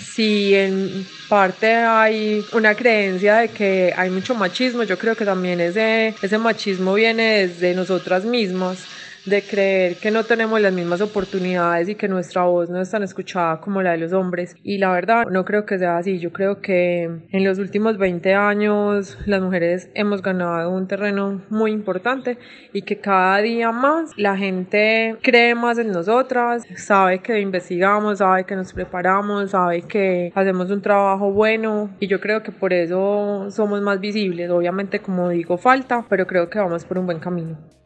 si 0.00 0.54
en 0.54 1.06
parte 1.28 1.74
hay 1.74 2.44
una 2.52 2.74
creencia 2.74 3.36
de 3.36 3.48
que 3.48 3.92
hay 3.96 4.10
mucho 4.10 4.34
machismo, 4.34 4.82
yo 4.82 4.98
creo 4.98 5.14
que 5.14 5.24
también 5.24 5.60
ese, 5.60 6.14
ese 6.20 6.38
machismo 6.38 6.94
viene 6.94 7.46
desde 7.46 7.74
nosotras 7.74 8.24
mismas 8.24 8.86
de 9.30 9.42
creer 9.42 9.96
que 9.96 10.10
no 10.10 10.24
tenemos 10.24 10.60
las 10.60 10.72
mismas 10.72 11.00
oportunidades 11.00 11.88
y 11.88 11.94
que 11.94 12.08
nuestra 12.08 12.42
voz 12.42 12.68
no 12.68 12.80
es 12.80 12.90
tan 12.90 13.04
escuchada 13.04 13.60
como 13.60 13.80
la 13.80 13.92
de 13.92 13.98
los 13.98 14.12
hombres. 14.12 14.56
Y 14.62 14.78
la 14.78 14.90
verdad, 14.92 15.26
no 15.30 15.44
creo 15.44 15.64
que 15.64 15.78
sea 15.78 15.98
así. 15.98 16.18
Yo 16.18 16.32
creo 16.32 16.60
que 16.60 17.04
en 17.04 17.44
los 17.44 17.58
últimos 17.58 17.96
20 17.96 18.34
años 18.34 19.16
las 19.26 19.40
mujeres 19.40 19.88
hemos 19.94 20.20
ganado 20.20 20.70
un 20.70 20.88
terreno 20.88 21.42
muy 21.48 21.70
importante 21.70 22.38
y 22.72 22.82
que 22.82 22.98
cada 22.98 23.38
día 23.38 23.70
más 23.70 24.10
la 24.16 24.36
gente 24.36 25.16
cree 25.22 25.54
más 25.54 25.78
en 25.78 25.92
nosotras, 25.92 26.64
sabe 26.76 27.20
que 27.20 27.40
investigamos, 27.40 28.18
sabe 28.18 28.44
que 28.44 28.56
nos 28.56 28.72
preparamos, 28.72 29.52
sabe 29.52 29.82
que 29.82 30.32
hacemos 30.34 30.70
un 30.70 30.82
trabajo 30.82 31.30
bueno 31.32 31.90
y 32.00 32.08
yo 32.08 32.20
creo 32.20 32.42
que 32.42 32.50
por 32.50 32.72
eso 32.72 33.48
somos 33.50 33.80
más 33.80 34.00
visibles. 34.00 34.50
Obviamente, 34.50 34.98
como 34.98 35.28
digo, 35.28 35.56
falta, 35.56 36.04
pero 36.08 36.26
creo 36.26 36.50
que 36.50 36.58
vamos 36.58 36.84
por 36.84 36.98
un 36.98 37.06
buen 37.06 37.20
camino. 37.20 37.79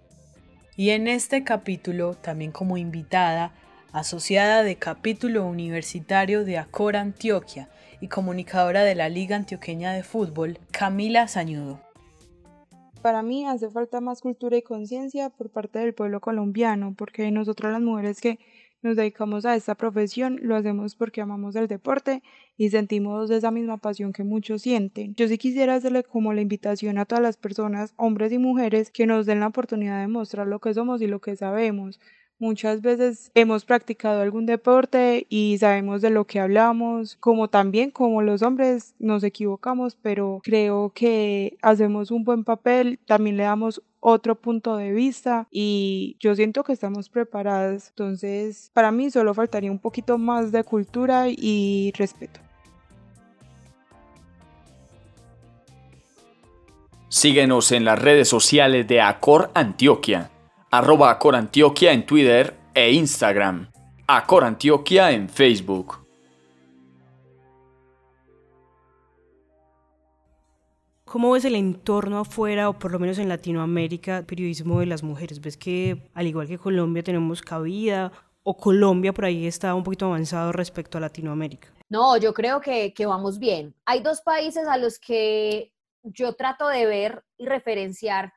Y 0.76 0.90
en 0.90 1.06
este 1.06 1.44
capítulo, 1.44 2.14
también 2.14 2.50
como 2.50 2.76
invitada, 2.76 3.52
asociada 3.92 4.64
de 4.64 4.74
capítulo 4.74 5.46
universitario 5.46 6.44
de 6.44 6.58
Acor 6.58 6.96
Antioquia 6.96 7.68
y 8.00 8.08
comunicadora 8.08 8.82
de 8.82 8.96
la 8.96 9.08
Liga 9.08 9.36
Antioqueña 9.36 9.92
de 9.92 10.02
Fútbol, 10.02 10.58
Camila 10.72 11.28
Sañudo. 11.28 11.78
Para 13.02 13.22
mí 13.22 13.46
hace 13.46 13.70
falta 13.70 14.00
más 14.00 14.20
cultura 14.20 14.56
y 14.56 14.62
conciencia 14.62 15.30
por 15.30 15.48
parte 15.48 15.78
del 15.78 15.94
pueblo 15.94 16.20
colombiano, 16.20 16.94
porque 16.98 17.30
nosotras 17.30 17.70
las 17.70 17.82
mujeres 17.82 18.20
que 18.20 18.40
nos 18.84 18.96
dedicamos 18.96 19.46
a 19.46 19.56
esta 19.56 19.74
profesión, 19.74 20.38
lo 20.42 20.54
hacemos 20.54 20.94
porque 20.94 21.20
amamos 21.22 21.56
el 21.56 21.66
deporte 21.66 22.22
y 22.56 22.70
sentimos 22.70 23.30
esa 23.30 23.50
misma 23.50 23.78
pasión 23.78 24.12
que 24.12 24.24
muchos 24.24 24.62
sienten. 24.62 25.14
Yo 25.14 25.26
sí 25.26 25.38
quisiera 25.38 25.74
hacerle 25.74 26.04
como 26.04 26.32
la 26.34 26.42
invitación 26.42 26.98
a 26.98 27.06
todas 27.06 27.22
las 27.22 27.36
personas, 27.38 27.94
hombres 27.96 28.30
y 28.32 28.38
mujeres, 28.38 28.90
que 28.90 29.06
nos 29.06 29.26
den 29.26 29.40
la 29.40 29.48
oportunidad 29.48 30.00
de 30.00 30.08
mostrar 30.08 30.46
lo 30.46 30.60
que 30.60 30.74
somos 30.74 31.00
y 31.02 31.06
lo 31.06 31.20
que 31.20 31.34
sabemos. 31.34 31.98
Muchas 32.40 32.82
veces 32.82 33.30
hemos 33.34 33.64
practicado 33.64 34.20
algún 34.20 34.44
deporte 34.44 35.24
y 35.28 35.56
sabemos 35.58 36.02
de 36.02 36.10
lo 36.10 36.26
que 36.26 36.40
hablamos, 36.40 37.16
como 37.16 37.48
también 37.48 37.92
como 37.92 38.22
los 38.22 38.42
hombres 38.42 38.94
nos 38.98 39.22
equivocamos, 39.22 39.96
pero 40.02 40.40
creo 40.42 40.90
que 40.94 41.56
hacemos 41.62 42.10
un 42.10 42.24
buen 42.24 42.42
papel, 42.42 42.98
también 43.06 43.36
le 43.36 43.44
damos 43.44 43.82
otro 44.00 44.34
punto 44.34 44.76
de 44.76 44.92
vista 44.92 45.46
y 45.50 46.16
yo 46.20 46.34
siento 46.34 46.64
que 46.64 46.72
estamos 46.74 47.08
preparadas. 47.08 47.90
Entonces, 47.90 48.70
para 48.74 48.90
mí 48.90 49.10
solo 49.10 49.32
faltaría 49.32 49.70
un 49.70 49.78
poquito 49.78 50.18
más 50.18 50.52
de 50.52 50.64
cultura 50.64 51.26
y 51.28 51.92
respeto. 51.96 52.40
Síguenos 57.08 57.70
en 57.70 57.84
las 57.84 58.02
redes 58.02 58.28
sociales 58.28 58.88
de 58.88 59.00
Acor 59.00 59.52
Antioquia, 59.54 60.32
arroba 60.78 61.08
Acor 61.08 61.36
Antioquia 61.36 61.92
en 61.92 62.04
Twitter 62.04 62.52
e 62.74 62.92
Instagram, 62.92 63.70
Acor 64.08 64.42
Antioquia 64.42 65.12
en 65.12 65.28
Facebook. 65.28 66.04
¿Cómo 71.04 71.30
ves 71.30 71.44
el 71.44 71.54
entorno 71.54 72.18
afuera, 72.18 72.68
o 72.68 72.76
por 72.76 72.90
lo 72.90 72.98
menos 72.98 73.18
en 73.18 73.28
Latinoamérica, 73.28 74.24
periodismo 74.26 74.80
de 74.80 74.86
las 74.86 75.04
mujeres? 75.04 75.40
¿Ves 75.40 75.56
que, 75.56 76.10
al 76.12 76.26
igual 76.26 76.48
que 76.48 76.58
Colombia, 76.58 77.04
tenemos 77.04 77.40
cabida? 77.40 78.10
¿O 78.42 78.56
Colombia 78.56 79.12
por 79.12 79.26
ahí 79.26 79.46
está 79.46 79.76
un 79.76 79.84
poquito 79.84 80.06
avanzado 80.06 80.50
respecto 80.50 80.98
a 80.98 81.02
Latinoamérica? 81.02 81.68
No, 81.88 82.16
yo 82.16 82.34
creo 82.34 82.60
que, 82.60 82.92
que 82.92 83.06
vamos 83.06 83.38
bien. 83.38 83.76
Hay 83.84 84.02
dos 84.02 84.22
países 84.22 84.66
a 84.66 84.76
los 84.76 84.98
que 84.98 85.72
yo 86.02 86.32
trato 86.32 86.66
de 86.66 86.84
ver 86.84 87.22
y 87.38 87.46
referenciar 87.46 88.32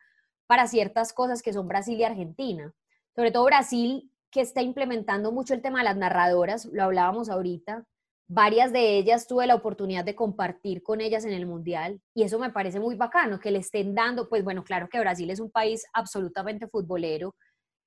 para 0.47 0.67
ciertas 0.67 1.13
cosas 1.13 1.41
que 1.41 1.53
son 1.53 1.67
Brasil 1.67 1.99
y 1.99 2.03
Argentina. 2.03 2.73
Sobre 3.15 3.31
todo 3.31 3.45
Brasil, 3.45 4.11
que 4.31 4.41
está 4.41 4.61
implementando 4.61 5.31
mucho 5.31 5.53
el 5.53 5.61
tema 5.61 5.79
de 5.79 5.85
las 5.85 5.97
narradoras, 5.97 6.65
lo 6.65 6.83
hablábamos 6.83 7.29
ahorita, 7.29 7.85
Varias 8.29 8.73
de 8.73 8.97
ellas 8.97 9.25
tuve 9.25 9.47
la 9.47 9.55
oportunidad 9.55 10.03
de 10.03 10.15
compartir 10.15 10.83
con 10.83 10.99
ellas 10.99 11.23
en 11.23 11.31
el 11.31 11.45
Mundial 11.45 12.01
y 12.13 12.23
eso 12.23 12.37
me 12.39 12.49
parece 12.49 12.77
muy 12.77 12.95
bacano, 12.95 13.39
que 13.39 13.51
le 13.51 13.59
estén 13.59 13.95
dando, 13.95 14.27
pues 14.27 14.43
bueno, 14.43 14.65
claro 14.65 14.89
que 14.89 14.99
Brasil 14.99 15.29
es 15.29 15.39
un 15.39 15.49
país 15.49 15.85
absolutamente 15.93 16.67
futbolero, 16.67 17.35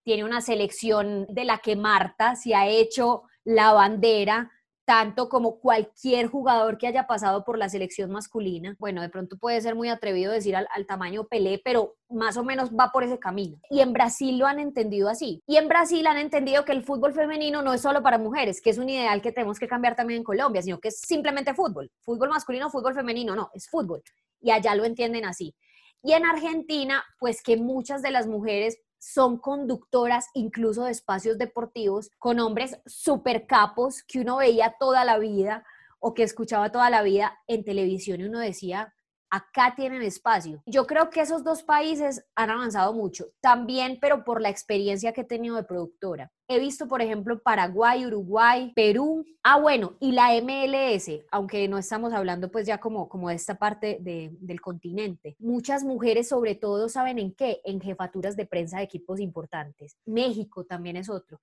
tiene 0.02 0.24
una 0.24 0.40
selección 0.40 1.26
de 1.28 1.44
la 1.44 1.58
que 1.58 1.76
Marta 1.76 2.36
se 2.36 2.54
ha 2.54 2.66
hecho 2.66 3.24
la 3.44 3.74
bandera, 3.74 4.50
tanto 4.90 5.28
como 5.28 5.60
cualquier 5.60 6.26
jugador 6.26 6.76
que 6.76 6.88
haya 6.88 7.06
pasado 7.06 7.44
por 7.44 7.56
la 7.56 7.68
selección 7.68 8.10
masculina. 8.10 8.74
Bueno, 8.80 9.00
de 9.02 9.08
pronto 9.08 9.38
puede 9.38 9.60
ser 9.60 9.76
muy 9.76 9.88
atrevido 9.88 10.32
decir 10.32 10.56
al, 10.56 10.66
tamaño 10.88 11.28
Pelé, 11.28 11.62
pero 11.64 11.94
más 12.08 12.36
o 12.36 12.42
menos 12.42 12.72
va 12.72 12.90
por 12.90 13.04
ese 13.04 13.20
camino. 13.20 13.60
Y 13.70 13.82
en 13.82 13.92
Brasil 13.92 14.36
lo 14.36 14.48
han 14.48 14.58
entendido 14.58 15.08
así. 15.08 15.44
Y 15.46 15.58
en 15.58 15.68
Brasil 15.68 16.04
han 16.08 16.18
entendido 16.18 16.64
que 16.64 16.72
el 16.72 16.82
fútbol 16.82 17.12
femenino 17.12 17.62
no 17.62 17.72
es 17.72 17.82
solo 17.82 18.02
para 18.02 18.18
mujeres, 18.18 18.60
que 18.60 18.70
es 18.70 18.78
un 18.78 18.88
ideal 18.88 19.22
que 19.22 19.30
tenemos 19.30 19.60
que 19.60 19.68
cambiar 19.68 19.94
también 19.94 20.18
en 20.18 20.24
Colombia, 20.24 20.60
sino 20.60 20.80
que 20.80 20.88
es 20.88 20.98
simplemente 20.98 21.54
fútbol. 21.54 21.88
Fútbol 22.00 22.30
masculino, 22.30 22.68
fútbol 22.68 22.92
femenino, 22.92 23.36
no, 23.36 23.48
es 23.54 23.68
fútbol. 23.70 24.02
Y 24.40 24.50
allá 24.50 24.74
lo 24.74 24.84
entienden 24.84 25.24
así. 25.24 25.54
Y 26.02 26.14
en 26.14 26.26
Argentina, 26.26 27.04
pues 27.20 27.44
que 27.44 27.56
muchas 27.56 28.02
de 28.02 28.10
las 28.10 28.26
mujeres 28.26 28.76
son 29.00 29.38
conductoras 29.38 30.26
incluso 30.34 30.84
de 30.84 30.92
espacios 30.92 31.38
deportivos 31.38 32.10
con 32.18 32.38
hombres 32.38 32.78
super 32.86 33.46
capos 33.46 34.02
que 34.02 34.20
uno 34.20 34.36
veía 34.36 34.76
toda 34.78 35.04
la 35.04 35.18
vida 35.18 35.64
o 35.98 36.14
que 36.14 36.22
escuchaba 36.22 36.70
toda 36.70 36.90
la 36.90 37.02
vida 37.02 37.40
en 37.46 37.64
televisión 37.64 38.20
y 38.20 38.24
uno 38.24 38.38
decía, 38.38 38.94
acá 39.30 39.74
tienen 39.76 40.02
espacio. 40.02 40.62
Yo 40.66 40.86
creo 40.86 41.08
que 41.08 41.20
esos 41.20 41.44
dos 41.44 41.62
países 41.62 42.24
han 42.34 42.50
avanzado 42.50 42.92
mucho, 42.92 43.26
también, 43.40 43.98
pero 44.00 44.24
por 44.24 44.40
la 44.40 44.50
experiencia 44.50 45.12
que 45.12 45.22
he 45.22 45.24
tenido 45.24 45.56
de 45.56 45.62
productora. 45.62 46.30
He 46.48 46.58
visto, 46.58 46.88
por 46.88 47.00
ejemplo, 47.00 47.40
Paraguay, 47.40 48.04
Uruguay, 48.06 48.72
Perú. 48.74 49.24
Ah, 49.44 49.60
bueno, 49.60 49.96
y 50.00 50.10
la 50.12 50.32
MLS, 50.42 51.24
aunque 51.30 51.68
no 51.68 51.78
estamos 51.78 52.12
hablando 52.12 52.50
pues 52.50 52.66
ya 52.66 52.78
como, 52.78 53.08
como 53.08 53.28
de 53.28 53.36
esta 53.36 53.54
parte 53.54 53.98
del 54.00 54.60
continente. 54.60 55.36
Muchas 55.38 55.84
mujeres 55.84 56.28
sobre 56.28 56.56
todo 56.56 56.88
saben 56.88 57.20
en 57.20 57.32
qué, 57.32 57.60
en 57.64 57.80
jefaturas 57.80 58.36
de 58.36 58.46
prensa 58.46 58.78
de 58.78 58.84
equipos 58.84 59.20
importantes. 59.20 59.96
México 60.04 60.64
también 60.64 60.96
es 60.96 61.08
otro 61.08 61.40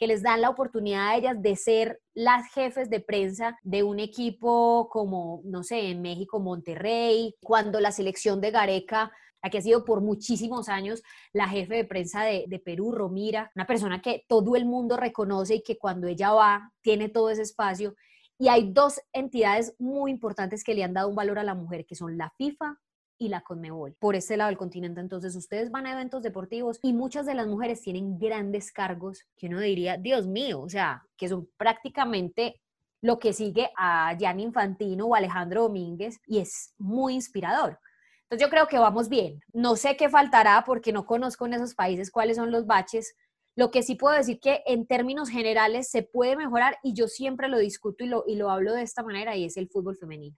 que 0.00 0.06
les 0.06 0.22
dan 0.22 0.40
la 0.40 0.48
oportunidad 0.48 1.08
a 1.08 1.16
ellas 1.16 1.36
de 1.42 1.54
ser 1.56 2.00
las 2.14 2.50
jefes 2.54 2.88
de 2.88 3.00
prensa 3.00 3.58
de 3.62 3.82
un 3.82 4.00
equipo 4.00 4.88
como, 4.90 5.42
no 5.44 5.62
sé, 5.62 5.90
en 5.90 6.00
México, 6.00 6.40
Monterrey, 6.40 7.36
cuando 7.42 7.80
la 7.80 7.92
selección 7.92 8.40
de 8.40 8.50
Gareca 8.50 9.12
la 9.42 9.50
que 9.50 9.58
ha 9.58 9.62
sido 9.62 9.84
por 9.84 10.00
muchísimos 10.00 10.68
años 10.68 11.02
la 11.32 11.48
jefe 11.48 11.74
de 11.74 11.84
prensa 11.84 12.24
de, 12.24 12.44
de, 12.46 12.58
Perú, 12.58 12.92
Romira, 12.92 13.50
una 13.54 13.66
persona 13.66 14.02
que 14.02 14.24
todo 14.28 14.56
el 14.56 14.64
mundo 14.66 14.96
reconoce 14.96 15.56
y 15.56 15.62
que 15.62 15.78
cuando 15.78 16.08
ella 16.08 16.32
va 16.32 16.72
tiene 16.82 17.08
todo 17.08 17.30
ese 17.30 17.42
espacio. 17.42 17.94
Y 18.38 18.48
hay 18.48 18.72
dos 18.72 19.00
entidades 19.12 19.74
muy 19.78 20.10
importantes 20.10 20.64
que 20.64 20.74
le 20.74 20.84
han 20.84 20.94
dado 20.94 21.08
un 21.08 21.14
valor 21.14 21.38
a 21.38 21.44
la 21.44 21.54
mujer, 21.54 21.84
que 21.86 21.94
son 21.94 22.16
la 22.16 22.30
FIFA 22.36 22.78
y 23.20 23.28
la 23.28 23.42
Conmebol. 23.42 23.94
Por 24.00 24.16
este 24.16 24.36
lado 24.36 24.48
del 24.48 24.56
continente, 24.56 24.98
entonces, 25.00 25.36
ustedes 25.36 25.70
van 25.70 25.86
a 25.86 25.92
eventos 25.92 26.22
deportivos 26.22 26.80
y 26.82 26.94
muchas 26.94 27.26
de 27.26 27.34
las 27.34 27.46
mujeres 27.46 27.82
tienen 27.82 28.18
grandes 28.18 28.72
cargos 28.72 29.26
que 29.36 29.46
uno 29.46 29.60
diría, 29.60 29.98
Dios 29.98 30.26
mío, 30.26 30.62
o 30.62 30.68
sea, 30.68 31.06
que 31.18 31.28
son 31.28 31.48
prácticamente 31.58 32.60
lo 33.02 33.18
que 33.18 33.34
sigue 33.34 33.70
a 33.76 34.16
Gianni 34.18 34.44
Infantino 34.44 35.06
o 35.06 35.14
Alejandro 35.14 35.62
Domínguez 35.62 36.18
y 36.26 36.38
es 36.38 36.74
muy 36.78 37.14
inspirador. 37.14 37.78
Entonces 38.22 38.46
yo 38.46 38.50
creo 38.50 38.66
que 38.66 38.78
vamos 38.78 39.08
bien. 39.10 39.40
No 39.52 39.76
sé 39.76 39.96
qué 39.96 40.08
faltará 40.08 40.64
porque 40.66 40.92
no 40.92 41.04
conozco 41.04 41.44
en 41.46 41.54
esos 41.54 41.74
países 41.74 42.10
cuáles 42.10 42.36
son 42.36 42.50
los 42.50 42.66
baches. 42.66 43.14
Lo 43.54 43.70
que 43.70 43.82
sí 43.82 43.96
puedo 43.96 44.16
decir 44.16 44.40
que 44.40 44.62
en 44.66 44.86
términos 44.86 45.28
generales 45.28 45.90
se 45.90 46.02
puede 46.02 46.36
mejorar 46.36 46.78
y 46.82 46.94
yo 46.94 47.06
siempre 47.06 47.48
lo 47.48 47.58
discuto 47.58 48.02
y 48.02 48.06
lo, 48.06 48.24
y 48.26 48.36
lo 48.36 48.50
hablo 48.50 48.72
de 48.72 48.82
esta 48.82 49.02
manera 49.02 49.36
y 49.36 49.44
es 49.44 49.58
el 49.58 49.68
fútbol 49.68 49.96
femenino 49.96 50.36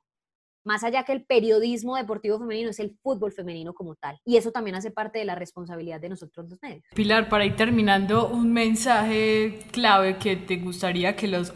más 0.64 0.85
allá 0.85 1.05
que 1.05 1.12
el 1.12 1.25
periodismo 1.25 1.96
deportivo 1.96 2.38
femenino, 2.38 2.70
es 2.70 2.81
el 2.81 2.96
fútbol 3.03 3.33
femenino 3.33 3.75
como 3.75 3.94
tal. 3.94 4.18
Y 4.25 4.37
eso 4.37 4.53
también 4.53 4.77
hace 4.77 4.90
parte 4.90 5.18
de 5.18 5.25
la 5.25 5.35
responsabilidad 5.35 6.01
de 6.01 6.09
nosotros 6.09 6.48
los 6.48 6.62
medios. 6.62 6.85
Pilar, 6.94 7.29
para 7.29 7.44
ir 7.44 7.57
terminando, 7.57 8.29
un 8.29 8.53
mensaje 8.53 9.61
clave 9.72 10.18
que 10.18 10.37
te 10.37 10.57
gustaría 10.57 11.16
que 11.16 11.29
los 11.29 11.53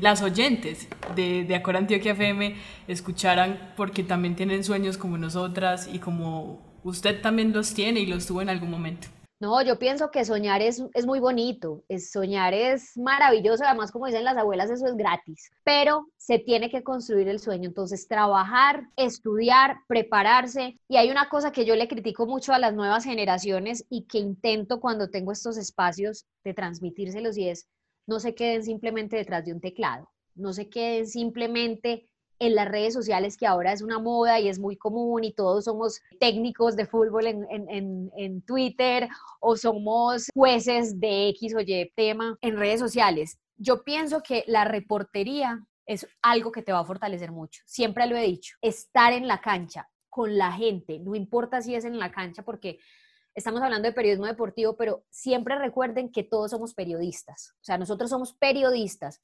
las 0.00 0.22
oyentes 0.22 0.88
de, 1.14 1.44
de 1.44 1.54
Acor 1.54 1.76
Antioquia 1.76 2.12
FM 2.12 2.56
escucharan, 2.88 3.72
porque 3.76 4.02
también 4.02 4.36
tienen 4.36 4.64
sueños 4.64 4.98
como 4.98 5.18
nosotras 5.18 5.88
y 5.92 5.98
como 5.98 6.60
usted 6.82 7.20
también 7.20 7.52
los 7.52 7.74
tiene 7.74 8.00
y 8.00 8.06
los 8.06 8.26
tuvo 8.26 8.42
en 8.42 8.48
algún 8.48 8.70
momento. 8.70 9.08
No, 9.40 9.62
yo 9.62 9.78
pienso 9.78 10.10
que 10.10 10.26
soñar 10.26 10.60
es, 10.60 10.84
es, 10.92 11.06
muy 11.06 11.18
bonito, 11.18 11.82
es, 11.88 12.10
soñar 12.10 12.52
es 12.52 12.94
maravilloso, 12.98 13.64
además 13.64 13.90
como 13.90 14.04
dicen 14.04 14.22
las 14.22 14.36
abuelas, 14.36 14.68
eso 14.68 14.86
es 14.86 14.94
gratis, 14.94 15.50
pero 15.64 16.08
se 16.18 16.38
tiene 16.38 16.68
que 16.70 16.82
construir 16.82 17.26
el 17.26 17.40
sueño, 17.40 17.66
entonces 17.70 18.06
trabajar, 18.06 18.90
estudiar, 18.96 19.78
prepararse, 19.88 20.78
y 20.88 20.98
hay 20.98 21.10
una 21.10 21.30
cosa 21.30 21.52
que 21.52 21.64
yo 21.64 21.74
le 21.74 21.88
critico 21.88 22.26
mucho 22.26 22.52
a 22.52 22.58
las 22.58 22.74
nuevas 22.74 23.04
generaciones 23.04 23.86
y 23.88 24.02
que 24.02 24.18
intento 24.18 24.78
cuando 24.78 25.08
tengo 25.08 25.32
estos 25.32 25.56
espacios 25.56 26.26
de 26.44 26.52
transmitírselos 26.52 27.38
y 27.38 27.48
es, 27.48 27.66
no 28.06 28.20
se 28.20 28.34
queden 28.34 28.62
simplemente 28.62 29.16
detrás 29.16 29.46
de 29.46 29.54
un 29.54 29.62
teclado, 29.62 30.10
no 30.34 30.52
se 30.52 30.68
queden 30.68 31.06
simplemente 31.06 32.09
en 32.40 32.54
las 32.54 32.68
redes 32.68 32.94
sociales, 32.94 33.36
que 33.36 33.46
ahora 33.46 33.72
es 33.72 33.82
una 33.82 33.98
moda 33.98 34.40
y 34.40 34.48
es 34.48 34.58
muy 34.58 34.76
común 34.76 35.24
y 35.24 35.32
todos 35.32 35.64
somos 35.66 36.00
técnicos 36.18 36.74
de 36.74 36.86
fútbol 36.86 37.26
en, 37.26 37.46
en, 37.50 38.10
en, 38.16 38.42
Twitter 38.42 39.08
o 39.40 39.56
somos 39.56 40.28
jueces 40.34 40.98
de 40.98 41.28
X 41.28 41.54
o 41.54 41.60
Y 41.60 41.92
tema 41.94 42.38
en 42.40 42.56
redes 42.56 42.80
sociales. 42.80 43.38
Yo 43.58 43.84
pienso 43.84 44.22
que 44.22 44.42
la 44.46 44.64
reportería 44.64 45.60
es 45.84 46.06
algo 46.22 46.50
que 46.50 46.62
te 46.62 46.72
va 46.72 46.80
a 46.80 46.84
fortalecer 46.84 47.30
mucho. 47.30 47.62
Siempre 47.66 48.06
lo 48.06 48.16
he 48.16 48.22
dicho, 48.22 48.56
estar 48.62 49.12
en 49.12 49.28
la 49.28 49.42
cancha 49.42 49.90
con 50.08 50.38
la 50.38 50.50
gente, 50.52 50.98
no 50.98 51.14
importa 51.14 51.60
si 51.60 51.74
es 51.74 51.84
en 51.84 51.98
la 51.98 52.10
cancha, 52.10 52.42
porque 52.42 52.78
estamos 53.34 53.60
hablando 53.60 53.86
de 53.86 53.94
periodismo 53.94 54.26
deportivo, 54.26 54.76
pero 54.76 55.04
siempre 55.10 55.56
recuerden 55.56 56.10
que 56.10 56.24
todos 56.24 56.50
somos 56.50 56.74
periodistas. 56.74 57.54
O 57.60 57.64
sea, 57.64 57.76
nosotros 57.76 58.08
somos 58.08 58.32
periodistas 58.32 59.20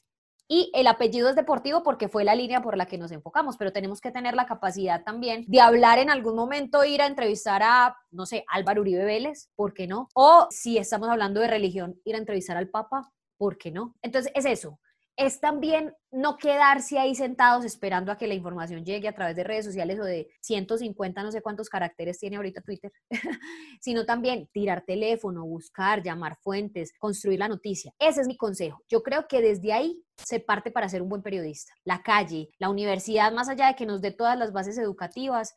y 0.48 0.70
el 0.74 0.86
apellido 0.86 1.28
es 1.28 1.36
deportivo 1.36 1.82
porque 1.82 2.08
fue 2.08 2.24
la 2.24 2.34
línea 2.34 2.62
por 2.62 2.76
la 2.76 2.86
que 2.86 2.98
nos 2.98 3.10
enfocamos, 3.12 3.56
pero 3.56 3.72
tenemos 3.72 4.00
que 4.00 4.10
tener 4.10 4.34
la 4.34 4.46
capacidad 4.46 5.02
también 5.04 5.44
de 5.48 5.60
hablar 5.60 5.98
en 5.98 6.10
algún 6.10 6.36
momento, 6.36 6.84
ir 6.84 7.02
a 7.02 7.06
entrevistar 7.06 7.62
a, 7.62 7.96
no 8.10 8.26
sé, 8.26 8.44
Álvaro 8.48 8.82
Uribe 8.82 9.04
Vélez, 9.04 9.50
¿por 9.56 9.74
qué 9.74 9.86
no? 9.86 10.08
O 10.14 10.46
si 10.50 10.78
estamos 10.78 11.08
hablando 11.08 11.40
de 11.40 11.48
religión, 11.48 12.00
ir 12.04 12.14
a 12.14 12.18
entrevistar 12.18 12.56
al 12.56 12.68
Papa, 12.68 13.12
¿por 13.36 13.58
qué 13.58 13.70
no? 13.70 13.94
Entonces 14.02 14.32
es 14.34 14.44
eso, 14.44 14.78
es 15.16 15.40
también 15.40 15.94
no 16.10 16.36
quedarse 16.36 16.98
ahí 16.98 17.14
sentados 17.14 17.64
esperando 17.64 18.12
a 18.12 18.18
que 18.18 18.26
la 18.26 18.34
información 18.34 18.84
llegue 18.84 19.08
a 19.08 19.14
través 19.14 19.34
de 19.34 19.44
redes 19.44 19.64
sociales 19.64 19.98
o 19.98 20.04
de 20.04 20.28
150, 20.42 21.22
no 21.22 21.32
sé 21.32 21.40
cuántos 21.40 21.68
caracteres 21.68 22.18
tiene 22.18 22.36
ahorita 22.36 22.60
Twitter, 22.60 22.92
sino 23.80 24.04
también 24.04 24.48
tirar 24.52 24.84
teléfono, 24.86 25.46
buscar, 25.46 26.02
llamar 26.02 26.36
fuentes, 26.42 26.92
construir 26.98 27.38
la 27.38 27.48
noticia. 27.48 27.92
Ese 27.98 28.20
es 28.20 28.26
mi 28.26 28.36
consejo. 28.36 28.82
Yo 28.88 29.02
creo 29.02 29.26
que 29.26 29.40
desde 29.40 29.72
ahí 29.72 30.02
se 30.16 30.40
parte 30.40 30.70
para 30.70 30.88
ser 30.88 31.02
un 31.02 31.08
buen 31.08 31.22
periodista. 31.22 31.72
La 31.84 32.02
calle, 32.02 32.50
la 32.58 32.68
universidad, 32.68 33.32
más 33.32 33.48
allá 33.48 33.68
de 33.68 33.74
que 33.74 33.86
nos 33.86 34.02
dé 34.02 34.10
todas 34.10 34.38
las 34.38 34.52
bases 34.52 34.76
educativas, 34.76 35.54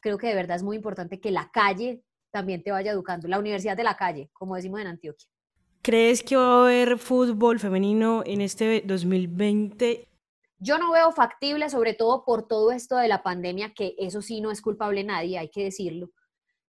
creo 0.00 0.16
que 0.16 0.28
de 0.28 0.34
verdad 0.34 0.56
es 0.56 0.62
muy 0.62 0.76
importante 0.76 1.20
que 1.20 1.30
la 1.30 1.50
calle 1.52 2.02
también 2.30 2.62
te 2.62 2.70
vaya 2.70 2.92
educando, 2.92 3.28
la 3.28 3.38
universidad 3.38 3.76
de 3.76 3.84
la 3.84 3.96
calle, 3.96 4.30
como 4.32 4.56
decimos 4.56 4.80
en 4.80 4.86
Antioquia. 4.86 5.28
¿Crees 5.84 6.22
que 6.22 6.36
va 6.36 6.44
a 6.44 6.62
haber 6.62 6.96
fútbol 6.96 7.58
femenino 7.58 8.22
en 8.24 8.40
este 8.40 8.82
2020? 8.82 10.06
Yo 10.60 10.78
no 10.78 10.92
veo 10.92 11.10
factible, 11.10 11.68
sobre 11.70 11.94
todo 11.94 12.24
por 12.24 12.46
todo 12.46 12.70
esto 12.70 12.96
de 12.96 13.08
la 13.08 13.24
pandemia, 13.24 13.74
que 13.74 13.96
eso 13.98 14.22
sí 14.22 14.40
no 14.40 14.52
es 14.52 14.62
culpable 14.62 15.02
nadie, 15.02 15.38
hay 15.38 15.48
que 15.48 15.64
decirlo, 15.64 16.10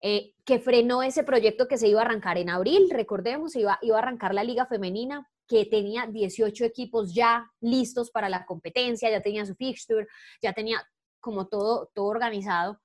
eh, 0.01 0.35
que 0.45 0.59
frenó 0.59 1.03
ese 1.03 1.25
proyecto 1.25 1.67
que 1.67 1.77
se 1.77 1.89
iba 1.89 1.99
a 1.99 2.05
arrancar 2.05 2.37
en 2.37 2.49
abril, 2.49 2.89
recordemos, 2.89 3.57
iba, 3.57 3.77
iba 3.81 3.97
a 3.97 3.99
arrancar 3.99 4.33
la 4.33 4.45
liga 4.45 4.67
femenina, 4.67 5.29
que 5.49 5.65
tenía 5.65 6.07
18 6.07 6.63
equipos 6.63 7.13
ya 7.13 7.51
listos 7.59 8.09
para 8.09 8.29
la 8.29 8.45
competencia, 8.45 9.11
ya 9.11 9.21
tenía 9.21 9.45
su 9.45 9.55
fixture, 9.55 10.07
ya 10.41 10.53
tenía 10.53 10.81
como 11.19 11.49
todo, 11.49 11.91
todo 11.93 12.05
organizado, 12.05 12.79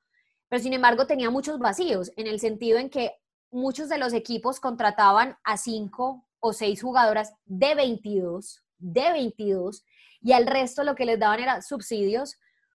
pero 0.49 0.61
sin 0.61 0.73
embargo 0.73 1.07
tenía 1.07 1.31
muchos 1.31 1.61
vacíos, 1.61 2.11
en 2.17 2.27
el 2.27 2.41
sentido 2.41 2.81
en 2.81 2.91
que 2.91 3.13
muchos 3.51 3.89
de 3.89 3.99
los 3.99 4.13
equipos 4.13 4.61
contrataban 4.61 5.37
a 5.45 5.57
cinco 5.57 6.27
o 6.41 6.53
seis 6.53 6.83
jugadoras 6.83 7.35
de 7.45 7.75
22, 7.75 8.63
de 8.79 9.13
22, 9.13 9.85
y 10.21 10.33
al 10.33 10.47
resto 10.47 10.85
lo 10.85 10.95
que 10.95 11.05
les 11.05 11.19
daban 11.19 11.41
era 11.41 11.63
subsidios 11.63 12.37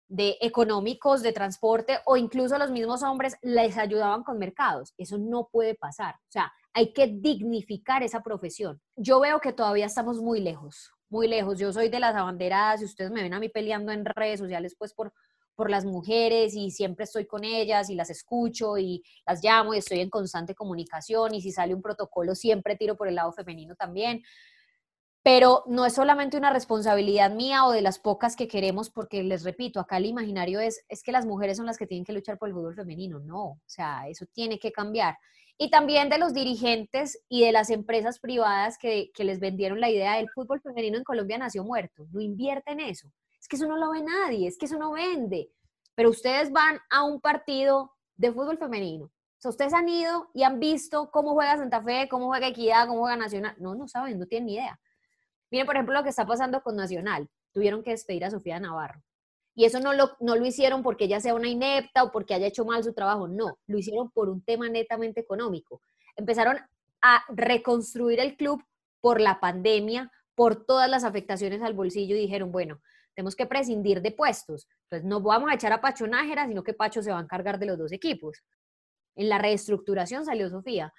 de 0.07 0.37
económicos, 0.41 1.21
de 1.21 1.31
transporte 1.31 1.99
o 2.05 2.17
incluso 2.17 2.57
los 2.57 2.71
mismos 2.71 3.03
hombres 3.03 3.35
les 3.41 3.77
ayudaban 3.77 4.23
con 4.23 4.39
mercados. 4.39 4.93
Eso 4.97 5.17
no 5.17 5.49
puede 5.51 5.75
pasar. 5.75 6.15
O 6.15 6.31
sea, 6.31 6.51
hay 6.73 6.93
que 6.93 7.07
dignificar 7.07 8.01
esa 8.01 8.21
profesión. 8.21 8.81
Yo 8.95 9.19
veo 9.19 9.39
que 9.39 9.53
todavía 9.53 9.85
estamos 9.85 10.19
muy 10.19 10.41
lejos, 10.41 10.91
muy 11.09 11.27
lejos. 11.27 11.59
Yo 11.59 11.71
soy 11.71 11.89
de 11.89 11.99
las 11.99 12.15
abanderadas 12.15 12.81
y 12.81 12.85
ustedes 12.85 13.11
me 13.11 13.21
ven 13.21 13.33
a 13.33 13.39
mí 13.39 13.49
peleando 13.49 13.91
en 13.91 14.03
redes 14.03 14.39
sociales 14.39 14.75
pues 14.77 14.93
por 14.93 15.13
por 15.59 15.69
las 15.69 15.83
mujeres 15.83 16.55
y 16.55 16.71
siempre 16.71 17.03
estoy 17.03 17.25
con 17.25 17.43
ellas 17.43 17.89
y 17.89 17.95
las 17.95 18.09
escucho 18.09 18.77
y 18.77 19.03
las 19.27 19.43
llamo 19.43 19.73
y 19.73 19.79
estoy 19.79 19.99
en 19.99 20.09
constante 20.09 20.55
comunicación 20.55 21.35
y 21.35 21.41
si 21.41 21.51
sale 21.51 21.75
un 21.75 21.81
protocolo 21.81 22.33
siempre 22.33 22.77
tiro 22.77 22.95
por 22.95 23.09
el 23.09 23.15
lado 23.15 23.33
femenino 23.33 23.75
también. 23.75 24.23
Pero 25.21 25.63
no 25.67 25.85
es 25.85 25.91
solamente 25.91 26.37
una 26.37 26.53
responsabilidad 26.53 27.31
mía 27.31 27.65
o 27.65 27.73
de 27.73 27.81
las 27.81 27.99
pocas 27.99 28.37
que 28.37 28.47
queremos, 28.47 28.89
porque 28.89 29.21
les 29.21 29.43
repito, 29.43 29.81
acá 29.81 29.97
el 29.97 30.05
imaginario 30.05 30.61
es, 30.61 30.85
es 30.87 31.03
que 31.03 31.11
las 31.11 31.25
mujeres 31.25 31.57
son 31.57 31.65
las 31.65 31.77
que 31.77 31.87
tienen 31.87 32.05
que 32.05 32.13
luchar 32.13 32.37
por 32.37 32.47
el 32.47 32.55
fútbol 32.55 32.75
femenino. 32.75 33.19
No, 33.19 33.43
o 33.43 33.61
sea, 33.65 34.07
eso 34.07 34.25
tiene 34.31 34.59
que 34.59 34.71
cambiar. 34.71 35.17
Y 35.57 35.69
también 35.69 36.07
de 36.07 36.19
los 36.19 36.33
dirigentes 36.33 37.21
y 37.27 37.43
de 37.43 37.51
las 37.51 37.69
empresas 37.69 38.19
privadas 38.21 38.77
que, 38.77 39.11
que 39.13 39.25
les 39.25 39.41
vendieron 39.41 39.81
la 39.81 39.89
idea 39.89 40.15
del 40.15 40.29
fútbol 40.29 40.61
femenino 40.61 40.97
en 40.97 41.03
Colombia 41.03 41.37
nació 41.37 41.65
muerto. 41.65 42.07
No 42.13 42.21
invierten 42.21 42.79
eso 42.79 43.11
que 43.47 43.55
eso 43.55 43.67
no 43.67 43.77
lo 43.77 43.91
ve 43.91 44.01
nadie, 44.01 44.47
es 44.47 44.57
que 44.57 44.65
eso 44.65 44.77
no 44.77 44.91
vende. 44.91 45.51
Pero 45.95 46.09
ustedes 46.09 46.51
van 46.51 46.79
a 46.89 47.03
un 47.03 47.19
partido 47.19 47.93
de 48.15 48.31
fútbol 48.31 48.57
femenino. 48.57 49.05
O 49.05 49.41
sea, 49.41 49.51
ustedes 49.51 49.73
han 49.73 49.87
ido 49.87 50.29
y 50.33 50.43
han 50.43 50.59
visto 50.59 51.09
cómo 51.11 51.33
juega 51.33 51.57
Santa 51.57 51.81
Fe, 51.81 52.07
cómo 52.09 52.27
juega 52.27 52.47
Equidad, 52.47 52.87
cómo 52.87 53.01
juega 53.01 53.15
Nacional. 53.15 53.55
No, 53.59 53.75
no 53.75 53.87
saben, 53.87 54.19
no 54.19 54.25
tienen 54.25 54.47
ni 54.47 54.53
idea. 54.55 54.79
Miren, 55.49 55.65
por 55.65 55.75
ejemplo, 55.75 55.95
lo 55.95 56.03
que 56.03 56.09
está 56.09 56.25
pasando 56.25 56.61
con 56.61 56.75
Nacional. 56.75 57.29
Tuvieron 57.53 57.81
que 57.81 57.91
despedir 57.91 58.25
a 58.25 58.31
Sofía 58.31 58.59
Navarro. 58.59 59.01
Y 59.55 59.65
eso 59.65 59.79
no 59.79 59.93
lo, 59.93 60.11
no 60.19 60.35
lo 60.35 60.45
hicieron 60.45 60.83
porque 60.83 61.05
ella 61.05 61.19
sea 61.19 61.35
una 61.35 61.47
inepta 61.47 62.03
o 62.03 62.11
porque 62.11 62.33
haya 62.33 62.47
hecho 62.47 62.65
mal 62.65 62.83
su 62.83 62.93
trabajo. 62.93 63.27
No, 63.27 63.57
lo 63.67 63.77
hicieron 63.77 64.11
por 64.11 64.29
un 64.29 64.41
tema 64.41 64.69
netamente 64.69 65.21
económico. 65.21 65.81
Empezaron 66.15 66.59
a 67.01 67.23
reconstruir 67.29 68.19
el 68.19 68.35
club 68.35 68.63
por 69.01 69.19
la 69.21 69.39
pandemia, 69.39 70.11
por 70.35 70.65
todas 70.65 70.89
las 70.89 71.03
afectaciones 71.03 71.61
al 71.61 71.73
bolsillo 71.73 72.15
y 72.15 72.19
dijeron, 72.19 72.51
bueno, 72.51 72.81
tenemos 73.19 73.35
que 73.35 73.45
prescindir 73.45 74.01
de 74.01 74.11
puestos. 74.11 74.65
Entonces, 74.83 75.05
no 75.05 75.19
vamos 75.19 75.51
a 75.51 75.55
echar 75.55 75.73
a 75.73 75.81
Pacho 75.81 76.07
Nájera, 76.07 76.47
sino 76.47 76.63
que 76.63 76.73
Pacho 76.73 77.01
se 77.03 77.11
va 77.11 77.19
a 77.19 77.21
encargar 77.21 77.59
de 77.59 77.65
los 77.65 77.77
dos 77.77 77.91
equipos. 77.91 78.41
En 79.17 79.27
la 79.27 79.37
reestructuración 79.37 80.23
salió 80.23 80.49
Sofía. 80.49 80.93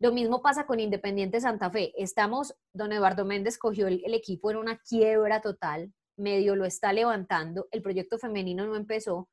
Lo 0.00 0.10
mismo 0.10 0.42
pasa 0.42 0.66
con 0.66 0.80
Independiente 0.80 1.40
Santa 1.40 1.70
Fe. 1.70 1.92
Estamos, 1.96 2.56
don 2.72 2.90
Eduardo 2.90 3.24
Méndez 3.24 3.56
cogió 3.56 3.86
el, 3.86 4.02
el, 4.04 4.14
equipo 4.14 4.50
en 4.50 4.56
una 4.56 4.78
quiebra 4.78 5.40
total, 5.40 5.92
medio 6.16 6.56
lo 6.56 6.64
está 6.64 6.92
levantando, 6.92 7.68
el 7.70 7.82
proyecto 7.82 8.18
femenino 8.18 8.66
no 8.66 8.74
empezó. 8.74 9.28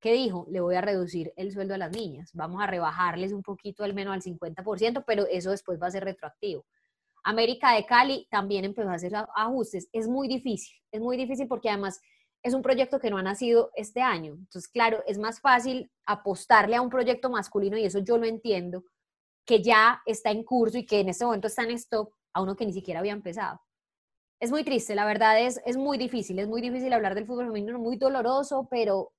¿Qué 0.00 0.14
dijo? 0.14 0.46
Le 0.48 0.62
voy 0.62 0.76
a 0.76 0.80
reducir 0.80 1.34
el 1.36 1.52
sueldo 1.52 1.74
a 1.74 1.78
las 1.78 1.92
niñas, 1.92 2.30
vamos 2.32 2.62
a 2.62 2.66
rebajarles 2.66 3.34
un 3.34 3.42
poquito 3.42 3.84
al 3.84 3.92
menos 3.92 4.14
al 4.14 4.22
50%, 4.22 5.04
pero 5.06 5.26
eso 5.26 5.50
después 5.50 5.78
va 5.78 5.88
a 5.88 5.90
ser 5.90 6.04
retroactivo. 6.04 6.64
América 7.26 7.72
de 7.72 7.84
Cali 7.84 8.28
también 8.30 8.64
empezó 8.64 8.88
a 8.88 8.94
hacer 8.94 9.12
ajustes. 9.34 9.88
Es 9.92 10.06
muy 10.06 10.28
difícil, 10.28 10.76
es 10.92 11.00
muy 11.00 11.16
difícil 11.16 11.48
porque 11.48 11.68
además 11.68 12.00
es 12.40 12.54
un 12.54 12.62
proyecto 12.62 13.00
que 13.00 13.10
no 13.10 13.18
ha 13.18 13.22
nacido 13.22 13.72
este 13.74 14.00
año. 14.00 14.34
Entonces, 14.34 14.68
claro, 14.68 15.02
es 15.08 15.18
más 15.18 15.40
fácil 15.40 15.90
apostarle 16.06 16.76
a 16.76 16.82
un 16.82 16.88
proyecto 16.88 17.28
masculino 17.28 17.76
y 17.76 17.84
eso 17.84 17.98
yo 17.98 18.16
lo 18.16 18.26
entiendo, 18.26 18.84
que 19.44 19.60
ya 19.60 20.02
está 20.06 20.30
en 20.30 20.44
curso 20.44 20.78
y 20.78 20.86
que 20.86 21.00
en 21.00 21.08
este 21.08 21.24
momento 21.24 21.48
está 21.48 21.64
en 21.64 21.72
stop 21.72 22.12
a 22.32 22.42
uno 22.42 22.54
que 22.54 22.64
ni 22.64 22.72
siquiera 22.72 23.00
había 23.00 23.12
empezado. 23.12 23.60
Es 24.38 24.52
muy 24.52 24.62
triste, 24.62 24.94
la 24.94 25.04
verdad 25.04 25.40
es, 25.40 25.60
es 25.66 25.76
muy 25.76 25.98
difícil, 25.98 26.38
es 26.38 26.46
muy 26.46 26.60
difícil 26.60 26.92
hablar 26.92 27.16
del 27.16 27.26
fútbol 27.26 27.46
femenino, 27.46 27.76
muy 27.80 27.96
doloroso, 27.96 28.68
pero 28.70 29.12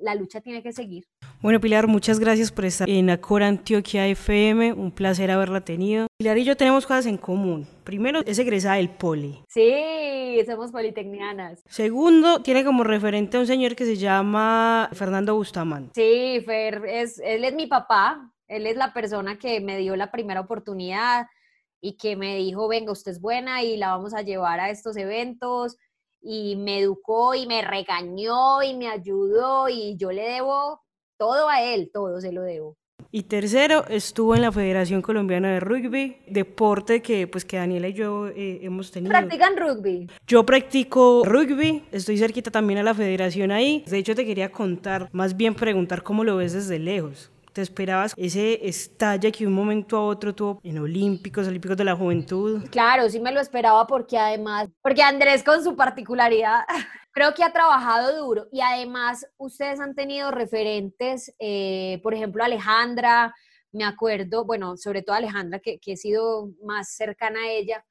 la 0.00 0.14
lucha 0.14 0.40
tiene 0.40 0.62
que 0.62 0.72
seguir. 0.72 1.04
Bueno, 1.40 1.60
Pilar, 1.60 1.86
muchas 1.86 2.18
gracias 2.18 2.50
por 2.50 2.64
estar 2.64 2.88
en 2.88 3.10
Acor 3.10 3.42
Antioquia 3.42 4.06
FM. 4.06 4.72
Un 4.72 4.90
placer 4.90 5.30
haberla 5.30 5.60
tenido. 5.60 6.06
Pilar 6.18 6.38
y 6.38 6.44
yo 6.44 6.56
tenemos 6.56 6.86
cosas 6.86 7.06
en 7.06 7.16
común. 7.16 7.66
Primero, 7.84 8.20
es 8.26 8.38
egresada 8.38 8.76
del 8.76 8.90
Poli. 8.90 9.40
Sí, 9.48 9.72
somos 10.46 10.72
politecnianas. 10.72 11.62
Segundo, 11.68 12.42
tiene 12.42 12.64
como 12.64 12.84
referente 12.84 13.36
a 13.36 13.40
un 13.40 13.46
señor 13.46 13.76
que 13.76 13.84
se 13.84 13.96
llama 13.96 14.88
Fernando 14.92 15.34
Bustamante. 15.34 15.92
Sí, 15.94 16.44
Fer, 16.44 16.84
es, 16.86 17.18
él 17.18 17.44
es 17.44 17.54
mi 17.54 17.66
papá. 17.66 18.32
Él 18.48 18.66
es 18.66 18.76
la 18.76 18.92
persona 18.92 19.38
que 19.38 19.60
me 19.60 19.78
dio 19.78 19.94
la 19.94 20.10
primera 20.10 20.40
oportunidad 20.40 21.26
y 21.80 21.96
que 21.96 22.16
me 22.16 22.36
dijo, 22.36 22.66
venga, 22.66 22.92
usted 22.92 23.12
es 23.12 23.20
buena 23.20 23.62
y 23.62 23.76
la 23.76 23.88
vamos 23.88 24.14
a 24.14 24.22
llevar 24.22 24.58
a 24.58 24.70
estos 24.70 24.96
eventos 24.96 25.76
y 26.20 26.56
me 26.56 26.80
educó 26.80 27.34
y 27.34 27.46
me 27.46 27.62
regañó 27.62 28.62
y 28.62 28.74
me 28.74 28.88
ayudó 28.88 29.68
y 29.68 29.96
yo 29.96 30.10
le 30.12 30.22
debo 30.22 30.82
todo 31.16 31.48
a 31.48 31.62
él, 31.62 31.90
todo 31.92 32.20
se 32.20 32.32
lo 32.32 32.42
debo. 32.42 32.76
Y 33.10 33.22
tercero, 33.22 33.86
estuvo 33.88 34.34
en 34.34 34.42
la 34.42 34.52
Federación 34.52 35.00
Colombiana 35.00 35.52
de 35.52 35.60
Rugby, 35.60 36.18
deporte 36.28 37.00
que 37.00 37.26
pues 37.26 37.44
que 37.44 37.56
Daniela 37.56 37.88
y 37.88 37.94
yo 37.94 38.28
eh, 38.28 38.58
hemos 38.62 38.90
tenido. 38.90 39.10
¿Practican 39.10 39.56
rugby? 39.56 40.08
Yo 40.26 40.44
practico 40.44 41.22
rugby, 41.24 41.84
estoy 41.90 42.18
cerquita 42.18 42.50
también 42.50 42.80
a 42.80 42.82
la 42.82 42.94
federación 42.94 43.50
ahí. 43.50 43.82
De 43.86 43.98
hecho, 43.98 44.14
te 44.14 44.26
quería 44.26 44.52
contar, 44.52 45.08
más 45.12 45.36
bien 45.36 45.54
preguntar 45.54 46.02
cómo 46.02 46.22
lo 46.22 46.36
ves 46.36 46.52
desde 46.52 46.78
lejos 46.78 47.30
¿Te 47.58 47.62
esperabas 47.62 48.14
ese 48.16 48.68
estalle 48.68 49.32
que 49.32 49.44
un 49.44 49.52
momento 49.52 49.96
a 49.96 50.04
otro 50.04 50.32
tuvo 50.32 50.60
en 50.62 50.78
Olímpicos, 50.78 51.48
Olímpicos 51.48 51.76
de 51.76 51.82
la 51.82 51.96
Juventud? 51.96 52.62
Claro, 52.70 53.10
sí 53.10 53.18
me 53.18 53.32
lo 53.32 53.40
esperaba 53.40 53.84
porque 53.84 54.16
además, 54.16 54.68
porque 54.80 55.02
Andrés 55.02 55.42
con 55.42 55.64
su 55.64 55.74
particularidad 55.74 56.60
creo 57.10 57.34
que 57.34 57.42
ha 57.42 57.52
trabajado 57.52 58.24
duro 58.24 58.46
y 58.52 58.60
además 58.60 59.26
ustedes 59.38 59.80
han 59.80 59.96
tenido 59.96 60.30
referentes, 60.30 61.34
eh, 61.40 61.98
por 62.04 62.14
ejemplo 62.14 62.44
Alejandra, 62.44 63.34
me 63.72 63.82
acuerdo, 63.82 64.44
bueno, 64.44 64.76
sobre 64.76 65.02
todo 65.02 65.16
Alejandra, 65.16 65.58
que, 65.58 65.80
que 65.80 65.94
he 65.94 65.96
sido 65.96 66.52
más 66.62 66.94
cercana 66.94 67.40
a 67.40 67.50
ella. 67.50 67.84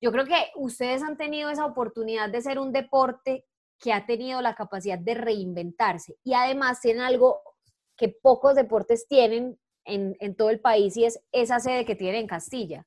Yo 0.00 0.12
creo 0.12 0.24
que 0.24 0.46
ustedes 0.56 1.02
han 1.02 1.18
tenido 1.18 1.50
esa 1.50 1.66
oportunidad 1.66 2.30
de 2.30 2.40
ser 2.40 2.58
un 2.58 2.72
deporte 2.72 3.44
que 3.78 3.92
ha 3.92 4.06
tenido 4.06 4.40
la 4.40 4.54
capacidad 4.54 4.98
de 4.98 5.12
reinventarse 5.12 6.16
y 6.24 6.32
además 6.32 6.80
tienen 6.80 7.02
algo 7.02 7.42
que 8.00 8.08
pocos 8.08 8.54
deportes 8.54 9.06
tienen 9.06 9.60
en, 9.84 10.16
en, 10.20 10.34
todo 10.34 10.48
el 10.48 10.58
país 10.58 10.96
y 10.96 11.04
es 11.04 11.20
esa 11.32 11.60
sede 11.60 11.84
que 11.84 11.94
tienen 11.94 12.22
en 12.22 12.26
Castilla. 12.26 12.86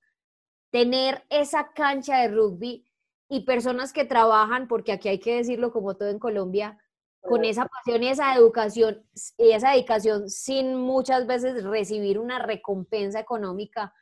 Tener 0.71 1.23
esa 1.29 1.71
cancha 1.71 2.17
de 2.17 2.29
rugby 2.29 2.83
y 3.29 3.45
personas 3.45 3.93
que 3.93 4.05
trabajan, 4.05 4.67
porque 4.67 4.91
aquí 4.91 5.09
hay 5.09 5.19
que 5.19 5.35
decirlo 5.35 5.71
como 5.71 5.95
todo 5.95 6.09
en 6.09 6.17
Colombia, 6.17 6.79
con 7.21 7.45
esa 7.45 7.67
pasión 7.67 8.01
y 8.01 8.07
esa 8.07 8.35
educación 8.35 9.05
y 9.37 9.51
esa 9.51 9.69
dedicación 9.69 10.31
sin 10.31 10.75
muchas 10.75 11.27
veces 11.27 11.63
recibir 11.63 12.17
una 12.17 12.39
recompensa 12.39 13.19
económica 13.19 13.93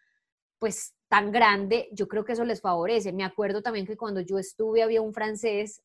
pues 0.60 0.96
tan 1.10 1.34
grande, 1.34 1.90
yo 1.92 2.08
creo 2.08 2.24
que 2.24 2.32
eso 2.32 2.46
les 2.46 2.62
favorece. 2.62 3.12
Me 3.12 3.26
acuerdo 3.26 3.62
también 3.62 3.86
que 3.86 3.98
cuando 3.98 4.22
yo 4.22 4.40
estuve 4.40 4.82
había 4.82 5.02
un 5.02 5.14
francés 5.14 5.84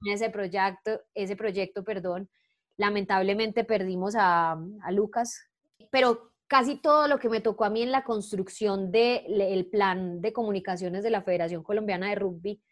en 0.00 0.14
ese 0.14 0.30
proyecto, 0.30 1.02
ese 1.12 1.36
proyecto, 1.36 1.84
perdón, 1.84 2.30
lamentablemente 2.76 3.64
perdimos 3.64 4.14
a, 4.16 4.58
Lucas, 4.90 5.48
pero 5.90 6.32
casi 6.46 6.76
todo 6.76 7.08
lo 7.08 7.18
que 7.18 7.28
me 7.28 7.40
tocó 7.40 7.64
a 7.64 7.70
mí 7.70 7.82
en 7.82 7.92
la 7.92 8.04
construcción 8.04 8.90
del 8.90 9.66
plan 9.70 10.20
de 10.20 10.32
comunicaciones 10.32 11.02
de 11.02 11.10
la 11.10 11.22
Federación 11.22 11.62
Colombiana 11.62 12.08
de 12.08 12.16
Rugby 12.16 12.62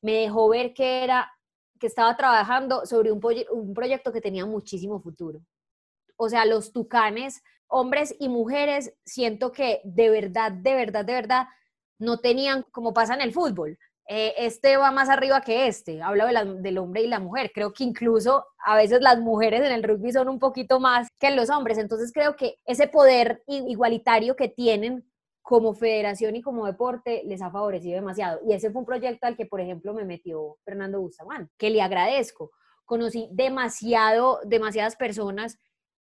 me 0.00 0.12
dejó 0.12 0.48
ver 0.48 0.74
que 0.74 1.04
era 1.04 1.30
que 1.78 1.86
estaba 1.86 2.16
trabajando 2.16 2.86
sobre 2.86 3.12
un, 3.12 3.20
un 3.52 3.74
proyecto 3.74 4.12
que 4.12 4.20
tenía 4.20 4.44
muchísimo 4.44 5.00
futuro. 5.00 5.40
O 6.16 6.28
sea, 6.28 6.44
los 6.44 6.72
tucanes, 6.72 7.42
hombres 7.68 8.16
y 8.18 8.28
mujeres, 8.28 8.92
siento 9.04 9.52
que 9.52 9.80
de 9.84 10.10
verdad, 10.10 10.50
de 10.50 10.74
verdad, 10.74 11.04
de 11.04 11.12
verdad, 11.12 11.46
no 11.98 12.18
tenían, 12.18 12.64
como 12.72 12.92
pasa 12.92 13.14
en 13.14 13.20
el 13.20 13.32
fútbol, 13.32 13.78
eh, 14.10 14.34
este 14.38 14.78
va 14.78 14.90
más 14.90 15.10
arriba 15.10 15.42
que 15.42 15.66
este, 15.66 16.00
hablo 16.00 16.24
del 16.26 16.78
hombre 16.78 17.02
y 17.02 17.08
la 17.08 17.20
mujer, 17.20 17.50
creo 17.54 17.74
que 17.74 17.84
incluso 17.84 18.46
a 18.64 18.74
veces 18.74 19.02
las 19.02 19.20
mujeres 19.20 19.60
en 19.60 19.70
el 19.70 19.82
rugby 19.82 20.12
son 20.12 20.30
un 20.30 20.38
poquito 20.38 20.80
más 20.80 21.08
que 21.20 21.30
los 21.30 21.50
hombres, 21.50 21.76
entonces 21.76 22.10
creo 22.10 22.34
que 22.34 22.56
ese 22.64 22.88
poder 22.88 23.42
igualitario 23.46 24.34
que 24.34 24.48
tienen 24.48 25.04
como 25.42 25.74
federación 25.74 26.36
y 26.36 26.42
como 26.42 26.64
deporte 26.64 27.22
les 27.26 27.42
ha 27.42 27.50
favorecido 27.50 27.96
demasiado. 27.96 28.40
Y 28.46 28.54
ese 28.54 28.70
fue 28.70 28.80
un 28.80 28.86
proyecto 28.86 29.26
al 29.26 29.36
que, 29.36 29.46
por 29.46 29.60
ejemplo, 29.60 29.94
me 29.94 30.04
metió 30.04 30.56
Fernando 30.64 31.00
Bustamante, 31.00 31.52
que 31.56 31.70
le 31.70 31.80
agradezco. 31.80 32.50
Conocí 32.84 33.28
demasiado, 33.30 34.40
demasiadas 34.44 34.96
personas 34.96 35.58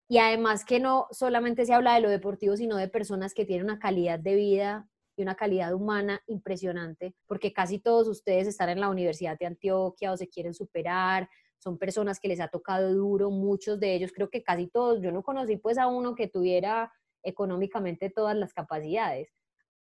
y 0.08 0.18
además 0.18 0.64
que 0.64 0.80
no 0.80 1.08
solamente 1.10 1.66
se 1.66 1.74
habla 1.74 1.94
de 1.94 2.00
lo 2.00 2.10
deportivo, 2.10 2.56
sino 2.56 2.76
de 2.76 2.88
personas 2.88 3.34
que 3.34 3.44
tienen 3.44 3.64
una 3.64 3.78
calidad 3.78 4.18
de 4.18 4.34
vida 4.34 4.88
y 5.16 5.22
una 5.22 5.34
calidad 5.34 5.72
humana 5.74 6.20
impresionante, 6.26 7.14
porque 7.26 7.52
casi 7.52 7.78
todos 7.78 8.08
ustedes 8.08 8.46
están 8.46 8.68
en 8.68 8.80
la 8.80 8.88
Universidad 8.88 9.38
de 9.38 9.46
Antioquia 9.46 10.12
o 10.12 10.16
se 10.16 10.28
quieren 10.28 10.54
superar, 10.54 11.28
son 11.58 11.78
personas 11.78 12.20
que 12.20 12.28
les 12.28 12.40
ha 12.40 12.48
tocado 12.48 12.92
duro, 12.92 13.30
muchos 13.30 13.80
de 13.80 13.94
ellos, 13.94 14.12
creo 14.12 14.28
que 14.28 14.42
casi 14.42 14.66
todos, 14.66 15.00
yo 15.00 15.12
no 15.12 15.22
conocí 15.22 15.56
pues 15.56 15.78
a 15.78 15.86
uno 15.86 16.14
que 16.14 16.28
tuviera 16.28 16.92
económicamente 17.22 18.10
todas 18.10 18.36
las 18.36 18.52
capacidades. 18.52 19.32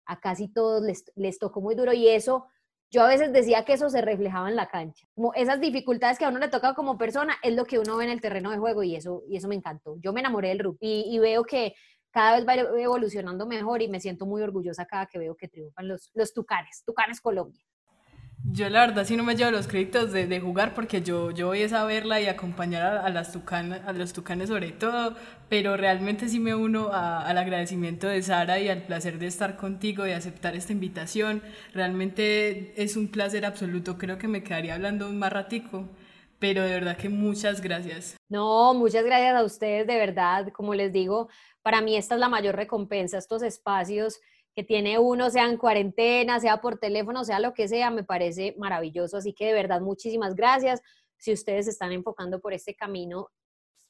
A 0.05 0.19
casi 0.19 0.47
todos 0.47 0.81
les, 0.81 1.03
les 1.15 1.39
tocó 1.39 1.61
muy 1.61 1.75
duro 1.75 1.93
y 1.93 2.07
eso, 2.07 2.47
yo 2.93 3.01
a 3.01 3.07
veces 3.07 3.33
decía 3.33 3.65
que 3.65 3.73
eso 3.73 3.89
se 3.89 4.01
reflejaba 4.01 4.49
en 4.49 4.55
la 4.55 4.67
cancha. 4.67 5.07
Como 5.15 5.33
esas 5.33 5.59
dificultades 5.59 6.19
que 6.19 6.25
a 6.25 6.29
uno 6.29 6.39
le 6.39 6.47
toca 6.47 6.75
como 6.75 6.97
persona 6.97 7.35
es 7.41 7.55
lo 7.55 7.65
que 7.65 7.79
uno 7.79 7.97
ve 7.97 8.05
en 8.05 8.11
el 8.11 8.21
terreno 8.21 8.51
de 8.51 8.59
juego 8.59 8.83
y 8.83 8.95
eso, 8.95 9.23
y 9.27 9.37
eso 9.37 9.47
me 9.47 9.55
encantó. 9.55 9.97
Yo 9.99 10.13
me 10.13 10.19
enamoré 10.19 10.49
del 10.49 10.59
rugby 10.59 11.05
y, 11.07 11.17
veo 11.19 11.43
que 11.43 11.73
cada 12.13 12.35
vez 12.35 12.47
va 12.47 12.53
evolucionando 12.53 13.47
mejor 13.47 13.81
y 13.81 13.87
me 13.87 13.99
siento 13.99 14.25
muy 14.27 14.41
orgullosa 14.43 14.85
cada 14.85 15.07
que 15.07 15.17
veo 15.17 15.35
que 15.35 15.47
triunfan 15.47 15.87
los, 15.87 16.11
los 16.13 16.31
Tucanes, 16.31 16.83
Tucanes 16.85 17.19
Colombia. 17.19 17.65
Yo 18.45 18.69
la 18.69 18.85
verdad 18.85 19.05
sí 19.05 19.15
no 19.15 19.23
me 19.23 19.37
llevo 19.37 19.51
los 19.51 19.67
créditos 19.67 20.11
de, 20.11 20.27
de 20.27 20.41
jugar 20.41 20.73
porque 20.75 21.01
yo, 21.01 21.31
yo 21.31 21.47
voy 21.47 21.63
a 21.63 21.83
verla 21.85 22.19
y 22.19 22.27
acompañar 22.27 22.97
a, 22.97 23.09
las 23.09 23.31
tucanes, 23.31 23.81
a 23.85 23.93
los 23.93 24.11
tucanes 24.11 24.49
sobre 24.49 24.71
todo, 24.73 25.15
pero 25.47 25.77
realmente 25.77 26.27
sí 26.27 26.39
me 26.39 26.53
uno 26.53 26.91
al 26.91 27.37
agradecimiento 27.37 28.07
de 28.07 28.21
Sara 28.21 28.59
y 28.59 28.67
al 28.67 28.83
placer 28.83 29.17
de 29.17 29.27
estar 29.27 29.55
contigo, 29.55 30.05
y 30.05 30.11
aceptar 30.11 30.55
esta 30.57 30.73
invitación. 30.73 31.41
Realmente 31.73 32.73
es 32.83 32.97
un 32.97 33.07
placer 33.07 33.45
absoluto, 33.45 33.97
creo 33.97 34.17
que 34.17 34.27
me 34.27 34.43
quedaría 34.43 34.75
hablando 34.75 35.07
un 35.07 35.17
más 35.17 35.31
ratico, 35.31 35.87
pero 36.43 36.63
de 36.63 36.73
verdad 36.73 36.97
que 36.97 37.07
muchas 37.07 37.61
gracias. 37.61 38.17
No, 38.27 38.73
muchas 38.73 39.05
gracias 39.05 39.33
a 39.33 39.45
ustedes, 39.45 39.87
de 39.87 39.95
verdad, 39.95 40.49
como 40.51 40.75
les 40.75 40.91
digo, 40.91 41.29
para 41.61 41.79
mí 41.79 41.95
esta 41.95 42.15
es 42.15 42.19
la 42.19 42.27
mayor 42.27 42.57
recompensa, 42.57 43.17
estos 43.17 43.43
espacios 43.43 44.19
que 44.53 44.61
tiene 44.61 44.99
uno, 44.99 45.29
sea 45.29 45.45
en 45.45 45.55
cuarentena, 45.55 46.41
sea 46.41 46.59
por 46.59 46.79
teléfono, 46.79 47.23
sea 47.23 47.39
lo 47.39 47.53
que 47.53 47.69
sea, 47.69 47.91
me 47.91 48.03
parece 48.03 48.55
maravilloso. 48.57 49.15
Así 49.15 49.31
que 49.31 49.45
de 49.45 49.53
verdad, 49.53 49.79
muchísimas 49.79 50.35
gracias. 50.35 50.81
Si 51.17 51.31
ustedes 51.31 51.69
están 51.69 51.93
enfocando 51.93 52.41
por 52.41 52.51
este 52.51 52.75
camino, 52.75 53.29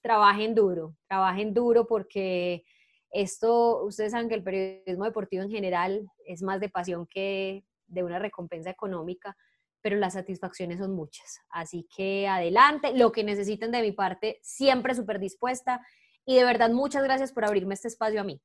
trabajen 0.03 0.53
duro, 0.53 0.95
trabajen 1.07 1.55
duro 1.55 1.87
porque 1.87 2.65
esto, 3.09 3.83
ustedes 3.83 4.11
saben 4.11 4.29
que 4.29 4.35
el 4.35 4.43
periodismo 4.43 5.05
deportivo 5.05 5.41
en 5.41 5.49
general 5.49 6.07
es 6.23 6.43
más 6.43 6.59
de 6.59 6.69
pasión 6.69 7.07
que 7.07 7.65
de 7.87 8.03
una 8.03 8.19
recompensa 8.19 8.69
económica, 8.69 9.35
pero 9.83 9.97
las 9.97 10.13
satisfacciones 10.13 10.79
son 10.79 10.95
muchas. 10.95 11.41
Así 11.49 11.87
que 11.95 12.27
adelante, 12.27 12.93
lo 12.95 13.11
que 13.11 13.23
necesiten 13.23 13.71
de 13.71 13.81
mi 13.81 13.91
parte, 13.91 14.39
siempre 14.41 14.95
súper 14.95 15.19
dispuesta. 15.19 15.85
Y 16.25 16.35
de 16.35 16.45
verdad, 16.45 16.71
muchas 16.71 17.03
gracias 17.03 17.33
por 17.33 17.45
abrirme 17.45 17.75
este 17.75 17.89
espacio 17.89 18.21
a 18.21 18.23
mí. 18.23 18.41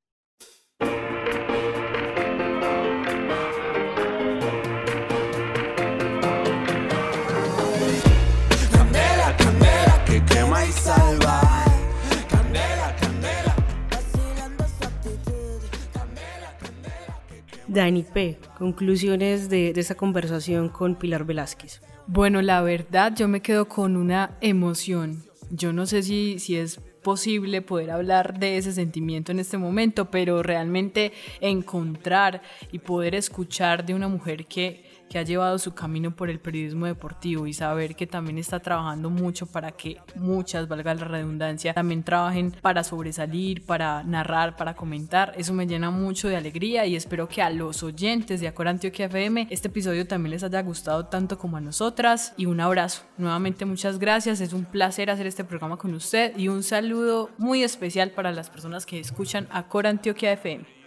Dani 17.68 18.02
P., 18.02 18.38
conclusiones 18.56 19.48
de, 19.48 19.72
de 19.72 19.80
esta 19.80 19.94
conversación 19.94 20.68
con 20.70 20.96
Pilar 20.96 21.24
Velázquez. 21.24 21.80
Bueno, 22.06 22.40
la 22.40 22.62
verdad 22.62 23.14
yo 23.14 23.28
me 23.28 23.42
quedo 23.42 23.68
con 23.68 23.96
una 23.96 24.36
emoción. 24.40 25.22
Yo 25.50 25.72
no 25.72 25.84
sé 25.86 26.02
si, 26.02 26.38
si 26.38 26.56
es 26.56 26.80
posible 27.02 27.62
poder 27.62 27.90
hablar 27.90 28.38
de 28.38 28.56
ese 28.56 28.72
sentimiento 28.72 29.32
en 29.32 29.38
este 29.38 29.58
momento, 29.58 30.10
pero 30.10 30.42
realmente 30.42 31.12
encontrar 31.40 32.42
y 32.72 32.78
poder 32.80 33.14
escuchar 33.14 33.84
de 33.84 33.94
una 33.94 34.08
mujer 34.08 34.46
que 34.46 34.84
que 35.08 35.18
ha 35.18 35.22
llevado 35.22 35.58
su 35.58 35.74
camino 35.74 36.14
por 36.14 36.30
el 36.30 36.38
periodismo 36.38 36.86
deportivo 36.86 37.46
y 37.46 37.52
saber 37.52 37.96
que 37.96 38.06
también 38.06 38.38
está 38.38 38.60
trabajando 38.60 39.10
mucho 39.10 39.46
para 39.46 39.72
que 39.72 39.98
muchas, 40.14 40.68
valga 40.68 40.94
la 40.94 41.04
redundancia, 41.04 41.74
también 41.74 42.02
trabajen 42.02 42.52
para 42.62 42.84
sobresalir, 42.84 43.64
para 43.64 44.02
narrar, 44.02 44.56
para 44.56 44.74
comentar. 44.74 45.32
Eso 45.36 45.54
me 45.54 45.66
llena 45.66 45.90
mucho 45.90 46.28
de 46.28 46.36
alegría 46.36 46.86
y 46.86 46.96
espero 46.96 47.28
que 47.28 47.42
a 47.42 47.50
los 47.50 47.82
oyentes 47.82 48.40
de 48.40 48.48
Acor 48.48 48.68
Antioquia 48.68 49.06
FM 49.06 49.48
este 49.50 49.68
episodio 49.68 50.06
también 50.06 50.32
les 50.32 50.44
haya 50.44 50.62
gustado 50.62 51.06
tanto 51.06 51.38
como 51.38 51.56
a 51.56 51.60
nosotras. 51.60 52.34
Y 52.36 52.46
un 52.46 52.60
abrazo. 52.60 53.02
Nuevamente 53.16 53.64
muchas 53.64 53.98
gracias. 53.98 54.40
Es 54.40 54.52
un 54.52 54.64
placer 54.64 55.10
hacer 55.10 55.26
este 55.26 55.44
programa 55.44 55.76
con 55.76 55.94
usted 55.94 56.36
y 56.36 56.48
un 56.48 56.62
saludo 56.62 57.30
muy 57.38 57.62
especial 57.62 58.10
para 58.10 58.32
las 58.32 58.50
personas 58.50 58.86
que 58.86 59.00
escuchan 59.00 59.48
Acor 59.50 59.86
Antioquia 59.86 60.32
FM. 60.32 60.77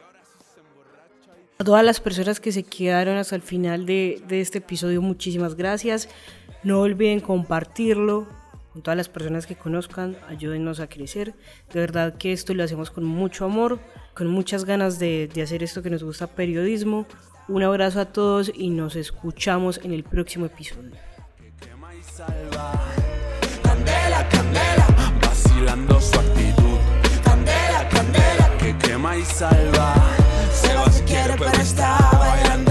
A 1.61 1.63
todas 1.63 1.85
las 1.85 1.99
personas 1.99 2.39
que 2.39 2.51
se 2.51 2.63
quedaron 2.63 3.17
hasta 3.17 3.35
el 3.35 3.43
final 3.43 3.85
de, 3.85 4.19
este 4.31 4.57
episodio, 4.57 4.99
muchísimas 4.99 5.53
gracias. 5.53 6.09
No 6.63 6.79
olviden 6.79 7.19
compartirlo 7.19 8.25
con 8.73 8.81
todas 8.81 8.97
las 8.97 9.09
personas 9.09 9.45
que 9.45 9.55
conozcan, 9.55 10.17
ayúdennos 10.27 10.79
a 10.79 10.87
crecer. 10.87 11.35
De 11.71 11.79
verdad 11.79 12.17
que 12.17 12.31
esto 12.31 12.55
lo 12.55 12.63
hacemos 12.63 12.89
con 12.89 13.03
mucho 13.03 13.45
amor, 13.45 13.79
con 14.15 14.25
muchas 14.25 14.65
ganas 14.65 14.97
de, 14.97 15.29
de 15.31 15.43
hacer 15.43 15.61
esto 15.61 15.83
que 15.83 15.91
nos 15.91 16.03
gusta, 16.03 16.25
periodismo. 16.25 17.05
Un 17.47 17.61
abrazo 17.61 17.99
a 17.99 18.05
todos 18.05 18.51
y 18.55 18.71
nos 18.71 18.95
escuchamos 18.95 19.79
en 19.83 19.93
el 19.93 20.03
próximo 20.03 20.47
episodio. 20.47 20.93
Candela, 23.61 24.27
candela, 24.29 24.87
vacilando 25.21 26.01
su 26.01 26.19
actitud. 26.19 26.79
Candela, 27.23 27.87
candela, 27.87 28.57
que 28.57 28.75
quema 28.79 29.15
y 29.15 29.21
salva. 29.21 30.20
Pero 31.41 31.61
está 31.61 31.97
bailando. 32.19 32.70